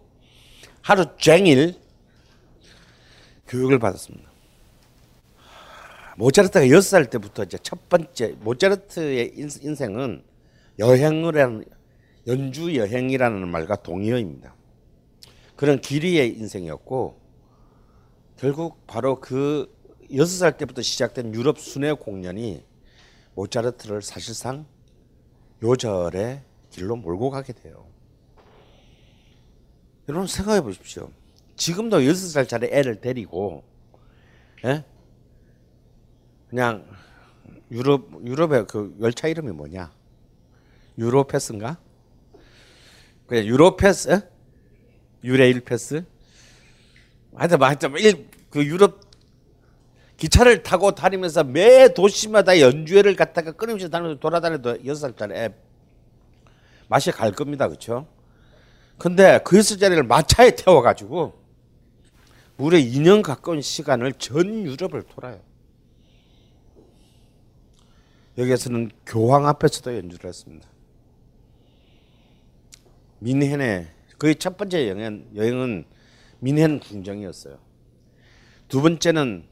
하루 0.82 1.06
종일 1.18 1.76
교육을 3.48 3.80
받았습니다. 3.80 4.30
모차르트가 6.18 6.66
6살 6.66 7.10
때부터 7.10 7.44
이제 7.44 7.58
첫 7.62 7.90
번째 7.90 8.36
모차르트의 8.40 9.34
인생은 9.36 10.24
여행을 10.80 11.38
하는 11.38 11.66
연주 12.28 12.76
여행이라는 12.76 13.48
말과 13.48 13.76
동의어입니다. 13.78 14.54
그런 15.56 15.80
길이의 15.80 16.38
인생이었고 16.38 17.20
결국 18.38 18.86
바로 18.86 19.20
그 19.20 19.74
6살 20.12 20.58
때부터 20.58 20.82
시작된 20.82 21.34
유럽 21.34 21.60
순회 21.60 21.94
공연이 21.94 22.64
모차르트를 23.36 24.02
사실상 24.02 24.66
요절의 25.64 26.42
길로 26.70 26.96
몰고 26.96 27.30
가게 27.30 27.54
돼요. 27.54 27.86
여러분 30.10 30.28
생각해 30.28 30.62
보십시오. 30.62 31.12
지금도 31.56 32.00
6살짜리 32.00 32.72
애를 32.72 33.02
데리고 33.02 33.64
예? 34.64 34.86
그냥 36.50 36.88
유럽 37.72 38.08
유럽의 38.26 38.68
그 38.68 38.96
열차 39.02 39.28
이름이 39.28 39.52
뭐냐? 39.52 39.92
유로패스인가? 40.98 41.78
그냥 43.28 43.46
유로패스? 43.46 44.30
유레일 45.24 45.62
패스? 45.62 46.06
하여튼 47.36 47.62
하여튼 47.62 48.30
그 48.50 48.66
유럽 48.66 49.02
기차를 50.16 50.64
타고 50.64 50.96
다니면서 50.96 51.44
매 51.44 51.94
도시마다 51.94 52.60
연주회를 52.60 53.16
갔다가 53.16 53.52
끊임없이 53.52 53.90
다니면서 53.90 54.20
돌아다녀도 54.20 54.86
여섯 54.86 55.02
살짜리 55.02 55.36
애 55.36 55.54
맛이 56.88 57.12
갈 57.12 57.32
겁니다. 57.32 57.68
그렇죠? 57.68 58.08
근데 58.98 59.40
그 59.44 59.62
살짜리를 59.62 60.04
마차에 60.04 60.52
태워 60.56 60.82
가지고 60.82 61.40
무려 62.56 62.78
2년 62.78 63.22
가까운 63.22 63.62
시간을 63.62 64.14
전 64.14 64.66
유럽을 64.66 65.04
돌아요. 65.04 65.40
여기에서는 68.38 68.92
교황 69.06 69.48
앞에서도 69.48 69.96
연주를 69.96 70.28
했습니다. 70.28 70.68
민헨의 73.20 73.88
거의 74.20 74.36
첫 74.36 74.58
번째 74.58 74.90
여행은, 74.90 75.30
여행은 75.36 75.86
민헨 76.40 76.80
궁정이었어요. 76.80 77.58
두 78.68 78.82
번째는 78.82 79.46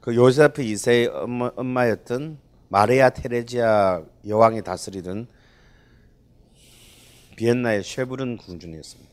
그 0.00 0.14
요세프 0.14 0.62
2세의 0.62 1.10
엄마, 1.14 1.50
엄마였던 1.56 2.38
마리아 2.68 3.10
테레지아 3.10 4.02
여왕이 4.26 4.62
다스리던 4.62 5.28
비엔나의 7.42 7.82
쉐브른 7.82 8.36
궁전이었습니다. 8.36 9.12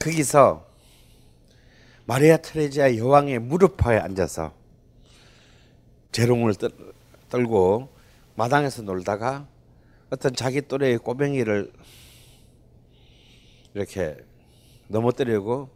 거기서 0.00 0.66
마리아 2.06 2.36
테레지아 2.38 2.96
여왕의 2.96 3.38
무릎파에 3.38 3.98
앉아서 3.98 4.52
재롱을 6.10 6.54
떨고 7.28 7.94
마당에서 8.34 8.82
놀다가 8.82 9.46
어떤 10.10 10.34
자기 10.34 10.60
또래의 10.60 10.98
꼬맹이를 10.98 11.72
이렇게 13.74 14.16
넘어뜨리고 14.88 15.70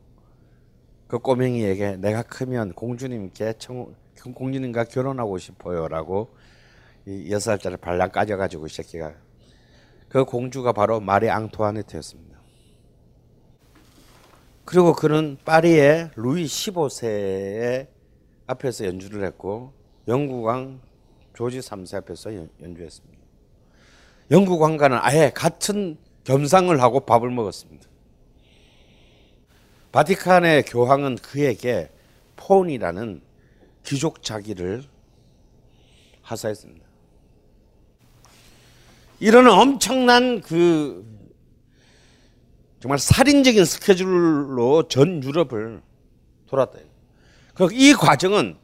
그 1.06 1.20
꼬맹이에게 1.20 1.98
내가 1.98 2.22
크면 2.24 2.72
공주님께 2.72 3.54
청, 3.58 3.94
공주님과 4.34 4.84
결혼하고 4.84 5.38
싶어요라고 5.38 6.34
이 7.06 7.30
여섯 7.30 7.52
살짜리 7.52 7.76
발랑 7.76 8.10
까져가지고 8.10 8.66
새끼가 8.66 9.14
그 10.12 10.26
공주가 10.26 10.72
바로 10.72 11.00
마리 11.00 11.30
앙투아네트였습니다. 11.30 12.38
그리고 14.66 14.92
그는 14.92 15.38
파리의 15.42 16.10
루이 16.16 16.44
15세의 16.44 17.86
앞에서 18.46 18.84
연주를 18.84 19.24
했고 19.24 19.72
영국왕 20.06 20.82
조지 21.32 21.60
3세 21.60 21.96
앞에서 21.96 22.30
연주했습니다. 22.60 23.18
영국 24.32 24.60
왕과는 24.60 24.98
아예 25.00 25.30
같은 25.34 25.96
겸상을 26.24 26.78
하고 26.82 27.00
밥을 27.00 27.30
먹었습니다. 27.30 27.88
바티칸의 29.92 30.64
교황은 30.64 31.16
그에게 31.16 31.90
폰이라는 32.36 33.22
귀족 33.86 34.22
자기를 34.22 34.84
하사했습니다. 36.20 36.91
이런 39.22 39.48
엄청난 39.48 40.40
그 40.40 41.06
정말 42.80 42.98
살인적인 42.98 43.64
스케줄로 43.64 44.88
전 44.88 45.22
유럽을 45.22 45.80
돌았다. 46.48 46.80
이 47.70 47.92
과정은 47.92 48.56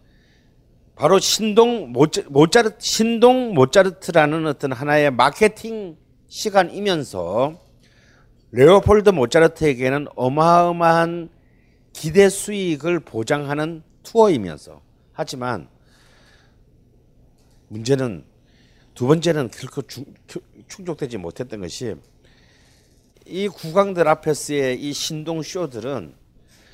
바로 0.96 1.20
신동 1.20 1.92
모차르트 1.92 2.74
신동 2.80 3.54
모차르트라는 3.54 4.48
어떤 4.48 4.72
하나의 4.72 5.12
마케팅 5.12 5.96
시간이면서 6.26 7.56
레오폴드 8.50 9.10
모차르트에게는 9.10 10.08
어마어마한 10.16 11.28
기대 11.92 12.28
수익을 12.28 12.98
보장하는 12.98 13.84
투어이면서 14.02 14.82
하지만 15.12 15.68
문제는 17.68 18.27
두 18.98 19.06
번째는 19.06 19.50
결코 19.52 19.82
충족되지 20.66 21.18
못했던 21.18 21.60
것이 21.60 21.94
이 23.26 23.46
국왕들 23.46 24.08
앞에서의 24.08 24.82
이 24.82 24.92
신동 24.92 25.40
쇼들은 25.40 26.14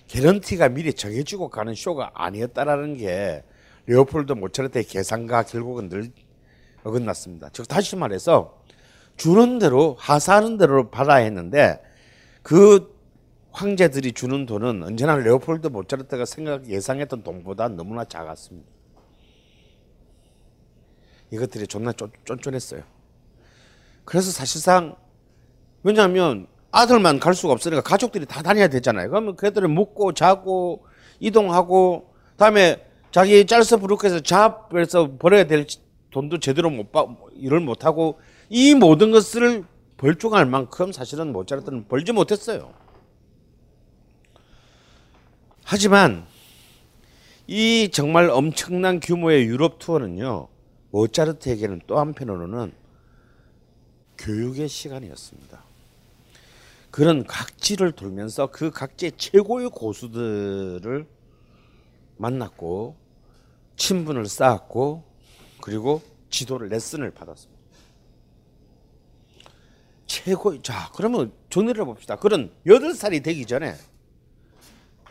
개런티가 0.07 0.71
미리 0.71 0.95
정해지고 0.95 1.51
가는 1.51 1.75
쇼가 1.75 2.13
아니었다라는 2.15 2.97
게 2.97 3.45
레오폴드 3.85 4.33
모차르트의 4.33 4.85
계산과 4.85 5.43
결국은 5.43 5.91
늘 5.91 6.13
어긋났습니다. 6.83 7.51
즉 7.53 7.69
다시 7.69 7.95
말해서 7.95 8.59
주는 9.19 9.59
대로 9.59 9.95
하사하는 9.99 10.57
대로 10.57 10.89
받아야 10.89 11.25
했는데 11.25 11.79
그 12.43 12.99
황제들이 13.51 14.13
주는 14.13 14.47
돈은 14.47 14.83
언제나 14.83 15.15
레오폴드 15.17 15.67
모차르트가 15.67 16.25
생각 16.25 16.71
예상했던 16.71 17.23
돈보다 17.23 17.69
너무나 17.69 18.07
작았습니다. 18.07 18.74
이것들이 21.35 21.67
존나 21.67 21.93
쫀, 21.93 22.11
쫀쫀했어요. 22.25 22.83
그래서 24.05 24.31
사실상 24.31 24.97
왜냐하면 25.83 26.47
아들만 26.71 27.21
갈 27.21 27.35
수가 27.35 27.53
없으니까 27.53 27.83
가족들이 27.83 28.27
다 28.27 28.43
다녀야 28.43 28.69
되잖아요. 28.69 29.09
그러면 29.09 29.37
그들을 29.37 29.69
묵고 29.69 30.15
자고 30.15 30.87
이동하고 31.21 32.15
다음에 32.37 32.85
자기 33.11 33.47
짤서 33.47 33.77
부룩해서 33.77 34.21
잡에서 34.21 35.17
벌어야 35.19 35.45
될 35.45 35.67
돈도 36.11 36.41
제대로 36.41 36.71
못 36.71 36.91
받, 36.91 37.07
일을 37.37 37.61
못 37.61 37.85
하고 37.85 38.19
이 38.49 38.75
모든 38.75 39.11
것을 39.11 39.65
벌중할 39.97 40.47
만큼 40.47 40.93
사실은 40.93 41.33
모차르트는 41.33 41.87
벌지 41.89 42.13
못했어요. 42.13 42.73
하지만 45.65 46.27
이 47.47 47.91
정말 47.93 48.31
엄청난 48.31 49.01
규모의 49.01 49.45
유럽 49.45 49.79
투어는요. 49.79 50.49
모차르트에게는 50.95 51.81
또 51.89 51.99
한편으로는 51.99 52.73
교육의 54.17 54.69
시간이었습니다. 54.69 55.65
그는 56.93 57.25
각지를 57.25 57.91
돌면서 57.93 58.47
그 58.53 58.71
각지의 58.71 59.13
최고의 59.17 59.71
고수들을 59.71 61.09
만났고 62.17 62.97
친분을 63.75 64.27
쌓았고 64.27 65.03
그리고 65.61 66.01
지도를 66.31 66.69
레슨을 66.69 67.11
받았습니다. 67.11 67.61
최고 70.07 70.63
자 70.63 70.93
그러면 70.95 71.33
정리를 71.51 71.85
봅시다. 71.85 72.15
그런 72.15 72.53
여덟 72.67 72.95
살이 72.95 73.21
되기 73.21 73.47
전에 73.47 73.75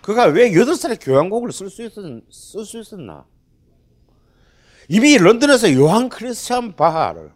그가 0.01 0.27
왜 0.27 0.53
여덟 0.55 0.75
살에 0.75 0.95
교향곡을 0.95 1.51
쓸 1.51 1.69
수 1.69 1.83
있었, 1.83 2.21
쓸수 2.31 2.79
있었나? 2.79 3.25
이미 4.89 5.17
런던에서 5.17 5.73
요한 5.73 6.09
크리스찬 6.09 6.75
바하를, 6.75 7.31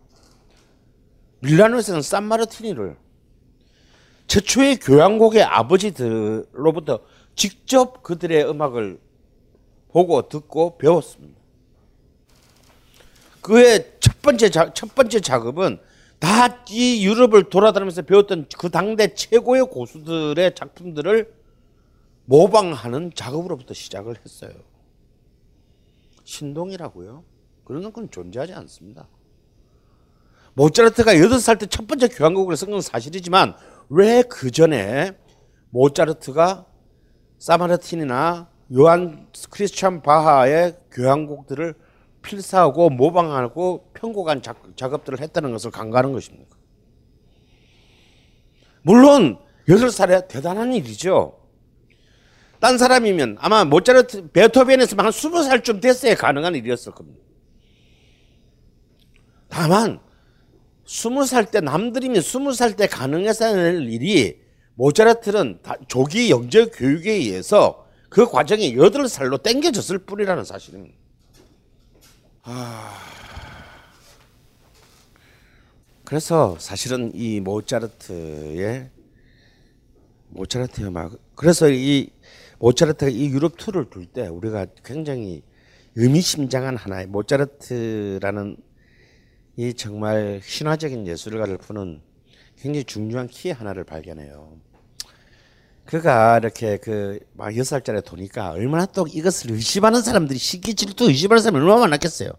밀라노에서는 1.39 2.02
산마르티니를, 2.02 2.98
최초의 4.28 4.78
교향곡의 4.80 5.43
아버지들로부터 5.43 7.00
직접 7.36 8.04
그들의 8.04 8.50
음악을 8.50 9.00
보고 9.89 10.28
듣고 10.28 10.78
배웠습니다. 10.78 11.39
그의 13.41 13.93
첫 14.00 14.22
번째 14.22 14.50
자, 14.50 14.74
첫 14.74 14.93
번째 14.93 15.20
작업은 15.22 15.80
다 16.20 16.66
이 16.70 17.06
유럽을 17.06 17.50
돌아다니면서 17.50 18.02
배웠던 18.02 18.48
그 18.58 18.70
당대 18.70 19.14
최고의 19.14 19.68
고수들의 19.68 20.54
작품들을 20.56 21.34
모방하는 22.26 23.12
작업으로부터 23.16 23.74
시작을 23.74 24.18
했어요. 24.24 24.52
신동이라고요? 26.26 27.24
그런 27.68 27.91
건 27.91 28.09
존재하지 28.09 28.53
않습니다. 28.53 29.09
모차르트가 30.53 31.13
8살 31.15 31.59
때 31.59 31.65
첫 31.68 31.86
번째 31.86 32.07
교향곡을 32.07 32.55
쓴 32.55 32.72
건 32.72 32.80
사실이지만 32.80 33.55
왜 33.89 34.24
그 34.24 34.51
전에 34.51 35.11
모차르트가 35.72 36.65
사마르틴이나 37.39 38.49
요한 38.78 39.28
크리스찬 39.49 40.01
바하의 40.01 40.78
교향곡들을 40.91 41.76
필사하고 42.22 42.89
모방하고 42.89 43.91
편곡한 43.93 44.41
작업들을 44.78 45.20
했다는 45.20 45.51
것을 45.51 45.70
간과하는 45.70 46.13
것입니다. 46.13 46.55
물론 48.82 49.39
8살에 49.68 50.30
대단한 50.30 50.72
일이죠. 50.72 51.38
딴 52.61 52.78
사람이면 52.78 53.38
아마 53.41 53.65
모차르트 53.65 54.32
베토벤에서만 54.32 55.05
한 55.05 55.11
20살쯤 55.11 55.82
됐어야 55.82 56.15
가능한 56.15 56.55
일이었을 56.55 56.93
겁니다. 56.93 57.27
다만 59.50 60.00
20살 60.86 61.52
때 61.52 61.60
남들이면 61.62 62.22
20살 62.22 62.78
때 62.78 62.88
가능했어야 62.88 63.52
할 63.52 63.88
일이 63.89 64.39
모차르트는 64.76 65.60
조기 65.88 66.30
영재 66.30 66.66
교육에 66.66 67.12
의해서 67.12 67.86
그 68.10 68.26
과정이 68.26 68.76
8살로 68.76 69.41
땡겨졌을 69.43 70.00
뿐이라는 70.00 70.43
사실입니다. 70.43 70.95
아... 72.43 73.18
그래서 76.06 76.56
사실은 76.58 77.12
이 77.14 77.41
모차르트의 77.41 78.89
모차르트의 80.30 80.89
막 80.89 81.12
그래서 81.36 81.70
이 81.70 82.12
모차르트가 82.60 83.12
이 83.12 83.28
유럽 83.28 83.58
투를 83.58 83.89
둘때 83.89 84.28
우리가 84.28 84.68
굉장히 84.86 85.43
의미심장한 85.95 86.78
하나의 86.78 87.08
모차르트라는 87.08 88.56
이 89.58 89.74
정말 89.74 90.39
신화적인 90.43 91.08
예술가를 91.08 91.58
푸는 91.58 92.01
굉장히 92.60 92.84
중요한 92.86 93.28
키 93.28 93.51
하나를 93.51 93.84
발견해요. 93.84 94.58
그가 95.86 96.38
이렇게 96.39 96.78
그 96.78 97.20
막 97.34 97.55
여섯 97.55 97.70
살짜리 97.78 98.01
도니까 98.01 98.51
얼마나 98.51 98.86
또 98.88 99.08
이것을 99.08 99.51
의심하는 99.51 100.01
사람들이 100.01 100.38
시기 100.39 100.76
질투 100.76 101.05
의심하는 101.05 101.41
사람이 101.43 101.60
얼마나 101.64 101.82
많았겠어요. 101.82 102.32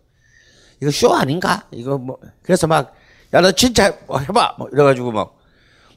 이거 0.83 0.91
쇼 0.91 1.13
아닌가? 1.15 1.69
이거 1.73 1.99
뭐 1.99 2.19
그래서 2.43 2.67
막 2.67 2.95
야 3.35 3.41
너 3.43 3.53
진짜 3.53 3.99
뭐 4.07 4.19
해봐 4.19 4.57
뭐 4.59 4.69
이래가지고 4.73 5.13
막 5.13 5.37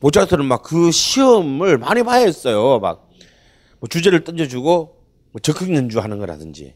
모차르트는 0.01 0.45
막 0.45 0.63
그 0.63 0.91
시험을 0.91 1.77
많이 1.77 2.03
봐야 2.03 2.25
했어요. 2.25 2.79
막 2.79 3.09
뭐 3.79 3.87
주제를 3.89 4.23
던져주고 4.23 4.97
뭐 5.31 5.41
적극 5.41 5.73
연주하는 5.75 6.19
거라든지 6.19 6.75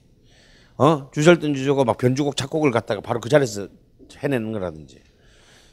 어 0.77 1.09
주제를 1.11 1.39
던져주고 1.39 1.85
막 1.85 1.97
변주곡 1.97 2.35
작곡을 2.37 2.71
갖다가 2.71 3.01
바로 3.01 3.19
그 3.21 3.29
자리에서 3.29 3.67
해내는 4.15 4.51
거라든지 4.51 5.01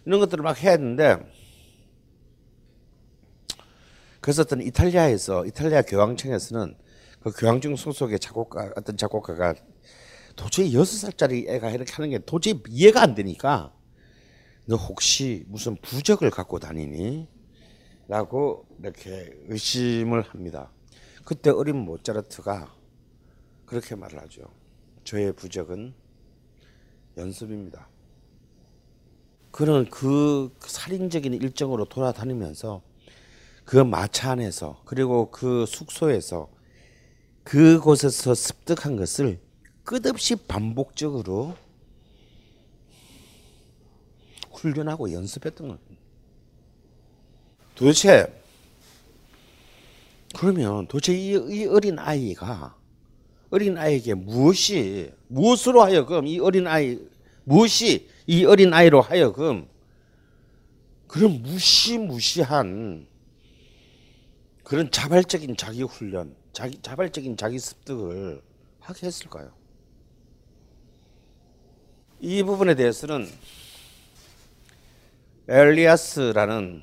이런 0.05 0.21
것들을 0.21 0.43
막 0.43 0.61
해야 0.63 0.73
했는데 0.73 1.17
그래서 4.21 4.43
어떤 4.43 4.61
이탈리아에서 4.61 5.47
이탈리아 5.47 5.83
교황청에서는 5.83 6.77
그 7.21 7.31
교황청 7.33 7.77
소속의 7.77 8.19
작곡가 8.19 8.73
어떤 8.77 8.97
작곡가가 8.97 9.55
도저히 10.37 10.75
여섯 10.75 10.97
살짜리 10.97 11.47
애가 11.49 11.71
이렇게 11.71 11.93
하는 11.93 12.11
게 12.11 12.19
도저히 12.19 12.63
이해가 12.69 13.03
안 13.03 13.15
되니까 13.15 13.75
너 14.67 14.77
혹시 14.77 15.45
무슨 15.49 15.77
부적을 15.77 16.31
갖고 16.31 16.59
다니니? 16.59 17.29
라고 18.09 18.67
이렇게 18.81 19.33
의심을 19.49 20.23
합니다. 20.23 20.71
그때 21.25 21.51
어린 21.51 21.77
모차르트가 21.77 22.75
그렇게 23.67 23.95
말을 23.95 24.21
하죠. 24.23 24.43
저의 25.05 25.33
부적은 25.33 25.95
연습입니다. 27.17 27.89
그는 29.53 29.89
그 29.91 30.51
살인적인 30.61 31.35
일정으로 31.35 31.85
돌아다니면서 31.85 32.83
그 33.65 33.77
마차 33.77 34.33
안에서 34.33 34.81
그리고 34.87 35.31
그 35.31 35.67
숙소에서 35.67 36.49
그곳에서 37.45 38.35
습득한 38.35 38.97
것을 38.97 39.39
끝없이 39.85 40.37
반복적으로 40.37 41.55
훈련하고 44.53 45.13
연습했던 45.13 45.69
겁니다. 45.69 46.03
도대체 47.75 48.43
그러면 50.39 50.87
도대체 50.87 51.15
이, 51.15 51.33
이 51.33 51.67
어린 51.67 51.99
아이가 51.99 52.75
어린 53.51 53.77
아이에게 53.77 54.15
무엇이 54.15 55.13
무엇으로 55.29 55.83
하여금 55.83 56.27
이 56.27 56.39
어린 56.39 56.67
아이 56.67 56.99
무엇이 57.45 58.09
이 58.27 58.45
어린 58.45 58.73
아이로 58.73 59.01
하여금 59.01 59.69
그런 61.07 61.43
무시무시한 61.43 63.07
그런 64.63 64.91
자발적인 64.91 65.57
자기 65.57 65.83
훈련, 65.83 66.35
자기 66.53 66.81
자발적인 66.81 67.37
자기 67.37 67.59
습득을 67.59 68.41
하게 68.81 69.07
했을까요? 69.07 69.53
이 72.21 72.43
부분에 72.43 72.75
대해서는 72.75 73.29
엘리아스라는 75.49 76.83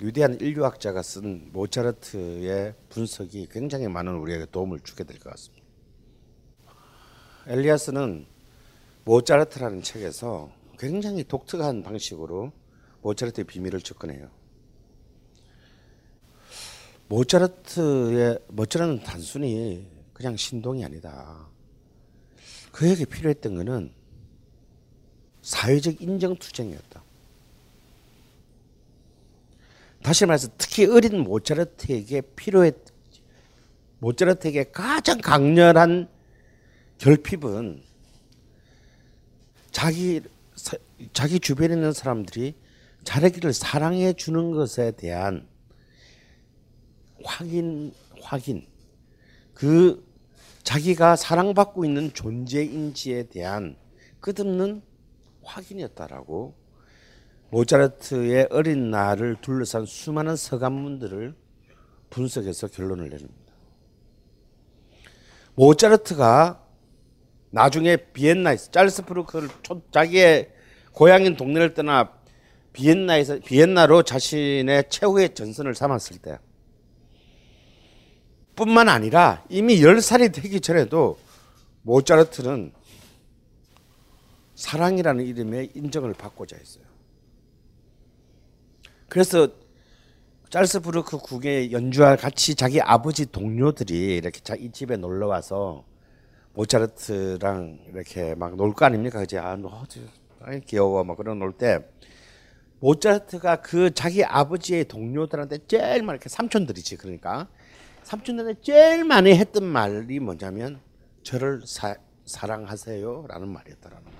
위대한 0.00 0.40
인류학자가 0.40 1.02
쓴 1.02 1.50
모차르트의 1.52 2.74
분석이 2.88 3.48
굉장히 3.50 3.88
많은 3.88 4.14
우리에게 4.14 4.46
도움을 4.46 4.78
주게 4.80 5.02
될 5.02 5.18
것 5.18 5.30
같습니다. 5.30 5.66
엘리아스는 7.48 8.26
모차르트라는 9.08 9.80
책에서 9.80 10.52
굉장히 10.78 11.24
독특한 11.24 11.82
방식으로 11.82 12.52
모차르트의 13.00 13.46
비밀을 13.46 13.80
접근해요. 13.80 14.28
모차르트의 17.08 18.38
모차르트는 18.48 19.04
단순히 19.04 19.88
그냥 20.12 20.36
신동이 20.36 20.84
아니다. 20.84 21.48
그에게 22.70 23.06
필요했던 23.06 23.54
것은 23.54 23.94
사회적 25.40 26.02
인정 26.02 26.36
투쟁이었다. 26.36 27.02
다시 30.02 30.26
말해서 30.26 30.48
특히 30.58 30.84
어린 30.84 31.20
모차르트에게 31.20 32.20
필요했 32.36 32.76
모차르트에게 34.00 34.64
가장 34.64 35.18
강렬한 35.18 36.10
결핍은 36.98 37.88
자기 39.78 40.20
자기 41.12 41.38
주변에 41.38 41.74
있는 41.74 41.92
사람들이 41.92 42.56
자기를 43.04 43.52
사랑해 43.52 44.12
주는 44.12 44.50
것에 44.50 44.90
대한 44.90 45.46
확인 47.22 47.94
확인 48.20 48.66
그 49.54 50.04
자기가 50.64 51.14
사랑받고 51.14 51.84
있는 51.84 52.12
존재인지에 52.12 53.28
대한 53.28 53.76
끝없는 54.18 54.82
확인이었다라고 55.44 56.56
모차르트의 57.50 58.48
어린 58.50 58.90
날을 58.90 59.36
둘러싼 59.40 59.86
수많은 59.86 60.34
서간문들을 60.34 61.36
분석해서 62.10 62.66
결론을 62.66 63.10
내립니다. 63.10 63.52
모차르트가 65.54 66.67
나중에 67.50 67.96
비엔나에서 67.96 68.70
짤스프루크를 68.70 69.48
자기의 69.92 70.50
고향인 70.92 71.36
동네를 71.36 71.74
떠나 71.74 72.12
비엔나에서 72.72 73.40
비엔나로 73.40 74.02
자신의 74.02 74.84
최후의 74.88 75.34
전선을 75.34 75.74
삼았을 75.74 76.18
때 76.18 76.38
뿐만 78.54 78.88
아니라 78.88 79.44
이미 79.48 79.80
10살이 79.80 80.32
되기 80.34 80.60
전에도 80.60 81.18
모차르트는 81.82 82.72
사랑이라는 84.56 85.24
이름의 85.24 85.70
인정을 85.74 86.14
받고자 86.14 86.56
했어요. 86.56 86.84
그래서 89.08 89.48
짤스부르크 90.50 91.18
국의 91.18 91.72
연주와 91.72 92.16
같이 92.16 92.54
자기 92.54 92.80
아버지 92.80 93.26
동료들이 93.26 94.16
이렇게 94.16 94.40
자기 94.40 94.70
집에 94.70 94.96
놀러 94.96 95.28
와서 95.28 95.84
모차르트랑 96.58 97.78
이렇게 97.94 98.34
막 98.34 98.56
놀 98.56 98.74
거 98.74 98.84
아닙니까? 98.84 99.22
이제 99.22 99.38
아, 99.38 99.54
너, 99.56 99.84
아이 100.40 100.60
귀여워 100.62 101.04
막 101.04 101.16
그런 101.16 101.38
놀 101.38 101.52
때 101.52 101.78
모차르트가 102.80 103.60
그 103.60 103.94
자기 103.94 104.24
아버지의 104.24 104.86
동료들한테 104.86 105.58
제일 105.68 106.02
많이 106.02 106.16
이렇게 106.16 106.28
삼촌들이지 106.28 106.96
그러니까 106.96 107.48
삼촌들한테 108.02 108.60
제일 108.60 109.04
많이 109.04 109.34
했던 109.36 109.64
말이 109.64 110.18
뭐냐면 110.18 110.80
저를 111.22 111.62
사, 111.64 111.94
사랑하세요 112.24 113.26
라는 113.28 113.48
말이었더라는 113.48 114.04
거예요. 114.04 114.18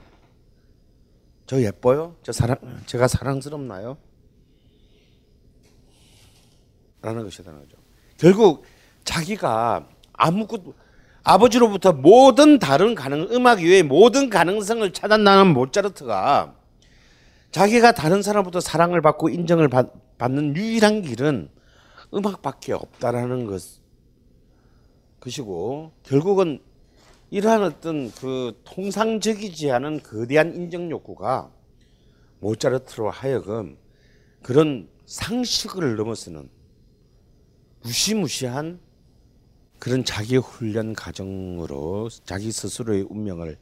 저 1.47 1.61
예뻐요? 1.61 2.17
저 2.23 2.31
사랑 2.31 2.57
제가 2.87 3.09
사랑스럽나요? 3.09 3.97
라는 7.03 7.25
것이라는 7.25 7.59
거죠. 7.61 7.77
결국 8.17 8.65
자기가 9.05 9.89
아무것도 10.13 10.75
아버지로부터 11.29 11.93
모든 11.93 12.59
다른 12.59 12.95
가능 12.95 13.29
음악 13.33 13.61
이외의 13.61 13.83
모든 13.83 14.31
가능성을 14.31 14.91
찾아나는 14.95 15.53
모차르트가 15.53 16.55
자기가 17.51 17.93
다른 17.93 18.23
사람부터 18.23 18.61
사랑을 18.61 19.03
받고 19.03 19.29
인정을 19.29 19.69
받, 19.69 19.93
받는 20.17 20.57
유일한 20.57 21.03
길은 21.03 21.51
음악밖에 22.15 22.73
없다라는 22.73 23.45
것 23.45 23.63
것이고 25.21 25.93
결국은 26.03 26.61
이러한 27.29 27.63
어떤 27.63 28.11
그 28.13 28.59
통상적이지 28.65 29.71
않은 29.71 30.03
거대한 30.03 30.55
인정 30.55 30.91
욕구가 30.91 31.51
모차르트로 32.41 33.11
하여금 33.11 33.77
그런 34.43 34.89
상식을 35.05 35.97
넘어서는 35.97 36.49
무시무시한 37.83 38.81
그런 39.79 40.05
자기 40.05 40.37
훈련 40.37 40.93
과정으로 40.93 42.09
자기 42.25 42.51
스스로의 42.51 43.07
운명을 43.09 43.59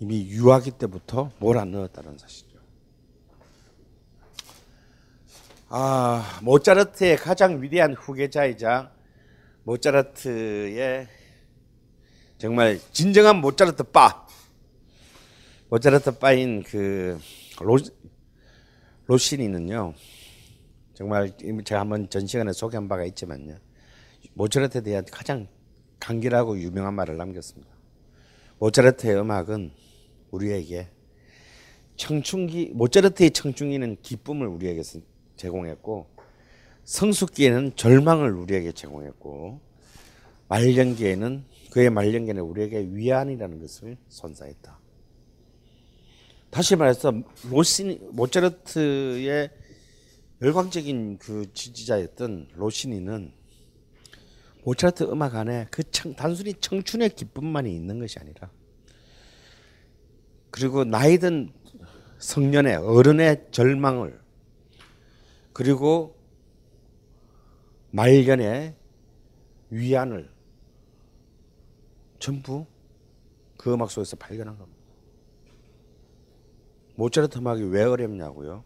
이미 0.00 0.28
유아기 0.28 0.72
때부터 0.72 1.32
몰아넣었다는 1.38 2.18
사실이죠. 2.18 2.58
아, 5.70 6.40
모차르트의 6.42 7.16
가장 7.16 7.60
위대한 7.60 7.94
후계자이자 7.94 8.92
모차르트의 9.64 11.08
정말 12.38 12.78
진정한 12.92 13.40
모차르트 13.40 13.82
바 13.82 14.26
모차르트 15.68 16.18
바인 16.18 16.62
그 16.62 17.18
로, 17.60 17.76
로시니는요 19.06 19.92
정말 20.94 21.32
제가 21.64 21.80
한번 21.80 22.08
전 22.08 22.26
시간에 22.26 22.52
소개한 22.52 22.88
바가 22.88 23.04
있지만요 23.04 23.58
모차르트에 24.34 24.82
대한 24.82 25.04
가장 25.10 25.48
간결하고 26.00 26.58
유명한 26.60 26.94
말을 26.94 27.16
남겼습니다. 27.16 27.68
모차르트의 28.58 29.20
음악은 29.20 29.72
우리에게 30.30 30.88
청춘기 31.96 32.70
모차르트의 32.74 33.30
청춘기는 33.32 33.96
기쁨을 34.02 34.46
우리에게 34.46 34.82
제공했고 35.36 36.06
성숙기에는 36.84 37.72
절망을 37.76 38.32
우리에게 38.32 38.72
제공했고 38.72 39.60
말년기에는 40.48 41.44
그의 41.70 41.90
말년기에는 41.90 42.42
우리에게 42.42 42.88
위안이라는 42.92 43.60
것을 43.60 43.96
선사했다. 44.08 44.78
다시 46.50 46.76
말해서 46.76 47.12
로시니 47.50 48.00
모차르트의 48.12 49.50
열광적인 50.40 51.18
그 51.18 51.52
지지자였던 51.52 52.50
로시니는 52.54 53.32
모차르트 54.68 55.04
음악 55.04 55.34
안에 55.34 55.66
그 55.70 55.82
청, 55.90 56.14
단순히 56.14 56.52
청춘의 56.52 57.14
기쁨만이 57.14 57.74
있는 57.74 57.98
것이 57.98 58.18
아니라 58.18 58.50
그리고 60.50 60.84
나이든 60.84 61.54
성년의 62.18 62.76
어른의 62.76 63.46
절망을 63.50 64.20
그리고 65.54 66.18
말년의 67.92 68.74
위안을 69.70 70.30
전부 72.18 72.66
그 73.56 73.72
음악 73.72 73.90
속에서 73.90 74.16
발견한 74.16 74.58
겁니다. 74.58 74.82
모차르트 76.94 77.38
음악이 77.38 77.62
왜 77.62 77.84
어렵냐고요? 77.84 78.64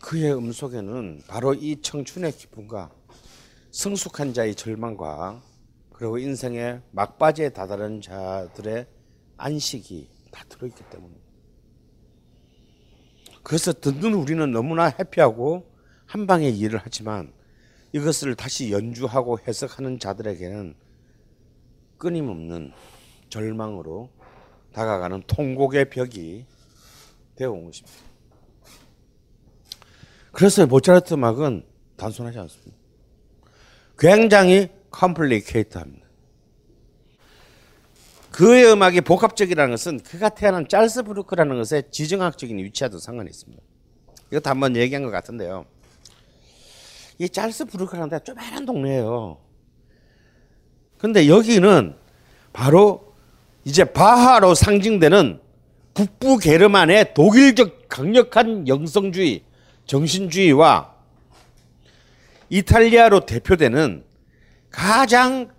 그의 0.00 0.34
음 0.34 0.52
속에는 0.52 1.22
바로 1.26 1.52
이 1.54 1.82
청춘의 1.82 2.30
기쁨과 2.30 2.99
성숙한 3.70 4.34
자의 4.34 4.54
절망과 4.54 5.42
그리고 5.92 6.18
인생의 6.18 6.82
막바지에 6.90 7.50
다다른 7.50 8.00
자들의 8.00 8.86
안식이 9.36 10.08
다 10.30 10.44
들어있기 10.48 10.82
때문에 10.90 11.14
그래서 13.42 13.72
듣는 13.72 14.14
우리는 14.14 14.50
너무나 14.50 14.86
해피하고 14.86 15.70
한 16.06 16.26
방에 16.26 16.48
일을 16.48 16.80
하지만 16.82 17.32
이것을 17.92 18.34
다시 18.34 18.72
연주하고 18.72 19.38
해석하는 19.40 19.98
자들에게는 19.98 20.74
끊임없는 21.98 22.72
절망으로 23.28 24.10
다가가는 24.72 25.22
통곡의 25.26 25.90
벽이 25.90 26.46
되어 27.34 27.50
온 27.50 27.64
것입니다. 27.66 27.98
그래서 30.32 30.66
모차르트 30.66 31.14
음악은 31.14 31.64
단순하지 31.96 32.38
않습니다. 32.38 32.79
굉장히 34.00 34.70
컴플리케이트합니다. 34.90 36.08
그의 38.32 38.72
음악이 38.72 39.02
복합적이라는 39.02 39.70
것은 39.72 40.00
그가 40.00 40.30
태어난 40.30 40.66
짤스부르크라는 40.66 41.62
것의 41.62 41.84
지정학적인 41.90 42.56
위치와도 42.56 42.98
상관이 42.98 43.28
있습니다. 43.28 43.62
이것도 44.30 44.48
한번 44.48 44.74
얘기한 44.76 45.02
것 45.04 45.10
같은데요. 45.10 45.66
이 47.18 47.28
짤스부르크라는 47.28 48.08
데가 48.08 48.24
조그마한 48.24 48.64
동네예요. 48.64 49.38
근데 50.96 51.28
여기는 51.28 51.94
바로 52.54 53.14
이제 53.64 53.84
바하로 53.84 54.54
상징되는 54.54 55.40
북부 55.92 56.38
게르만의 56.38 57.12
독일적 57.12 57.88
강력한 57.88 58.66
영성주의, 58.66 59.44
정신주의와 59.84 60.99
이탈리아로 62.50 63.26
대표되는 63.26 64.04
가장 64.70 65.50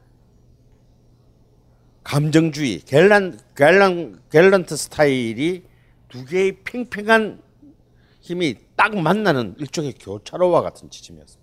감정주의, 2.03 2.79
갤란, 2.79 3.39
갤란, 3.55 4.21
갤런트 4.29 4.75
스타일이 4.75 5.63
두 6.09 6.25
개의 6.25 6.63
팽팽한 6.63 7.41
힘이 8.19 8.55
딱 8.75 8.97
만나는 8.97 9.55
일종의 9.57 9.93
교차로와 9.99 10.61
같은 10.61 10.89
지점이었습니다. 10.89 11.41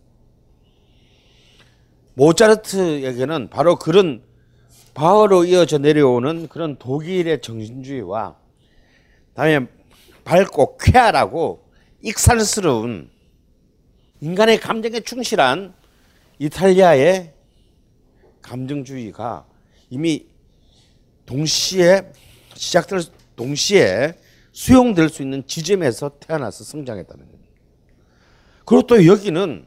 모차르트에게는 2.14 3.48
바로 3.48 3.76
그런 3.76 4.22
바흐로 4.92 5.44
이어져 5.44 5.78
내려오는 5.78 6.48
그런 6.48 6.76
독일의 6.76 7.40
정신주의와 7.40 8.36
다음에 9.34 9.66
밝고 10.24 10.76
쾌활하고 10.78 11.64
익살스러운 12.02 13.10
인간의 14.20 14.60
감정에 14.60 15.00
충실한 15.00 15.74
이탈리아의 16.38 17.34
감정주의가 18.42 19.46
이미 19.90 20.26
동시에 21.26 22.12
시작될 22.54 23.00
동시에 23.36 24.18
수용될 24.52 25.08
수 25.08 25.22
있는 25.22 25.46
지점에서 25.46 26.18
태어나서 26.18 26.64
성장했다는 26.64 27.26
겁니다. 27.26 27.48
그리고 28.64 28.86
또 28.86 29.06
여기는 29.06 29.66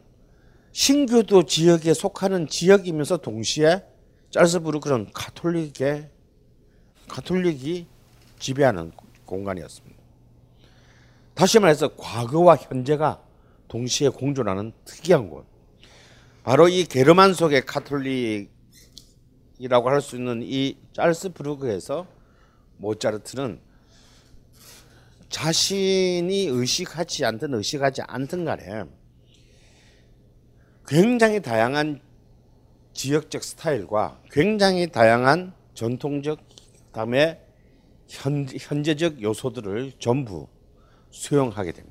신교도 0.74 1.46
지역에 1.46 1.94
속하는 1.94 2.48
지역이면서 2.48 3.18
동시에 3.18 3.84
짤스부르크는 4.32 5.12
가톨릭의 5.14 6.10
가톨릭이 7.08 7.88
지배하는 8.40 8.92
공간이었습니다. 9.26 10.02
다시 11.34 11.60
말해서 11.60 11.96
과거와 11.96 12.58
현재가 12.58 13.22
동시에 13.72 14.10
공존하는 14.10 14.74
특이한 14.84 15.30
곳. 15.30 15.46
바로 16.44 16.68
이 16.68 16.84
게르만 16.84 17.34
속의 17.34 17.66
카톨릭이라고 17.66 18.50
할 19.90 20.02
수 20.02 20.18
있는 20.18 20.42
이 20.44 20.76
짤스부르크에서 20.92 22.06
모차르트는 22.78 23.62
자신이 25.30 26.48
의식하지 26.48 27.24
않든 27.24 27.54
의식하지 27.54 28.02
않든 28.02 28.44
간에 28.44 28.84
굉장히 30.86 31.42
다양한 31.42 32.02
지역적 32.92 33.42
스타일과 33.42 34.20
굉장히 34.30 34.88
다양한 34.88 35.54
전통적 35.74 36.42
다음에 36.92 37.40
현, 38.10 38.46
현재적 38.52 39.22
요소들을 39.22 39.94
전부 40.00 40.50
수용하게 41.12 41.72
됩니다. 41.72 41.91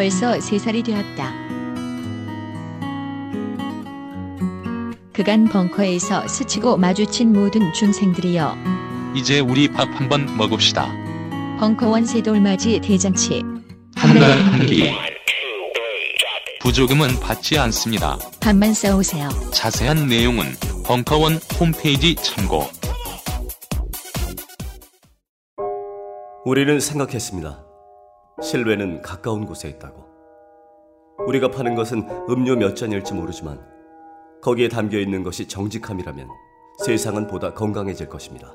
벌써 0.00 0.40
세살이 0.40 0.82
되었다. 0.82 1.30
그간 5.12 5.44
벙커에서 5.44 6.26
스치고 6.26 6.78
마주친 6.78 7.34
모든 7.34 7.70
중생들이여 7.74 8.56
이제 9.14 9.40
우리 9.40 9.68
밥 9.68 9.88
한번 10.00 10.34
먹읍시다. 10.38 10.90
벙커원 11.60 12.06
세돌맞이 12.06 12.80
대잔치 12.80 13.42
한 13.94 14.18
달 14.18 14.22
한 14.42 14.64
끼. 14.64 14.90
부조금은 16.62 17.20
받지 17.20 17.58
않습니다. 17.58 18.18
밥만 18.40 18.72
싸오세요. 18.72 19.28
자세한 19.52 20.06
내용은 20.08 20.46
벙커원 20.86 21.34
홈페이지 21.60 22.14
참고. 22.14 22.64
우리는 26.46 26.80
생각했습니다. 26.80 27.69
실외는 28.42 29.02
가까운 29.02 29.46
곳에 29.46 29.68
있다고. 29.68 30.08
우리가 31.26 31.50
파는 31.50 31.74
것은 31.74 32.08
음료 32.30 32.56
몇 32.56 32.74
잔일지 32.74 33.12
모르지만 33.12 33.60
거기에 34.42 34.68
담겨 34.68 34.98
있는 34.98 35.22
것이 35.22 35.46
정직함이라면 35.46 36.28
세상은 36.84 37.26
보다 37.26 37.52
건강해질 37.52 38.08
것입니다. 38.08 38.54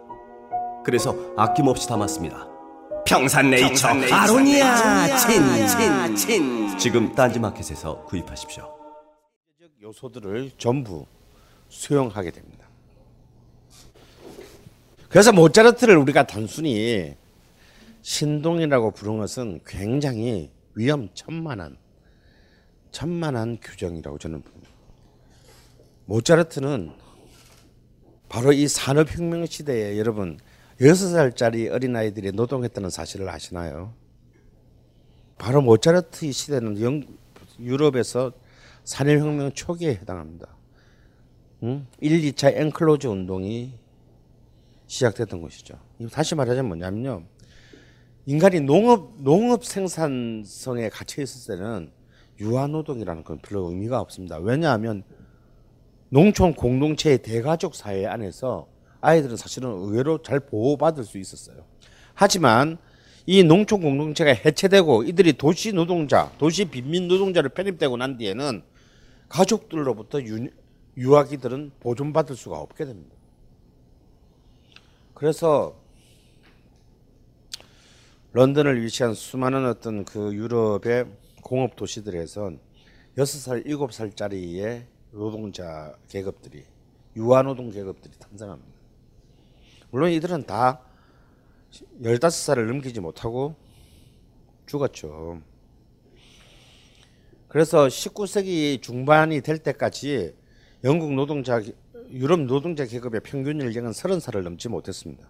그래서 0.84 1.16
아낌없이 1.38 1.88
담았습니다. 1.88 2.48
평산네이처, 3.06 3.68
평산네이처 3.68 4.16
아로니아 4.16 4.66
아로니아 4.66 5.18
친, 5.18 5.68
친, 5.68 6.16
친. 6.16 6.78
지금 6.78 7.14
딴지마켓에서 7.14 8.06
구입하십시오. 8.06 8.74
요소들을 9.82 10.52
전부 10.58 11.06
수용하게 11.70 12.32
됩니다. 12.32 12.66
그래서 15.08 15.32
모차르트를 15.32 15.96
우리가 15.98 16.26
단순히 16.26 17.16
신동이라고 18.06 18.91
부른 18.91 19.18
것은 19.18 19.62
굉장히 19.66 20.51
위험천만한 20.76 21.76
천만한 22.91 23.58
규정이라고 23.60 24.20
저는 24.20 24.43
봅니다. 24.43 24.70
모차르트는 26.06 26.91
바로 28.30 28.53
이 28.53 28.68
산업혁명 28.68 29.47
시대에 29.47 29.97
여러분 29.97 30.38
6살짜리 30.80 31.72
어린아이들이 31.72 32.32
노동했다는 32.34 32.91
사실을 32.91 33.28
아시나요? 33.28 33.95
바로 35.39 35.64
모차르트 35.64 36.32
시대는 36.32 36.80
영, 36.82 37.01
유럽에서 37.60 38.34
산업혁명 38.84 39.53
초기에 39.53 39.95
해당합니다. 39.95 40.56
응? 41.64 41.88
1, 42.01 42.22
2차 42.22 42.56
엔클로즈 42.56 43.08
운동이 43.08 43.74
시작됐던 44.86 45.41
것이죠. 45.41 45.80
다시 46.12 46.36
말하자면 46.36 46.68
뭐냐면요. 46.68 47.24
인간이 48.26 48.60
농업, 48.62 49.22
농업 49.22 49.64
생산성에 49.64 50.90
갇혀 50.90 51.22
있을 51.22 51.56
때는 51.56 51.92
유아 52.40 52.68
노동이라는 52.68 53.24
건 53.24 53.40
별로 53.42 53.70
의미가 53.70 54.00
없습니다. 54.02 54.38
왜냐하면 54.38 55.04
농촌 56.10 56.54
공동체의 56.54 57.20
대가족 57.20 57.76
사회 57.76 58.06
안에서 58.06 58.68
아이들은 59.02 59.38
사실은 59.38 59.70
의외로 59.70 60.22
잘 60.22 60.40
보호받을 60.40 61.04
수 61.04 61.18
있었어요. 61.20 61.66
하지만 62.16 62.78
이 63.28 63.44
농촌 63.44 63.82
공동체가 63.82 64.32
해체되고 64.32 65.04
이들이 65.04 65.34
도시 65.34 65.74
노동자, 65.74 66.32
도시 66.38 66.66
빈민 66.66 67.08
노동자를 67.08 67.50
편입되고 67.50 67.98
난 67.98 68.18
뒤에는 68.18 68.64
가족들로부터 69.30 70.22
유, 70.24 70.50
유아기들은 70.98 71.72
보존받을 71.80 72.36
수가 72.36 72.58
없게 72.58 72.86
됩니다. 72.86 73.16
그래서 75.14 75.76
런던을 78.36 78.84
위치한 78.84 79.14
수많은 79.14 79.66
어떤 79.66 80.04
그 80.04 80.36
유럽의 80.36 81.06
공업 81.42 81.78
도시들에선 81.78 82.60
6살, 83.18 83.66
7살짜리의 83.66 84.84
노동자 85.12 85.96
계급들이 86.10 86.66
유아노동 87.16 87.72
계급들이 87.72 88.14
탄생합니다. 88.20 88.74
물론 89.90 90.12
이들은 90.12 90.48
다 90.48 90.82
15살을 92.02 92.66
넘기지 92.66 93.00
못하고 93.00 93.56
죽었죠. 94.66 95.40
그래서 97.48 97.88
19세기 97.88 98.82
중반이 98.82 99.40
될 99.40 99.60
때까지 99.60 100.36
영국 100.84 101.14
노동자 101.14 101.62
유럽 102.10 102.42
노동자 102.42 102.86
계급의 102.86 103.22
평균 103.22 103.62
연령은 103.62 103.92
30살을 103.92 104.44
넘지 104.44 104.68
못했습니다. 104.68 105.26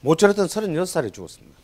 모차르트는 0.00 0.48
36살에 0.48 1.12
죽었습니다. 1.12 1.58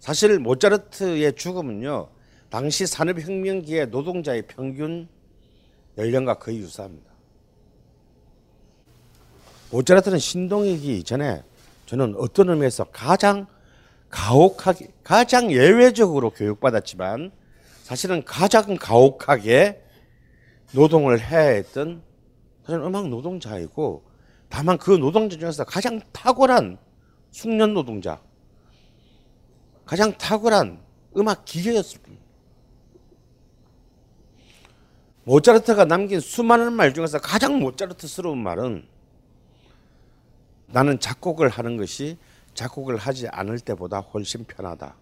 사실 0.00 0.38
모차르트의 0.38 1.34
죽음은요. 1.36 2.08
당시 2.48 2.86
산업혁명기의 2.86 3.88
노동자의 3.88 4.42
평균 4.42 5.08
연령과 5.96 6.34
거의 6.34 6.58
유사합니다. 6.58 7.10
모차르트는 9.70 10.18
신동이기 10.18 10.98
이전에 10.98 11.44
저는 11.86 12.16
어떤 12.18 12.50
의미에서 12.50 12.84
가장 12.84 13.46
가혹하게, 14.08 14.88
가장 15.04 15.52
예외적으로 15.52 16.30
교육받았지만 16.30 17.30
사실은 17.84 18.24
가장 18.24 18.76
가혹하게 18.76 19.82
노동을 20.72 21.20
해야 21.20 21.50
했던 21.50 22.02
사실 22.64 22.80
음악 22.80 23.08
노동자이고 23.08 24.09
다만 24.50 24.76
그 24.76 24.90
노동자 24.90 25.38
중에서 25.38 25.64
가장 25.64 26.00
탁월한 26.12 26.76
숙련 27.30 27.72
노동자, 27.72 28.20
가장 29.86 30.12
탁월한 30.18 30.82
음악 31.16 31.44
기계였을 31.44 32.00
뿐입니다. 32.00 32.28
모차르트가 35.24 35.84
남긴 35.84 36.18
수많은 36.18 36.72
말 36.72 36.92
중에서 36.92 37.20
가장 37.20 37.60
모차르트스러운 37.60 38.42
말은 38.42 38.86
나는 40.66 40.98
작곡을 40.98 41.48
하는 41.48 41.76
것이 41.76 42.18
작곡을 42.54 42.96
하지 42.96 43.28
않을 43.28 43.60
때보다 43.60 44.00
훨씬 44.00 44.44
편하다. 44.44 44.94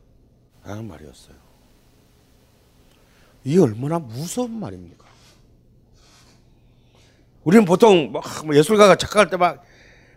라는 0.65 0.87
말이었어요. 0.87 1.37
이 3.45 3.59
얼마나 3.59 3.99
무서운 3.99 4.61
말입니까? 4.61 5.08
우리는 7.49 7.65
보통 7.65 8.13
막 8.13 8.23
예술가가 8.55 8.95
작곡할 8.97 9.31
때 9.31 9.37
막 9.37 9.65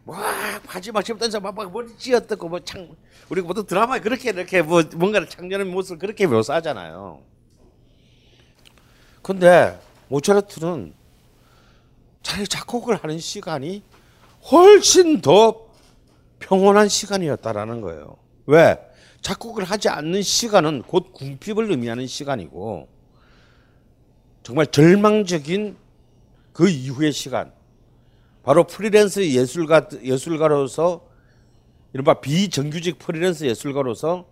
막 0.04 0.64
바지 0.64 0.92
막 0.92 1.04
집던서 1.04 1.40
막, 1.40 1.54
막 1.54 1.72
머리 1.72 1.96
찧었고 1.98 2.50
뭐창 2.50 2.96
우리가 3.30 3.48
보통 3.48 3.66
드라마에 3.66 4.00
그렇게 4.00 4.32
이렇게 4.32 4.62
뭐 4.62 4.84
뭔가를 4.96 5.30
창조하는 5.30 5.72
모습을 5.72 6.00
그렇게 6.00 6.26
묘사하잖아요. 6.28 7.22
근데 9.22 9.80
모차르트는 10.08 10.94
자기 12.24 12.48
작곡을 12.48 12.96
하는 12.96 13.20
시간이 13.20 13.84
훨씬 14.52 15.22
더 15.22 15.68
평온한 16.40 16.90
시간이었다라는 16.90 17.82
거예요. 17.82 18.18
왜? 18.48 18.80
작곡을 19.22 19.64
하지 19.64 19.88
않는 19.88 20.24
시간은 20.24 20.82
곧 20.84 21.14
궁핍을 21.14 21.70
의미하는 21.70 22.08
시간이고 22.08 22.88
정말 24.42 24.66
절망적인 24.66 25.78
그 26.54 26.70
이후의 26.70 27.12
시간 27.14 27.52
바로 28.44 28.66
프리랜서 28.66 29.24
예술가 29.24 29.88
예술가로서 30.04 31.08
이른바 31.94 32.16
비정규직 32.22 33.00
프리랜서 33.00 33.46
예술가로서 33.46 34.26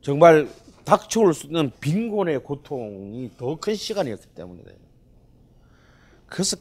정말 0.00 0.48
닥쳐올 0.84 1.34
수 1.34 1.46
있는 1.46 1.70
빈곤의 1.80 2.42
고통이 2.42 3.30
더 3.36 3.56
큰 3.56 3.74
시간이었기 3.74 4.26
때문에 4.28 4.62
그래서 6.26 6.56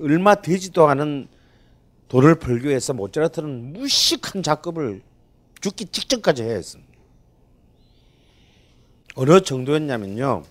얼마 0.00 0.34
되지도 0.36 0.88
않은 0.88 1.28
돈을 2.08 2.36
벌기 2.36 2.68
위해서 2.68 2.92
모차르트는 2.92 3.72
무식한 3.72 4.42
작업을 4.42 5.02
죽기 5.60 5.86
직전까지 5.86 6.42
해야 6.42 6.54
했습니다. 6.54 6.90
어느 9.14 9.40
정도였냐면요. 9.40 10.42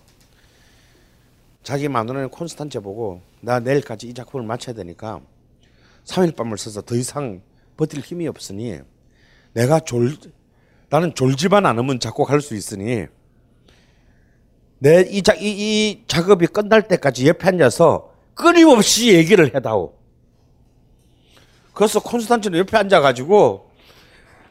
자기 1.62 1.88
마누라는 1.88 2.30
콘스탄체 2.30 2.80
보고 2.80 3.20
나 3.40 3.60
내일까지 3.60 4.08
이 4.08 4.14
작품을 4.14 4.46
마쳐야 4.46 4.74
되니까 4.74 5.20
3일 6.04 6.34
밤을 6.34 6.56
써서 6.58 6.80
더 6.82 6.94
이상 6.94 7.42
버틸 7.76 8.00
힘이 8.00 8.28
없으니 8.28 8.78
내가 9.52 9.80
졸, 9.80 10.16
나는 10.88 11.14
졸지만 11.14 11.66
않으면 11.66 12.00
작곡할 12.00 12.40
수 12.40 12.54
있으니 12.54 13.06
내이 14.78 15.18
이, 15.18 15.22
이 15.40 16.04
작업이 16.06 16.46
끝날 16.46 16.88
때까지 16.88 17.28
옆에 17.28 17.48
앉아서 17.48 18.14
끊임없이 18.34 19.12
얘기를 19.14 19.54
해다오. 19.54 19.94
그래서 21.74 22.00
콘스탄티는 22.00 22.58
옆에 22.60 22.76
앉아가지고 22.78 23.70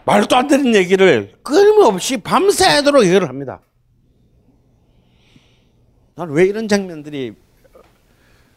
말도 0.05 0.35
안 0.35 0.47
되는 0.47 0.75
얘기를 0.75 1.33
끊임없이 1.41 2.17
밤새도록 2.17 3.03
얘기를 3.03 3.27
합니다. 3.27 3.61
난 6.19 6.31
왜 6.31 6.45
이런 6.45 6.67
장면들이 6.67 7.33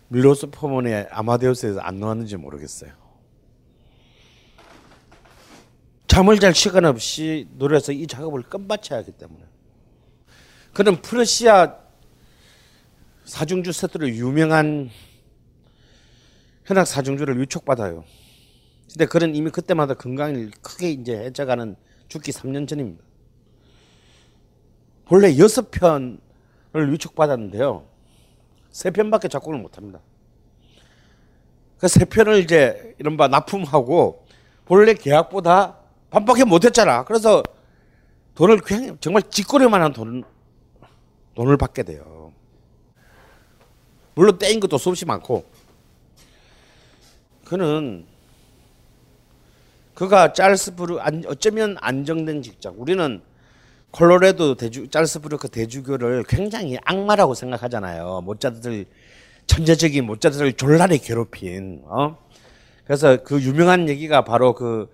밀로스 0.09 0.51
포먼의 0.51 1.06
아마데우스에서 1.12 1.78
안 1.78 2.01
나왔는지 2.01 2.36
모르겠어요. 2.36 2.90
잠을 6.09 6.40
잘 6.40 6.55
시간 6.55 6.84
없이 6.84 7.48
노래해서 7.52 7.93
이 7.93 8.09
작업을 8.09 8.43
끝마쳐야 8.43 8.98
하기 8.98 9.12
때문에. 9.12 9.44
그는 10.74 11.01
프러시아 11.01 11.76
사중주 13.24 13.70
세트로 13.70 14.09
유명한 14.09 14.90
현악 16.64 16.86
사중주를 16.86 17.40
위촉받아요. 17.40 18.05
근데 18.90 19.06
그는 19.06 19.36
이미 19.36 19.51
그때마다 19.51 19.94
건강을 19.94 20.51
크게 20.62 20.90
이제 20.90 21.16
해져가는 21.16 21.76
죽기 22.09 22.32
3년 22.32 22.66
전입니다. 22.66 23.05
여섯 25.39 25.70
편을 25.70 26.18
위촉받았는데요. 26.74 27.84
세 28.70 28.90
편밖에 28.90 29.28
작곡을 29.28 29.58
못합니다. 29.58 30.00
그 31.78 31.88
세 31.88 32.04
편을 32.04 32.38
이제 32.38 32.94
이른바 32.98 33.26
납품하고 33.28 34.24
본래 34.64 34.94
계약보다 34.94 35.78
반밖에 36.10 36.44
못했잖아. 36.44 37.04
그래서 37.04 37.42
돈을 38.34 38.58
그냥 38.58 38.96
정말 39.00 39.22
찌꺼리만한 39.28 39.92
돈 39.92 40.22
돈을 41.34 41.56
받게 41.56 41.82
돼요. 41.82 42.32
물론 44.14 44.38
떼인 44.38 44.60
것도 44.60 44.78
수없이 44.78 45.04
많고 45.04 45.44
그는 47.44 48.06
그가 49.94 50.32
짤스부르 50.32 50.98
어쩌면 51.26 51.76
안정된 51.80 52.42
직장. 52.42 52.74
우리는 52.78 53.22
콜로라도 53.93 54.55
대주 54.56 54.89
짤스부르크 54.89 55.48
대주교를 55.48 56.24
굉장히 56.24 56.78
악마라고 56.85 57.35
생각하잖아요. 57.35 58.23
모짜르트를 58.24 58.86
천재적인 59.47 60.05
모짜르트를 60.06 60.55
졸라리 60.55 60.98
괴롭힌. 60.98 61.82
어? 61.85 62.16
그래서 62.85 63.19
그 63.23 63.40
유명한 63.43 63.89
얘기가 63.89 64.24
바로 64.24 64.55
그 64.55 64.89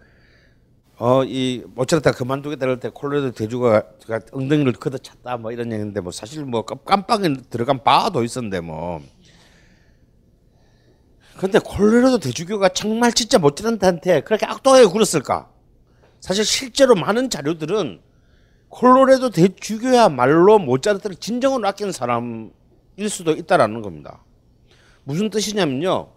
어, 0.99 1.23
이 1.25 1.63
모차르트가 1.77 2.17
그만두게 2.17 2.57
될 2.57 2.81
때 2.81 2.89
콜로라도 2.93 3.31
대주가 3.31 3.85
엉덩이를 4.33 4.73
걷어찼다 4.73 5.37
뭐 5.37 5.53
이런 5.53 5.71
얘기인데 5.73 6.01
뭐 6.01 6.11
사실 6.11 6.45
뭐 6.45 6.63
깜빡이 6.65 7.37
들어간 7.51 7.83
바도 7.85 8.25
있었는데 8.25 8.61
뭐. 8.61 9.01
근데 11.39 11.61
콜로라도 11.61 12.19
대주교가 12.19 12.71
정말 12.71 13.13
진짜 13.13 13.39
모차르트한테 13.39 14.23
그렇게 14.23 14.45
악독하게 14.45 14.87
굴었을까? 14.87 15.49
사실 16.21 16.45
실제로 16.45 16.97
많은 16.97 17.31
자료들은 17.31 18.01
콜로라도 18.69 19.31
대주교야말로 19.31 20.59
모차르트를 20.59 21.17
진정으로 21.17 21.67
아끼는 21.69 21.93
사람일 21.93 22.51
수도 23.09 23.33
있다라는 23.33 23.83
겁니다. 23.83 24.23
무슨 25.05 25.31
뜻이냐면요. 25.31 26.09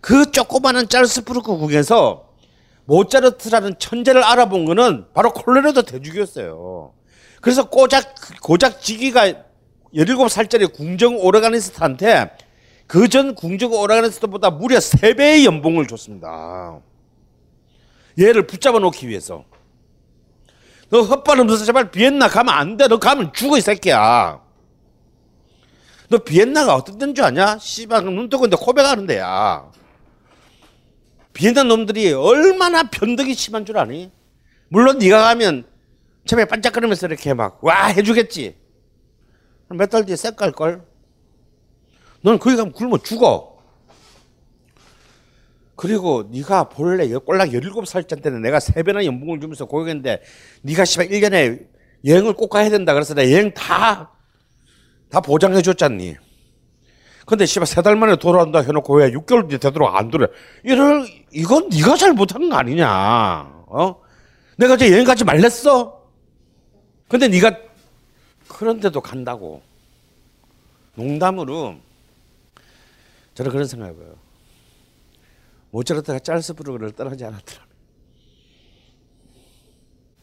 그 0.00 0.30
조그마한 0.30 0.88
짤스부르크 0.88 1.56
국에서 1.56 2.30
모차르트라는 2.86 3.78
천재를 3.78 4.24
알아본 4.24 4.64
거는 4.64 5.06
바로 5.14 5.32
콜로라도 5.32 5.82
대주교였어요. 5.82 6.92
그래서 7.40 7.68
고작 7.68 8.14
고작 8.42 8.80
지기가 8.80 9.32
17살짜리 9.94 10.72
궁정 10.72 11.16
오르가니스트한테 11.18 12.30
그 12.86 13.08
전 13.08 13.36
궁정 13.36 13.72
오르가니스트보다 13.72 14.50
무려 14.50 14.78
3배의 14.78 15.44
연봉을 15.44 15.86
줬습니다. 15.86 16.80
얘를 18.18 18.46
붙잡아 18.48 18.80
놓기 18.80 19.08
위해서. 19.08 19.44
너 20.90 21.02
헛발음서 21.02 21.64
제발 21.64 21.90
비엔나 21.90 22.28
가면 22.28 22.52
안 22.52 22.76
돼. 22.76 22.88
너 22.88 22.98
가면 22.98 23.32
죽어 23.32 23.56
이 23.56 23.60
새끼야. 23.60 24.40
너 26.08 26.18
비엔나가 26.18 26.74
어떤 26.74 26.98
데인 26.98 27.14
줄 27.14 27.24
아냐? 27.24 27.58
씨발 27.58 28.04
눈 28.04 28.28
뜨고 28.28 28.46
있는데 28.46 28.62
고백하는 28.62 29.06
데야. 29.06 29.70
비엔나 31.32 31.62
놈들이 31.62 32.12
얼마나 32.12 32.82
변덕이 32.90 33.34
심한 33.34 33.64
줄 33.64 33.78
아니? 33.78 34.10
물론 34.68 34.98
네가 34.98 35.22
가면 35.22 35.64
처음에 36.26 36.44
반짝거리면서 36.44 37.06
이렇게 37.06 37.32
막 37.34 37.58
와 37.62 37.86
해주겠지. 37.86 38.56
몇 39.68 39.88
달 39.88 40.04
뒤에 40.04 40.16
쌩깔 40.16 40.50
걸. 40.52 40.82
너는 42.22 42.40
거기 42.40 42.56
가면 42.56 42.72
굶어 42.72 42.98
죽어. 42.98 43.49
그리고 45.80 46.28
네가 46.30 46.64
본래 46.68 47.08
꼴랑 47.08 47.48
17살 47.52 48.22
때는 48.22 48.42
내가 48.42 48.58
3배나 48.58 49.02
연봉을 49.06 49.40
주면서 49.40 49.64
고객인데 49.64 50.20
네가 50.60 50.84
씨발 50.84 51.08
1년에 51.08 51.66
여행을 52.04 52.34
꼭 52.34 52.50
가야 52.50 52.68
된다 52.68 52.92
그래서 52.92 53.14
내가 53.14 53.30
여행 53.32 53.54
다 53.54 54.10
다 55.10 55.20
보장해 55.20 55.60
줬잖니. 55.62 56.16
근데 57.26 57.46
씨발 57.46 57.66
세 57.66 57.82
달 57.82 57.96
만에 57.96 58.16
돌아온다 58.16 58.60
해놓고 58.60 58.94
왜 58.98 59.10
6개월 59.10 59.48
뒤에 59.48 59.58
되도록 59.58 59.92
안 59.96 60.10
돌아? 60.10 60.28
이럴 60.62 61.06
이건 61.32 61.68
네가 61.68 61.96
잘못한 61.96 62.48
거 62.48 62.56
아니냐? 62.56 63.64
어? 63.66 63.96
내가 64.56 64.74
이제 64.74 64.92
여행 64.92 65.04
가지 65.04 65.24
말랬어. 65.24 66.00
근데 67.08 67.26
네가 67.26 67.56
그런데도 68.48 69.00
간다고. 69.00 69.62
농담으로 70.94 71.76
저는 73.34 73.50
그런 73.50 73.66
생각해요. 73.66 74.14
모차르트가 75.70 76.18
짤스부르크를 76.18 76.92
떠나지 76.92 77.24
않았더라면. 77.24 77.70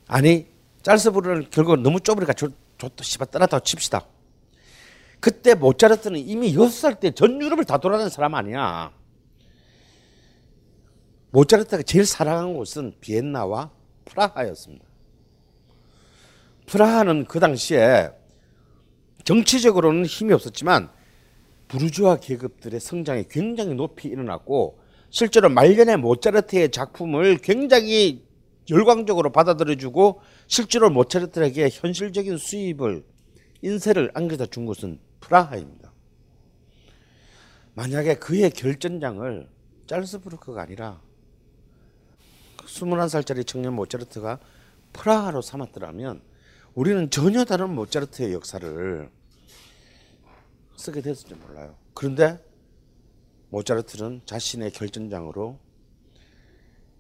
아니 0.07 0.47
짤스부르크를 0.83 1.49
결국 1.49 1.77
너무 1.79 1.99
좁으니까 1.99 2.33
좋다 2.33 3.03
씨발 3.03 3.27
떠났다고 3.31 3.63
칩시다. 3.63 4.05
그때 5.19 5.55
모차르트는 5.55 6.19
이미 6.19 6.53
6살 6.55 6.99
때 6.99 7.11
전 7.11 7.41
유럽을 7.41 7.65
다 7.65 7.77
돌아다닌 7.77 8.09
사람 8.09 8.35
아니야. 8.35 8.91
모차르트가 11.31 11.83
제일 11.83 12.05
사랑한 12.05 12.53
곳은 12.53 12.93
비엔나와 13.01 13.71
프라하였습니다. 14.05 14.85
프라하는 16.67 17.25
그 17.25 17.39
당시에 17.39 18.11
정치적으로는 19.23 20.05
힘이 20.05 20.33
없었지만 20.33 20.89
부르주아 21.67 22.17
계급들의 22.17 22.79
성장이 22.79 23.25
굉장히 23.29 23.73
높이 23.73 24.07
일어났고 24.07 24.79
실제로 25.09 25.49
말년에 25.49 25.95
모차르트의 25.97 26.71
작품을 26.71 27.37
굉장히 27.37 28.25
열광적으로 28.69 29.31
받아들여주고 29.31 30.21
실제로 30.47 30.89
모차르트에게 30.89 31.69
현실적인 31.71 32.37
수입을 32.37 33.05
인세를 33.61 34.11
안겨다 34.13 34.47
준 34.47 34.65
곳은 34.65 34.99
프라하입니다. 35.21 35.93
만약에 37.73 38.15
그의 38.15 38.49
결전장을 38.51 39.47
짤스부르크가 39.87 40.61
아니라 40.61 41.01
21살짜리 42.65 43.45
청년 43.47 43.73
모차르트가 43.73 44.39
프라하로 44.93 45.41
삼았더라면 45.41 46.21
우리는 46.73 47.09
전혀 47.09 47.45
다른 47.45 47.71
모차르트의 47.71 48.33
역사를 48.33 49.09
쓰게 50.75 51.01
됐을지 51.01 51.33
몰라요. 51.35 51.75
그런데 51.93 52.39
모차르트는 53.49 54.21
자신의 54.25 54.71
결전장으로 54.71 55.59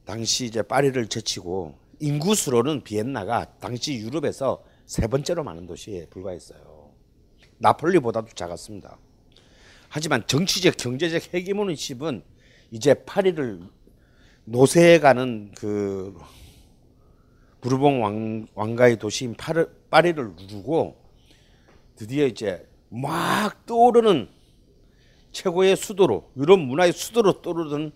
당시 0.05 0.45
이제 0.45 0.61
파리를 0.61 1.07
제치고 1.07 1.77
인구수로는 1.99 2.83
비엔나가 2.83 3.57
당시 3.59 3.95
유럽에서 3.97 4.63
세 4.85 5.07
번째로 5.07 5.43
많은 5.43 5.65
도시에 5.65 6.07
불과했어요. 6.07 6.91
나폴리보다도 7.57 8.29
작았습니다. 8.29 8.97
하지만 9.89 10.25
정치적 10.27 10.77
경제적 10.77 11.33
헤게모니십은 11.33 12.23
이제 12.71 12.93
파리를 12.93 13.61
노세해가는 14.45 15.51
그 15.57 16.17
부르봉 17.59 18.03
왕, 18.03 18.47
왕가의 18.53 18.97
도시인 18.97 19.35
파르, 19.35 19.67
파리를 19.89 20.35
누르고 20.35 20.95
드디어 21.95 22.25
이제 22.27 22.65
막 22.89 23.65
떠오르는 23.65 24.29
최고의 25.37 25.75
수도로 25.75 26.31
유럽 26.35 26.59
문화의 26.59 26.91
수도로 26.93 27.41
떠오르는 27.43 27.91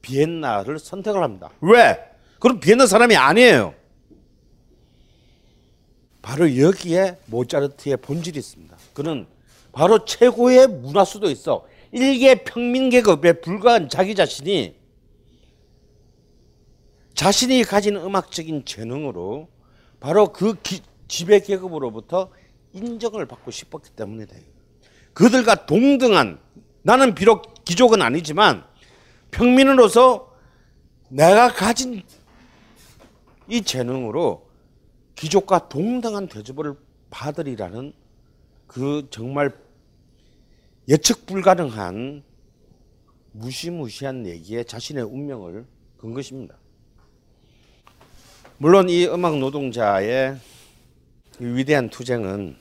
비엔나를 0.00 0.78
선택을 0.78 1.22
합니다. 1.22 1.50
왜? 1.60 1.98
그럼 2.38 2.60
비엔나 2.60 2.86
사람이 2.86 3.16
아니에요. 3.16 3.74
바로 6.22 6.56
여기에 6.56 7.18
모차르트의 7.26 7.96
본질이 7.96 8.38
있습니다. 8.38 8.76
그는 8.92 9.26
바로 9.72 10.04
최고의 10.04 10.68
문화 10.68 11.04
수도 11.04 11.28
있어. 11.30 11.66
일개 11.90 12.44
평민 12.44 12.90
계급에 12.90 13.40
불과한 13.40 13.88
자기 13.88 14.14
자신이 14.14 14.76
자신이 17.14 17.64
가진 17.64 17.96
음악적인 17.96 18.64
재능으로 18.64 19.48
바로 19.98 20.32
그 20.32 20.54
기, 20.62 20.80
지배 21.08 21.40
계급으로부터 21.40 22.30
인정을 22.72 23.26
받고 23.26 23.50
싶었기 23.50 23.90
때문이다. 23.90 24.36
그들과 25.12 25.66
동등한 25.66 26.38
나는 26.86 27.14
비록 27.14 27.64
귀족은 27.64 28.02
아니지만 28.02 28.62
평민으로서 29.30 30.30
내가 31.08 31.48
가진 31.48 32.02
이 33.48 33.62
재능으로 33.62 34.46
귀족과 35.16 35.70
동등한 35.70 36.28
대접을 36.28 36.74
받으리라는 37.08 37.94
그 38.66 39.06
정말 39.10 39.50
예측 40.86 41.24
불가능한 41.24 42.22
무시무시한 43.32 44.26
얘기에 44.26 44.64
자신의 44.64 45.04
운명을 45.04 45.64
건 45.98 46.12
것입니다. 46.12 46.54
물론 48.58 48.90
이 48.90 49.06
음악 49.06 49.38
노동자의 49.38 50.36
위대한 51.38 51.88
투쟁은 51.88 52.56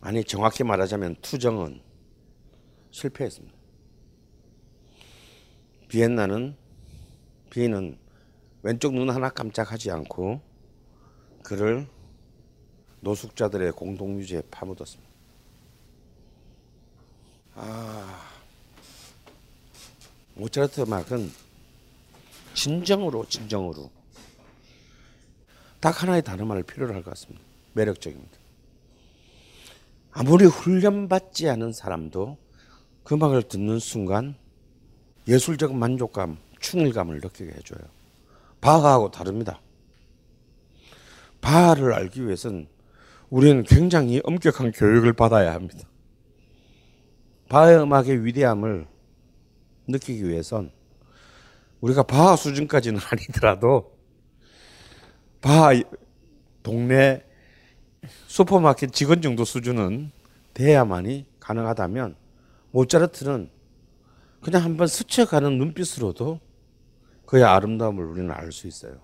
아니 0.00 0.24
정확히 0.24 0.64
말하자면 0.64 1.16
투정은 1.20 1.87
실패했습니다. 2.90 3.56
비엔나는 5.88 6.56
비엔은 7.50 7.98
왼쪽 8.62 8.94
눈 8.94 9.10
하나 9.10 9.30
깜짝하지 9.30 9.90
않고 9.90 10.40
그를 11.42 11.86
노숙자들의 13.00 13.72
공동유지에 13.72 14.42
파묻었습니다. 14.50 15.08
아, 17.54 18.30
모차르트 20.34 20.80
음악은 20.82 21.30
진정으로 22.54 23.26
진정으로 23.28 23.90
딱 25.80 26.02
하나의 26.02 26.22
단어만을 26.22 26.64
필요로 26.64 26.92
할 26.92 27.02
것 27.02 27.10
같습니다. 27.10 27.42
매력적입니다. 27.72 28.36
아무리 30.10 30.44
훈련받지 30.46 31.48
않은 31.48 31.72
사람도 31.72 32.36
그 33.08 33.14
음악을 33.14 33.44
듣는 33.44 33.78
순간 33.78 34.34
예술적 35.26 35.74
만족감, 35.74 36.36
충일감을 36.60 37.20
느끼게 37.22 37.52
해줘요. 37.52 37.80
바하하고 38.60 39.10
다릅니다. 39.10 39.62
바하를 41.40 41.94
알기 41.94 42.26
위해서는 42.26 42.68
우리는 43.30 43.62
굉장히 43.62 44.20
엄격한 44.24 44.72
교육을 44.72 45.14
받아야 45.14 45.54
합니다. 45.54 45.88
바하의 47.48 47.80
음악의 47.80 48.26
위대함을 48.26 48.86
느끼기 49.86 50.28
위해선 50.28 50.70
우리가 51.80 52.02
바하 52.02 52.36
수준까지는 52.36 53.00
아니더라도 53.10 53.96
바하 55.40 55.70
동네 56.62 57.24
슈퍼마켓 58.26 58.92
직원 58.92 59.22
정도 59.22 59.46
수준은 59.46 60.10
돼야만이 60.52 61.24
가능하다면 61.40 62.27
모차르트는 62.70 63.50
그냥 64.40 64.62
한번 64.64 64.86
스쳐가는 64.86 65.58
눈빛으로도 65.58 66.40
그의 67.26 67.44
아름다움을 67.44 68.04
우리는 68.04 68.30
알 68.30 68.52
수 68.52 68.66
있어요. 68.66 69.00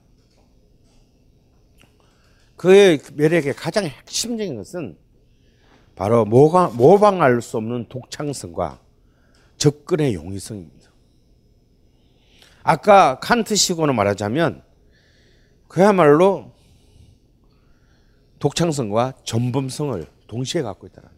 그의 2.57 3.01
매력의 3.15 3.55
가장 3.55 3.85
핵심적인 3.85 4.57
것은 4.57 4.97
바로 5.97 6.25
모방 6.25 7.21
할 7.21 7.41
수 7.43 7.57
없는 7.57 7.89
독창성과 7.89 8.81
접근의 9.57 10.15
용이성입니다. 10.15 10.91
아까 12.63 13.19
칸트식으로 13.21 13.93
말하자면 13.93 14.63
그야말로 15.69 16.53
독창성과 18.39 19.15
전범성을 19.25 20.07
동시에 20.27 20.63
갖고 20.63 20.87
있다는 20.87 21.09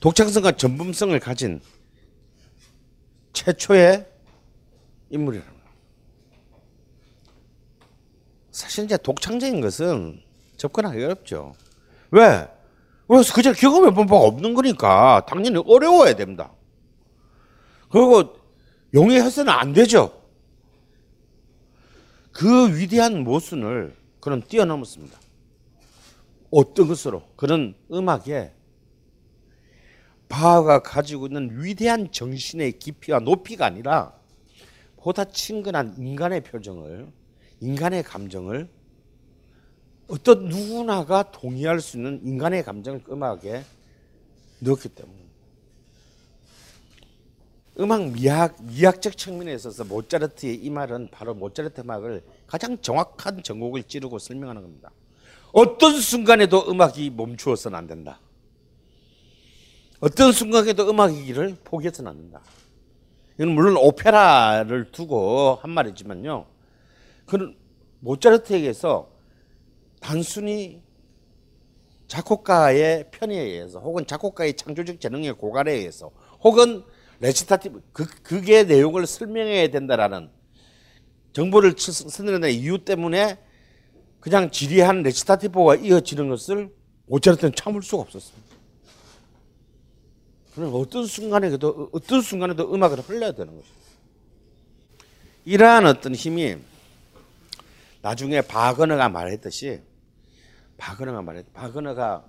독창성과 0.00 0.52
전범성을 0.52 1.18
가진 1.20 1.60
최초의 3.32 4.06
인물이랍니다. 5.10 5.60
사실 8.50 8.84
이제 8.84 8.96
독창적인 8.96 9.60
것은 9.60 10.22
접근하기 10.56 11.02
어렵죠. 11.02 11.54
왜? 12.10 12.48
그래서 13.06 13.34
그저 13.34 13.52
경험해 13.52 13.92
본 13.92 14.06
바가 14.06 14.22
없는 14.22 14.54
거니까 14.54 15.24
당연히 15.28 15.62
어려워야 15.66 16.14
됩니다. 16.14 16.52
그리고 17.90 18.36
용이해서는 18.94 19.52
안 19.52 19.72
되죠. 19.72 20.22
그 22.32 22.76
위대한 22.76 23.22
모순을 23.24 23.96
그는 24.20 24.42
뛰어넘었습니다. 24.42 25.18
어떤 26.50 26.88
것으로? 26.88 27.22
그는 27.36 27.74
음악에 27.92 28.52
바하가 30.30 30.78
가지고 30.80 31.26
있는 31.26 31.50
위대한 31.62 32.10
정신의 32.10 32.78
깊이와 32.78 33.18
높이가 33.18 33.66
아니라 33.66 34.14
보다 34.96 35.24
친근한 35.24 35.94
인간의 35.98 36.42
표정을, 36.44 37.08
인간의 37.60 38.04
감정을 38.04 38.68
어떤 40.08 40.48
누구나가 40.48 41.30
동의할 41.30 41.80
수 41.80 41.96
있는 41.96 42.20
인간의 42.24 42.62
감정을 42.64 43.02
음악에 43.10 43.64
넣었기 44.60 44.88
때문에 44.90 45.18
음악 47.80 48.10
미학 48.10 48.56
미학적 48.62 49.16
측면에 49.16 49.54
있어서 49.54 49.84
모차르트의 49.84 50.54
이 50.56 50.70
말은 50.70 51.08
바로 51.10 51.34
모차르트 51.34 51.80
음악을 51.80 52.22
가장 52.46 52.80
정확한 52.80 53.42
전곡을 53.42 53.84
찌르고 53.84 54.18
설명하는 54.18 54.62
겁니다. 54.62 54.90
어떤 55.52 56.00
순간에도 56.00 56.70
음악이 56.70 57.10
멈추어서는 57.10 57.76
안 57.76 57.86
된다. 57.86 58.20
어떤 60.00 60.32
순간에도 60.32 60.88
음악이기를 60.88 61.58
포기해서는 61.62 62.10
안 62.10 62.16
된다. 62.16 62.40
이건 63.34 63.50
물론 63.50 63.76
오페라를 63.76 64.90
두고 64.90 65.58
한 65.60 65.70
말이지만요. 65.70 66.46
그는 67.26 67.56
모차르트에게서 68.00 69.10
단순히 70.00 70.82
작곡가의 72.06 73.10
편의에 73.10 73.40
의해서 73.40 73.78
혹은 73.78 74.06
작곡가의 74.06 74.54
창조적 74.54 75.00
재능의 75.00 75.34
고갈에 75.34 75.72
의해서 75.72 76.10
혹은 76.42 76.82
recitative 77.20 77.82
그, 77.92 78.06
그게 78.22 78.64
내용을 78.64 79.06
설명해야 79.06 79.68
된다라는 79.68 80.30
정보를 81.34 81.74
쓰는 81.78 82.42
이유 82.50 82.84
때문에 82.84 83.38
그냥 84.18 84.50
지리한 84.50 85.02
recitative가 85.02 85.76
이어지는 85.76 86.30
것을 86.30 86.70
모차르트는 87.06 87.54
참을 87.54 87.82
수가 87.82 88.02
없었습니다. 88.02 88.49
그럼 90.60 90.74
어떤 90.74 91.06
순간에도 91.06 91.88
어떤 91.90 92.20
순간에도 92.20 92.74
음악을 92.74 92.98
흘려야 92.98 93.32
되는 93.32 93.56
것입니다. 93.56 93.80
이러한 95.46 95.86
어떤 95.86 96.14
힘이 96.14 96.58
나중에 98.02 98.42
바그너가 98.42 99.08
말했듯이 99.08 99.80
바그너가 100.76 101.22
말했 101.22 101.50
바그너가 101.54 102.26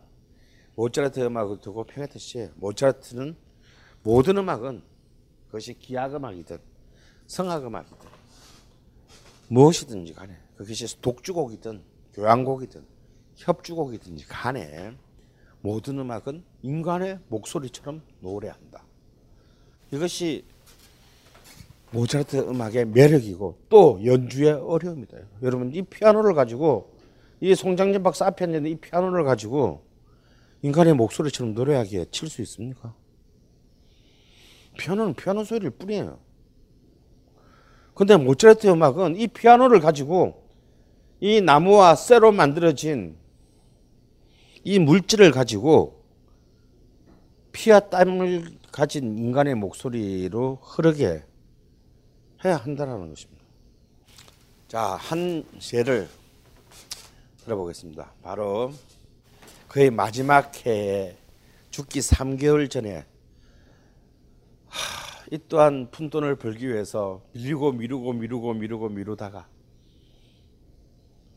모차르트 0.75 1.19
음악을 1.19 1.59
두고 1.59 1.83
평했듯이 1.83 2.47
모차르트는 2.55 3.35
모든 4.01 4.37
음악은 4.37 4.81
그것이 5.47 5.73
기악 5.73 6.15
음악이든 6.15 6.57
성악 7.27 7.65
음악이든 7.65 7.97
무엇이든지 9.49 10.13
간에 10.13 10.37
그것이 10.55 11.01
독주곡이든 11.01 11.83
교향곡이든 12.13 12.85
협주곡이든지 13.35 14.25
간에 14.27 14.95
모든 15.61 15.99
음악은 15.99 16.43
인간의 16.63 17.19
목소리처럼 17.29 18.01
노래한다. 18.19 18.83
이것이 19.91 20.45
모차르트 21.91 22.37
음악의 22.37 22.85
매력이고 22.85 23.57
또 23.69 23.99
연주의 24.05 24.51
어려움이다. 24.51 25.17
여러분 25.43 25.73
이 25.73 25.81
피아노를 25.81 26.33
가지고 26.33 26.95
이 27.41 27.53
송장전 27.53 28.01
박사 28.03 28.25
앞에 28.27 28.45
있는 28.45 28.65
이 28.65 28.75
피아노를 28.75 29.23
가지고 29.23 29.83
인간의 30.61 30.93
목소리처럼 30.93 31.53
노래하기에 31.53 32.05
칠 32.11 32.29
수 32.29 32.41
있습니까? 32.43 32.93
피아노는 34.77 35.15
피아노 35.15 35.43
소리를 35.43 35.69
뿐이에요. 35.71 36.19
근데 37.93 38.15
모차르트 38.15 38.67
음악은 38.67 39.17
이 39.17 39.27
피아노를 39.27 39.81
가지고 39.81 40.47
이 41.19 41.41
나무와 41.41 41.95
쇠로 41.95 42.31
만들어진 42.31 43.17
이 44.63 44.79
물질을 44.79 45.31
가지고 45.31 46.03
피와 47.51 47.79
땀을 47.79 48.59
가진 48.71 49.17
인간의 49.17 49.55
목소리로 49.55 50.59
흐르게 50.61 51.23
해야 52.45 52.57
한다는 52.57 53.09
것입니다. 53.09 53.43
자, 54.67 54.81
한 54.81 55.43
예를 55.73 56.07
들어보겠습니다. 57.43 58.13
바로 58.21 58.71
그의 59.67 59.89
마지막 59.89 60.65
해에 60.65 61.17
죽기 61.71 61.99
3개월 61.99 62.69
전에 62.69 63.05
하, 64.67 65.25
이 65.31 65.39
또한 65.49 65.89
푼돈을 65.91 66.35
벌기 66.35 66.67
위해서 66.67 67.21
밀리고 67.33 67.71
미루고 67.71 68.13
미루고 68.13 68.53
미루고 68.53 68.89
미루다가 68.89 69.47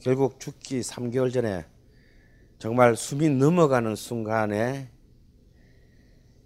결국 0.01 0.39
죽기 0.39 0.81
3개월 0.81 1.33
전에 1.33 1.67
정말 2.59 2.97
숨이 2.97 3.31
넘어가는 3.31 3.95
순간에 3.97 4.89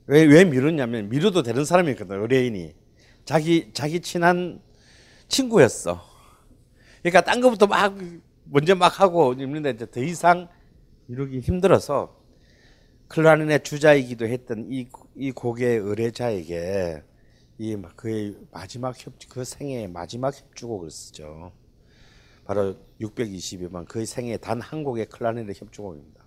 왜, 0.06 0.24
왜 0.24 0.44
미뤘냐면 0.44 1.08
미뤄도 1.08 1.42
되는 1.42 1.64
사람이었거든 1.64 2.20
의뢰인이 2.22 2.74
자기 3.24 3.70
자기 3.72 4.00
친한 4.00 4.60
친구였어. 5.28 6.00
그러니까 7.02 7.20
딴 7.20 7.40
거부터 7.40 7.66
막 7.66 7.96
먼저 8.44 8.74
막 8.74 9.00
하고 9.00 9.34
있는데 9.34 9.70
이제 9.70 9.90
더 9.90 10.00
이상 10.00 10.48
이루기 11.08 11.40
힘들어서 11.40 12.16
클라린의 13.08 13.62
주자이기도 13.62 14.26
했던 14.26 14.66
이, 14.70 14.88
이 15.14 15.30
곡의 15.32 15.78
의뢰자에게 15.78 17.02
이 17.58 17.76
그의 17.96 18.36
마지막 18.52 18.94
협, 19.04 19.14
그 19.28 19.44
생애의 19.44 19.88
마지막 19.88 20.34
협주곡을 20.34 20.90
쓰죠. 20.90 21.52
바로 22.48 22.74
622번 22.98 23.86
그의 23.86 24.06
생애 24.06 24.38
단 24.38 24.62
한 24.62 24.82
곡의 24.82 25.06
클라리넷 25.10 25.54
협주곡입니다. 25.54 26.24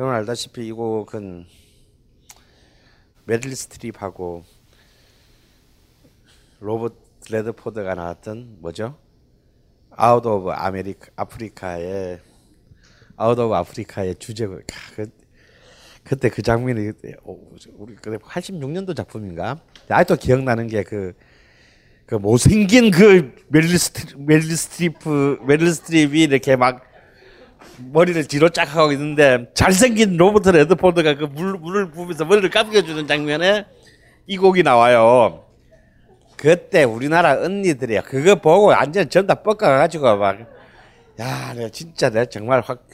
여러분 0.00 0.16
알다시피 0.16 0.66
이 0.66 0.72
곡은 0.72 1.46
메릴 3.26 3.54
스트립하고 3.54 4.42
로버트 6.58 7.32
레드포드가 7.32 7.94
나왔던 7.94 8.56
뭐죠? 8.62 8.98
Out 9.90 10.26
of 10.26 10.50
America 10.50 11.06
Africa의 11.14 12.20
Out 13.16 13.38
of 13.38 13.54
Africa의 13.54 14.16
주제곡. 14.16 14.62
그, 14.96 15.08
그때 16.02 16.30
그 16.30 16.42
장면이 16.42 16.90
우리 17.74 17.94
그때 17.94 18.16
86년도 18.16 18.96
작품인가? 18.96 19.62
아직도 19.88 20.16
기억나는 20.16 20.66
게 20.66 20.82
그 20.82 21.14
그 22.06 22.16
못생긴 22.16 22.90
그 22.90 23.34
메릴 23.48 23.78
스트리, 23.78 24.14
메릴 24.18 24.56
스트리프 24.56 25.40
메릴 25.46 25.72
스트립이 25.72 26.22
이렇게 26.22 26.56
막 26.56 26.82
머리를 27.78 28.26
뒤로 28.28 28.50
쫙 28.50 28.74
하고 28.76 28.92
있는데 28.92 29.50
잘생긴 29.54 30.16
로버트 30.16 30.50
레드포드가 30.50 31.16
그 31.16 31.24
물, 31.24 31.54
물을 31.54 31.90
부으면서 31.90 32.24
머리를 32.24 32.50
감겨주는 32.50 33.06
장면에 33.06 33.66
이 34.26 34.36
곡이 34.36 34.62
나와요. 34.62 35.44
그때 36.36 36.84
우리나라 36.84 37.40
언니들이 37.40 38.00
그거 38.02 38.34
보고 38.34 38.66
완전 38.66 39.08
전부 39.08 39.28
다 39.28 39.42
뻗어가지고 39.42 40.16
막, 40.16 40.40
야, 41.20 41.54
내가 41.54 41.68
진짜 41.70 42.10
내가 42.10 42.26
정말 42.26 42.60
확, 42.60 42.86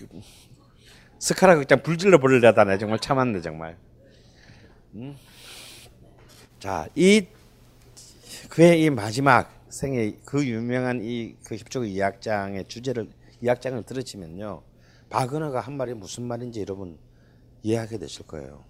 스카라고 1.19 1.65
그냥 1.67 1.83
불질러 1.83 2.19
버리려다 2.19 2.65
내 2.65 2.79
정말 2.79 2.99
참았네, 2.99 3.41
정말. 3.41 3.77
음? 4.95 5.17
자, 6.59 6.87
이, 6.95 7.27
그의 8.51 8.83
이 8.83 8.91
마지막 8.91 9.49
생애, 9.69 10.13
그 10.25 10.45
유명한 10.45 11.01
이, 11.05 11.37
그 11.45 11.55
협조 11.55 11.85
이악장의 11.85 12.65
주제를, 12.67 13.09
이악장을 13.41 13.81
들으시면요. 13.85 14.63
바그너가 15.09 15.61
한 15.61 15.77
말이 15.77 15.95
무슨 15.95 16.25
말인지 16.25 16.61
여러분 16.61 16.99
이해하게 17.63 17.99
되실 17.99 18.27
거예요. 18.27 18.65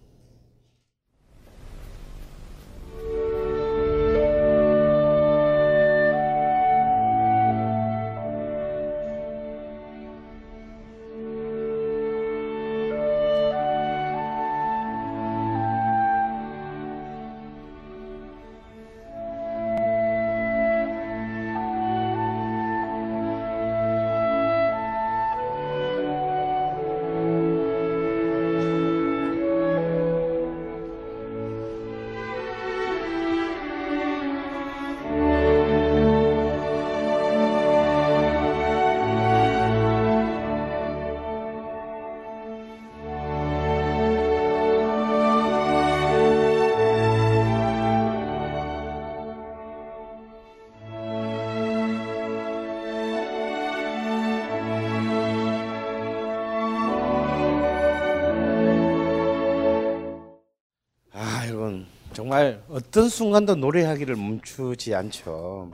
어떤 62.90 63.08
순간도 63.08 63.54
노래하기를 63.54 64.16
멈추지 64.16 64.96
않죠. 64.96 65.70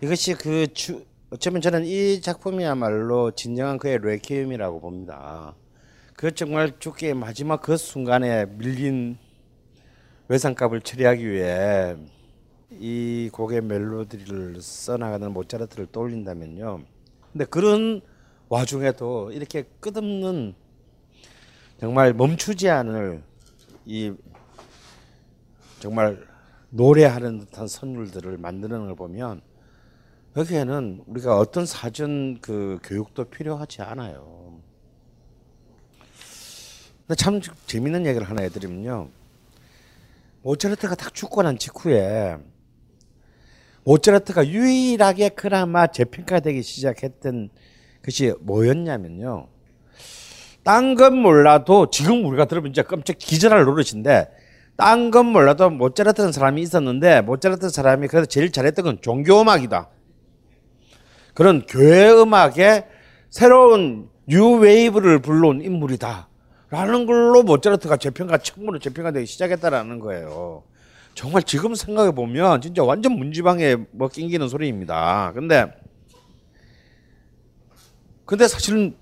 이것이 0.00 0.34
그 0.34 0.72
주, 0.72 1.04
어쩌면 1.30 1.60
저는 1.60 1.84
이 1.84 2.20
작품이야말로 2.20 3.32
진정한 3.32 3.78
그의 3.78 3.98
레퀴엠이라고 4.00 4.80
봅니다. 4.80 5.56
그 6.14 6.32
정말 6.32 6.78
죽기의 6.78 7.14
마지막 7.14 7.60
그 7.60 7.76
순간에 7.76 8.46
밀린 8.46 9.18
외상값을 10.28 10.82
처리하기 10.82 11.28
위해 11.28 11.96
이 12.78 13.28
곡의 13.32 13.62
멜로디를 13.62 14.62
써나가는 14.62 15.32
모차르트를 15.32 15.88
떠올린다면요. 15.90 16.80
근데 17.32 17.44
그런 17.44 18.02
와중에도 18.48 19.32
이렇게 19.32 19.64
끝없는 19.80 20.54
정말 21.80 22.14
멈추지 22.14 22.68
않을 22.68 23.20
이 23.84 24.12
정말 25.80 26.22
노래하는 26.68 27.40
듯한 27.40 27.66
선율들을 27.66 28.36
만드는 28.36 28.86
걸 28.86 28.94
보면 28.94 29.40
여기에는 30.36 31.04
우리가 31.06 31.36
어떤 31.36 31.66
사전 31.66 32.40
그 32.40 32.78
교육도 32.84 33.24
필요하지 33.24 33.82
않아요. 33.82 34.60
근데 37.06 37.14
참 37.16 37.40
재밌는 37.66 38.06
얘기를 38.06 38.28
하나 38.28 38.42
해드리면요. 38.42 39.08
모차르트가 40.42 40.94
딱 40.94 41.12
죽고 41.14 41.42
난 41.42 41.58
직후에 41.58 42.36
모차르트가 43.84 44.46
유일하게 44.46 45.30
그나마 45.30 45.86
재평가되기 45.88 46.62
시작했던 46.62 47.48
것이 48.04 48.34
뭐였냐면요. 48.40 49.48
딴 50.62 50.94
건 50.94 51.16
몰라도 51.16 51.88
지금 51.90 52.26
우리가 52.26 52.44
들으면 52.44 52.72
진짜 52.72 52.86
깜짝 52.86 53.16
기절할 53.18 53.64
노릇인데 53.64 54.39
딴 54.80 55.10
건 55.10 55.26
몰라도 55.26 55.68
모차르트라는 55.68 56.32
사람이 56.32 56.62
있었는데 56.62 57.20
모차르트 57.20 57.68
사람이 57.68 58.08
그래도 58.08 58.24
제일 58.24 58.50
잘했던 58.50 58.84
건 58.84 58.98
종교 59.02 59.38
음악이다. 59.42 59.90
그런 61.34 61.66
교회 61.66 62.10
음악의 62.10 62.86
새로운 63.28 64.08
new 64.26 64.54
wave를 64.58 65.20
불러온 65.20 65.60
인물이다. 65.60 66.28
라는 66.70 67.04
걸로 67.04 67.42
모차르트가 67.42 67.98
재평가 67.98 68.38
처음으로 68.38 68.78
재평가되기 68.78 69.26
시작했다라는 69.26 69.98
거예요. 69.98 70.62
정말 71.14 71.42
지금 71.42 71.74
생각해 71.74 72.12
보면 72.12 72.62
진짜 72.62 72.82
완전 72.82 73.12
문지방에 73.12 73.76
뭐 73.90 74.08
낑기는 74.08 74.48
소리입니다. 74.48 75.32
근데 75.34 75.66
근데 78.24 78.48
사실은 78.48 78.96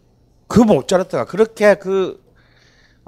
그 0.48 0.59
모차르트가 0.60 1.26
그렇게 1.26 1.76
그 1.76 2.20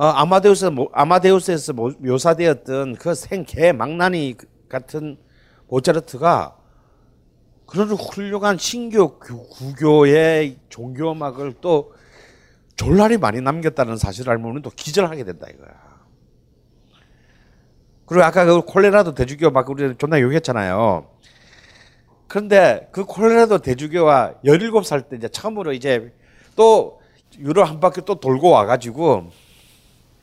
어, 0.00 0.06
아마데우스 0.06 0.64
아마데우스에서 0.92 1.74
묘사되었던 1.74 2.96
그 2.96 3.14
생개 3.14 3.70
망나니 3.70 4.34
같은 4.66 5.18
모차르트가 5.68 6.56
그런 7.66 7.90
훌륭한 7.90 8.56
신교 8.56 9.18
구교의 9.18 10.56
종교 10.70 11.12
음악을 11.12 11.56
또 11.60 11.92
졸라리 12.76 13.18
많이 13.18 13.42
남겼다는 13.42 13.98
사실을 13.98 14.32
알면 14.32 14.62
또 14.62 14.70
기절하게 14.70 15.22
된다 15.22 15.46
이거야. 15.52 15.68
그리고 18.06 18.24
아까 18.24 18.46
그 18.46 18.62
콜레라도 18.62 19.14
대주교 19.14 19.50
막 19.50 19.68
우리 19.68 19.94
존나 19.98 20.18
욕했잖아요. 20.18 21.10
그런데 22.26 22.88
그 22.90 23.04
콜로레도 23.04 23.58
대주교와 23.58 24.36
17살 24.46 25.10
때 25.10 25.16
이제 25.16 25.28
처음으로 25.28 25.74
이제 25.74 26.10
또 26.56 27.02
유럽 27.38 27.68
한 27.68 27.80
바퀴 27.80 28.00
또 28.06 28.14
돌고 28.18 28.48
와가지고 28.48 29.49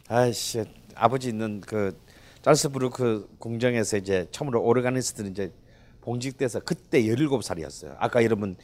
아이씨 0.08 0.64
아버지 0.96 1.30
있는 1.30 1.62
그 1.62 1.98
짤스부르크 2.42 3.36
궁정에서 3.40 3.98
이제 3.98 4.28
처음으로 4.32 4.62
오르가니스트로 4.64 5.32
이제 5.32 5.52
봉직돼서 6.02 6.62
그때 6.62 7.02
17살이었어요. 7.04 7.96
아까 8.00 8.24
여러분 8.24 8.56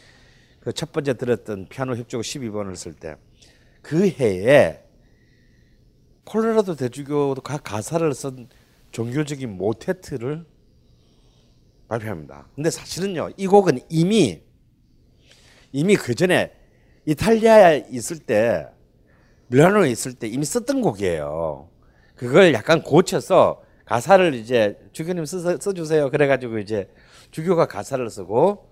그 0.61 0.71
첫 0.71 0.93
번째 0.93 1.15
들었던 1.15 1.67
피아노 1.67 1.95
협주곡 1.95 2.23
12번을 2.23 2.75
쓸 2.75 2.93
때 2.93 3.15
그 3.83 4.09
해에 4.09 4.81
콜로레도 6.23 6.75
대주교도 6.75 7.41
각 7.41 7.63
가사를 7.63 8.13
쓴 8.13 8.47
종교적인 8.91 9.57
모테트를 9.57 10.45
발표합니다. 11.89 12.47
근데 12.55 12.69
사실은요, 12.69 13.31
이 13.35 13.45
곡은 13.45 13.79
이미 13.89 14.41
이미 15.73 15.95
그 15.97 16.15
전에 16.15 16.53
이탈리아에 17.05 17.87
있을 17.91 18.19
때 18.19 18.67
밀라노에 19.53 19.91
있을 19.91 20.13
때 20.15 20.27
이미 20.27 20.45
썼던 20.45 20.81
곡이에요. 20.81 21.69
그걸 22.15 22.53
약간 22.53 22.81
고쳐서 22.81 23.61
가사를 23.85 24.33
이제 24.33 24.79
주교님 24.93 25.25
써, 25.25 25.57
써주세요. 25.59 26.09
그래가지고 26.09 26.57
이제 26.57 26.89
주교가 27.29 27.67
가사를 27.67 28.09
쓰고 28.09 28.71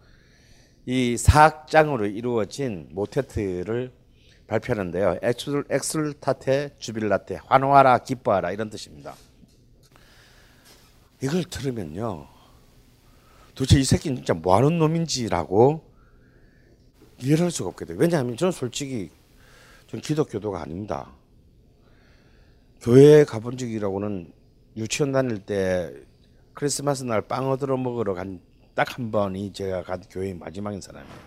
이 0.87 1.17
사악장으로 1.17 2.07
이루어진 2.07 2.89
모테트를 2.93 3.91
발표하는데요. 4.47 5.19
Exsul, 5.21 5.65
Exsultate 5.69 6.71
jubilate 6.79 7.39
환호하라 7.45 7.99
기뻐하라 7.99 8.51
이런 8.51 8.71
뜻입니다. 8.71 9.13
이걸 11.21 11.43
들으면요. 11.43 12.27
도대체 13.53 13.79
이 13.79 13.83
새끼는 13.83 14.17
진짜 14.17 14.33
뭐 14.33 14.57
하는 14.57 14.79
놈인지라고 14.79 15.83
이해를 17.19 17.43
할 17.43 17.51
수가 17.51 17.69
없게 17.69 17.85
돼요. 17.85 17.97
왜냐하면 17.99 18.35
저는 18.35 18.51
솔직히 18.51 19.11
전 19.91 19.99
기독교도가 19.99 20.61
아닙니다. 20.61 21.11
교회에 22.81 23.25
가본 23.25 23.57
적이라고는 23.57 24.31
유치원 24.77 25.11
다닐 25.11 25.39
때 25.39 25.93
크리스마스 26.53 27.03
날 27.03 27.21
빵 27.21 27.49
얻으러 27.51 27.75
먹으러 27.77 28.13
간 28.13 28.39
딱 28.73 28.97
한 28.97 29.11
번이 29.11 29.51
제가 29.51 29.83
간 29.83 30.01
교회 30.09 30.33
마지막인 30.33 30.79
사람이에요. 30.79 31.19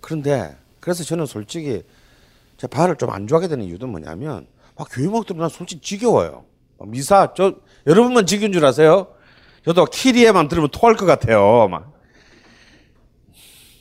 그런데 0.00 0.56
그래서 0.80 1.04
저는 1.04 1.26
솔직히 1.26 1.82
제 2.56 2.66
발을 2.66 2.96
좀 2.96 3.10
안 3.10 3.26
좋아하게 3.26 3.48
되는 3.48 3.64
이유도 3.66 3.86
뭐냐면 3.86 4.46
막 4.76 4.88
교회 4.90 5.06
막 5.06 5.26
들으면 5.26 5.42
난 5.42 5.50
솔직히 5.50 5.82
지겨워요. 5.82 6.46
미사 6.86 7.34
저 7.34 7.56
여러분만 7.86 8.24
지겨운 8.24 8.52
줄 8.52 8.64
아세요? 8.64 9.14
저도 9.66 9.84
키리에만 9.84 10.48
들으면 10.48 10.70
토할 10.70 10.96
것 10.96 11.04
같아요. 11.04 11.68
막 11.68 11.92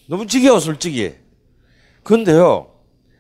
너무 0.09 0.27
지겨워 0.27 0.59
솔직히. 0.59 1.15
그런데요. 2.03 2.68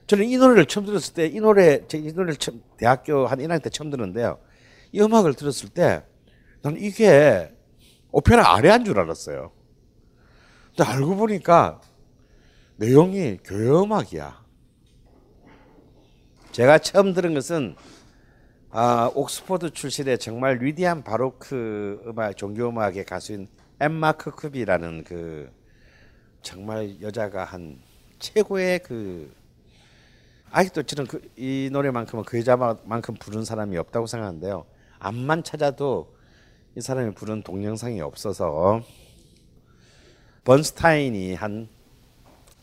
저는 0.09 0.25
이 0.25 0.37
노래를 0.37 0.65
처음 0.65 0.87
들었을 0.87 1.13
때 1.13 1.27
이 1.27 1.39
노래 1.39 1.85
이 1.93 2.11
노래를 2.11 2.35
처음 2.37 2.63
대학교 2.77 3.27
한 3.27 3.37
1학년 3.37 3.61
때 3.61 3.69
처음 3.69 3.91
들었는데요. 3.91 4.39
이 4.91 4.99
음악을 4.99 5.35
들었을 5.35 5.69
때 5.69 6.03
나는 6.63 6.81
이게 6.81 7.53
오페라 8.11 8.55
아래한 8.55 8.85
줄 8.85 8.99
알았어요. 8.99 9.51
근데 10.75 10.89
알고 10.89 11.15
보니까 11.15 11.79
내용이 12.77 13.37
교회 13.43 13.69
음악이야. 13.69 14.43
제가 16.53 16.79
처음 16.79 17.13
들은 17.13 17.35
것은 17.35 17.75
아, 18.71 19.11
옥스퍼드 19.13 19.71
출신의 19.73 20.17
정말 20.17 20.59
위대한 20.63 21.03
바로크 21.03 22.01
음악 22.07 22.35
종교 22.35 22.67
음악의 22.67 23.05
가수인 23.05 23.47
엠마 23.79 24.13
크크비라는 24.13 25.03
그 25.03 25.51
정말 26.41 26.99
여자가 26.99 27.45
한 27.45 27.79
최고의 28.17 28.79
그 28.79 29.31
아직도 30.51 30.83
저는 30.83 31.07
그, 31.07 31.21
이 31.35 31.69
노래만큼은 31.71 32.23
그 32.25 32.39
여자만큼 32.39 33.15
부른 33.15 33.45
사람이 33.45 33.77
없다고 33.77 34.07
생각하는데요. 34.07 34.65
암만 34.99 35.43
찾아도 35.43 36.13
이 36.75 36.81
사람이 36.81 37.13
부른 37.13 37.43
동영상이 37.43 38.01
없어서 38.01 38.81
번스타인이 40.43 41.35
한 41.35 41.67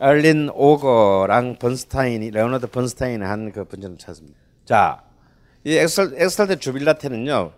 엘린 0.00 0.50
오거랑 0.52 1.56
번스타인이 1.58 2.30
레오나드 2.30 2.66
번스타인이 2.66 3.24
한그 3.24 3.64
버전을 3.64 3.98
찾습니다. 3.98 4.38
자, 4.64 5.02
이 5.64 5.76
Exsul 5.76 6.14
Exsultate 6.16 6.58
jubilate는요 6.58 7.52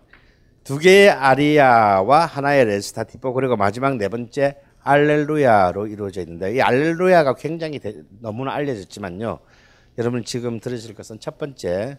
두 0.63 0.77
개의 0.77 1.09
아리아와 1.09 2.25
하나의 2.25 2.65
레치타티보 2.65 3.33
그리고 3.33 3.57
마지막 3.57 3.97
네 3.97 4.07
번째 4.07 4.57
알렐루야로 4.81 5.87
이루어져 5.87 6.21
있는데 6.21 6.55
이 6.55 6.61
알렐루야가 6.61 7.35
굉장히 7.35 7.79
대, 7.79 7.95
너무나 8.21 8.53
알려졌지만요. 8.53 9.39
여러분 9.99 10.23
지금 10.23 10.61
들으실 10.61 10.95
것은 10.95 11.19
첫 11.19 11.37
번째 11.37 11.97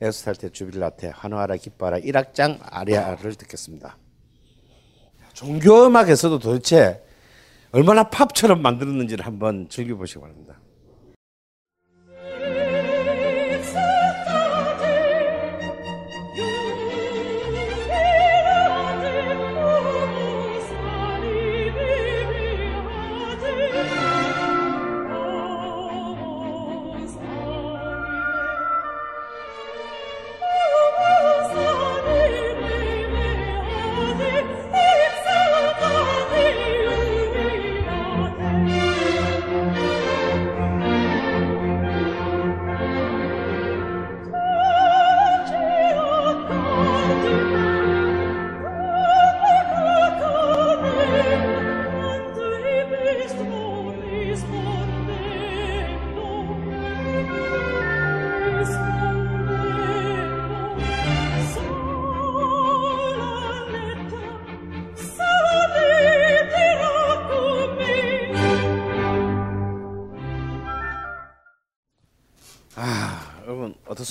Exsultate 0.00 0.48
jubilate 0.48 1.08
환호하라 1.08 1.56
기뻐하라 1.56 1.98
1악장 1.98 2.58
아리아를 2.62 3.34
듣겠습니다. 3.34 3.98
종교 5.34 5.84
음악에서도 5.84 6.38
도대체 6.38 7.04
얼마나 7.70 8.08
팝처럼 8.08 8.62
만들었는지를 8.62 9.26
한번 9.26 9.68
즐겨보시기 9.68 10.18
바랍니다. 10.20 10.61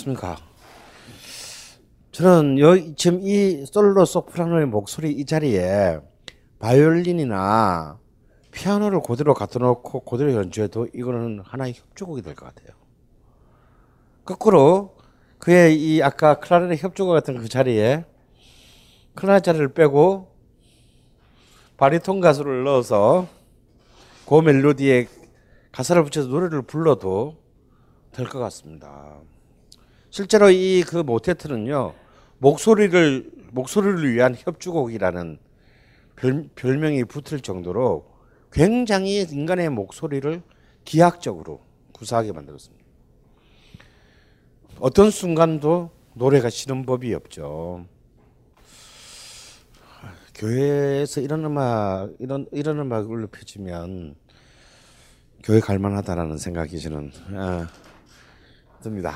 어떻습니까? 0.02 0.38
저는 2.12 2.60
여기 2.60 2.96
지금 2.96 3.22
이 3.22 3.66
솔로 3.66 4.06
소프라노의 4.06 4.66
목소리 4.66 5.12
이 5.12 5.26
자리에 5.26 6.00
바이올린이나 6.60 8.00
피아노를 8.52 9.02
그대로 9.02 9.34
갖다 9.34 9.60
놓고 9.60 10.02
그대로 10.02 10.34
연주해도 10.34 10.88
이거는 10.94 11.42
하나의 11.44 11.74
협주곡이 11.74 12.22
될 12.22 12.36
것 12.36 12.46
같아요. 12.54 12.76
거꾸로 14.26 14.98
그의 15.40 15.80
이 15.82 16.04
아까 16.04 16.40
클라리넷 16.40 16.84
협주곡 16.84 17.14
같은 17.14 17.38
그 17.38 17.48
자리에 17.48 18.06
클라리넷 19.16 19.44
자리를 19.44 19.74
빼고 19.74 20.32
바리톤 21.78 22.20
가수를 22.20 22.64
넣어서 22.66 23.28
그 24.28 24.40
멜로디에 24.42 25.08
가사를 25.72 26.04
붙여서 26.04 26.28
노래를 26.28 26.62
불러도 26.64 27.38
될 28.12 28.28
것 28.28 28.40
같습니다. 28.40 29.22
실제로 30.12 30.50
이 30.52 30.84
그 30.88 30.98
모테트는요 30.98 31.94
목소리를 32.40 33.32
목소리를 33.52 34.14
위한 34.14 34.36
협주곡이라는 34.38 35.40
별, 36.16 36.50
별명이 36.56 37.06
붙을 37.06 37.40
정도로 37.42 38.06
굉장히 38.52 39.22
인간의 39.22 39.70
목소리를 39.70 40.42
기하학적으로 40.86 41.62
구사하게 41.94 42.34
만들었습니다. 42.34 42.86
어떤 44.80 45.12
순간도 45.12 45.92
노래가 46.16 46.50
싫은 46.50 46.86
법이 46.86 47.14
없죠. 47.14 47.86
교회에서 50.36 51.22
이런 51.22 51.46
음악 51.46 52.10
이런 52.20 52.48
이런 52.52 52.80
음악을 52.80 53.28
펴지면 53.28 54.16
교회 55.44 55.60
갈만하다라는 55.60 56.38
생각이 56.38 56.80
저는 56.80 57.12
아, 57.36 57.70
듭니다. 58.82 59.16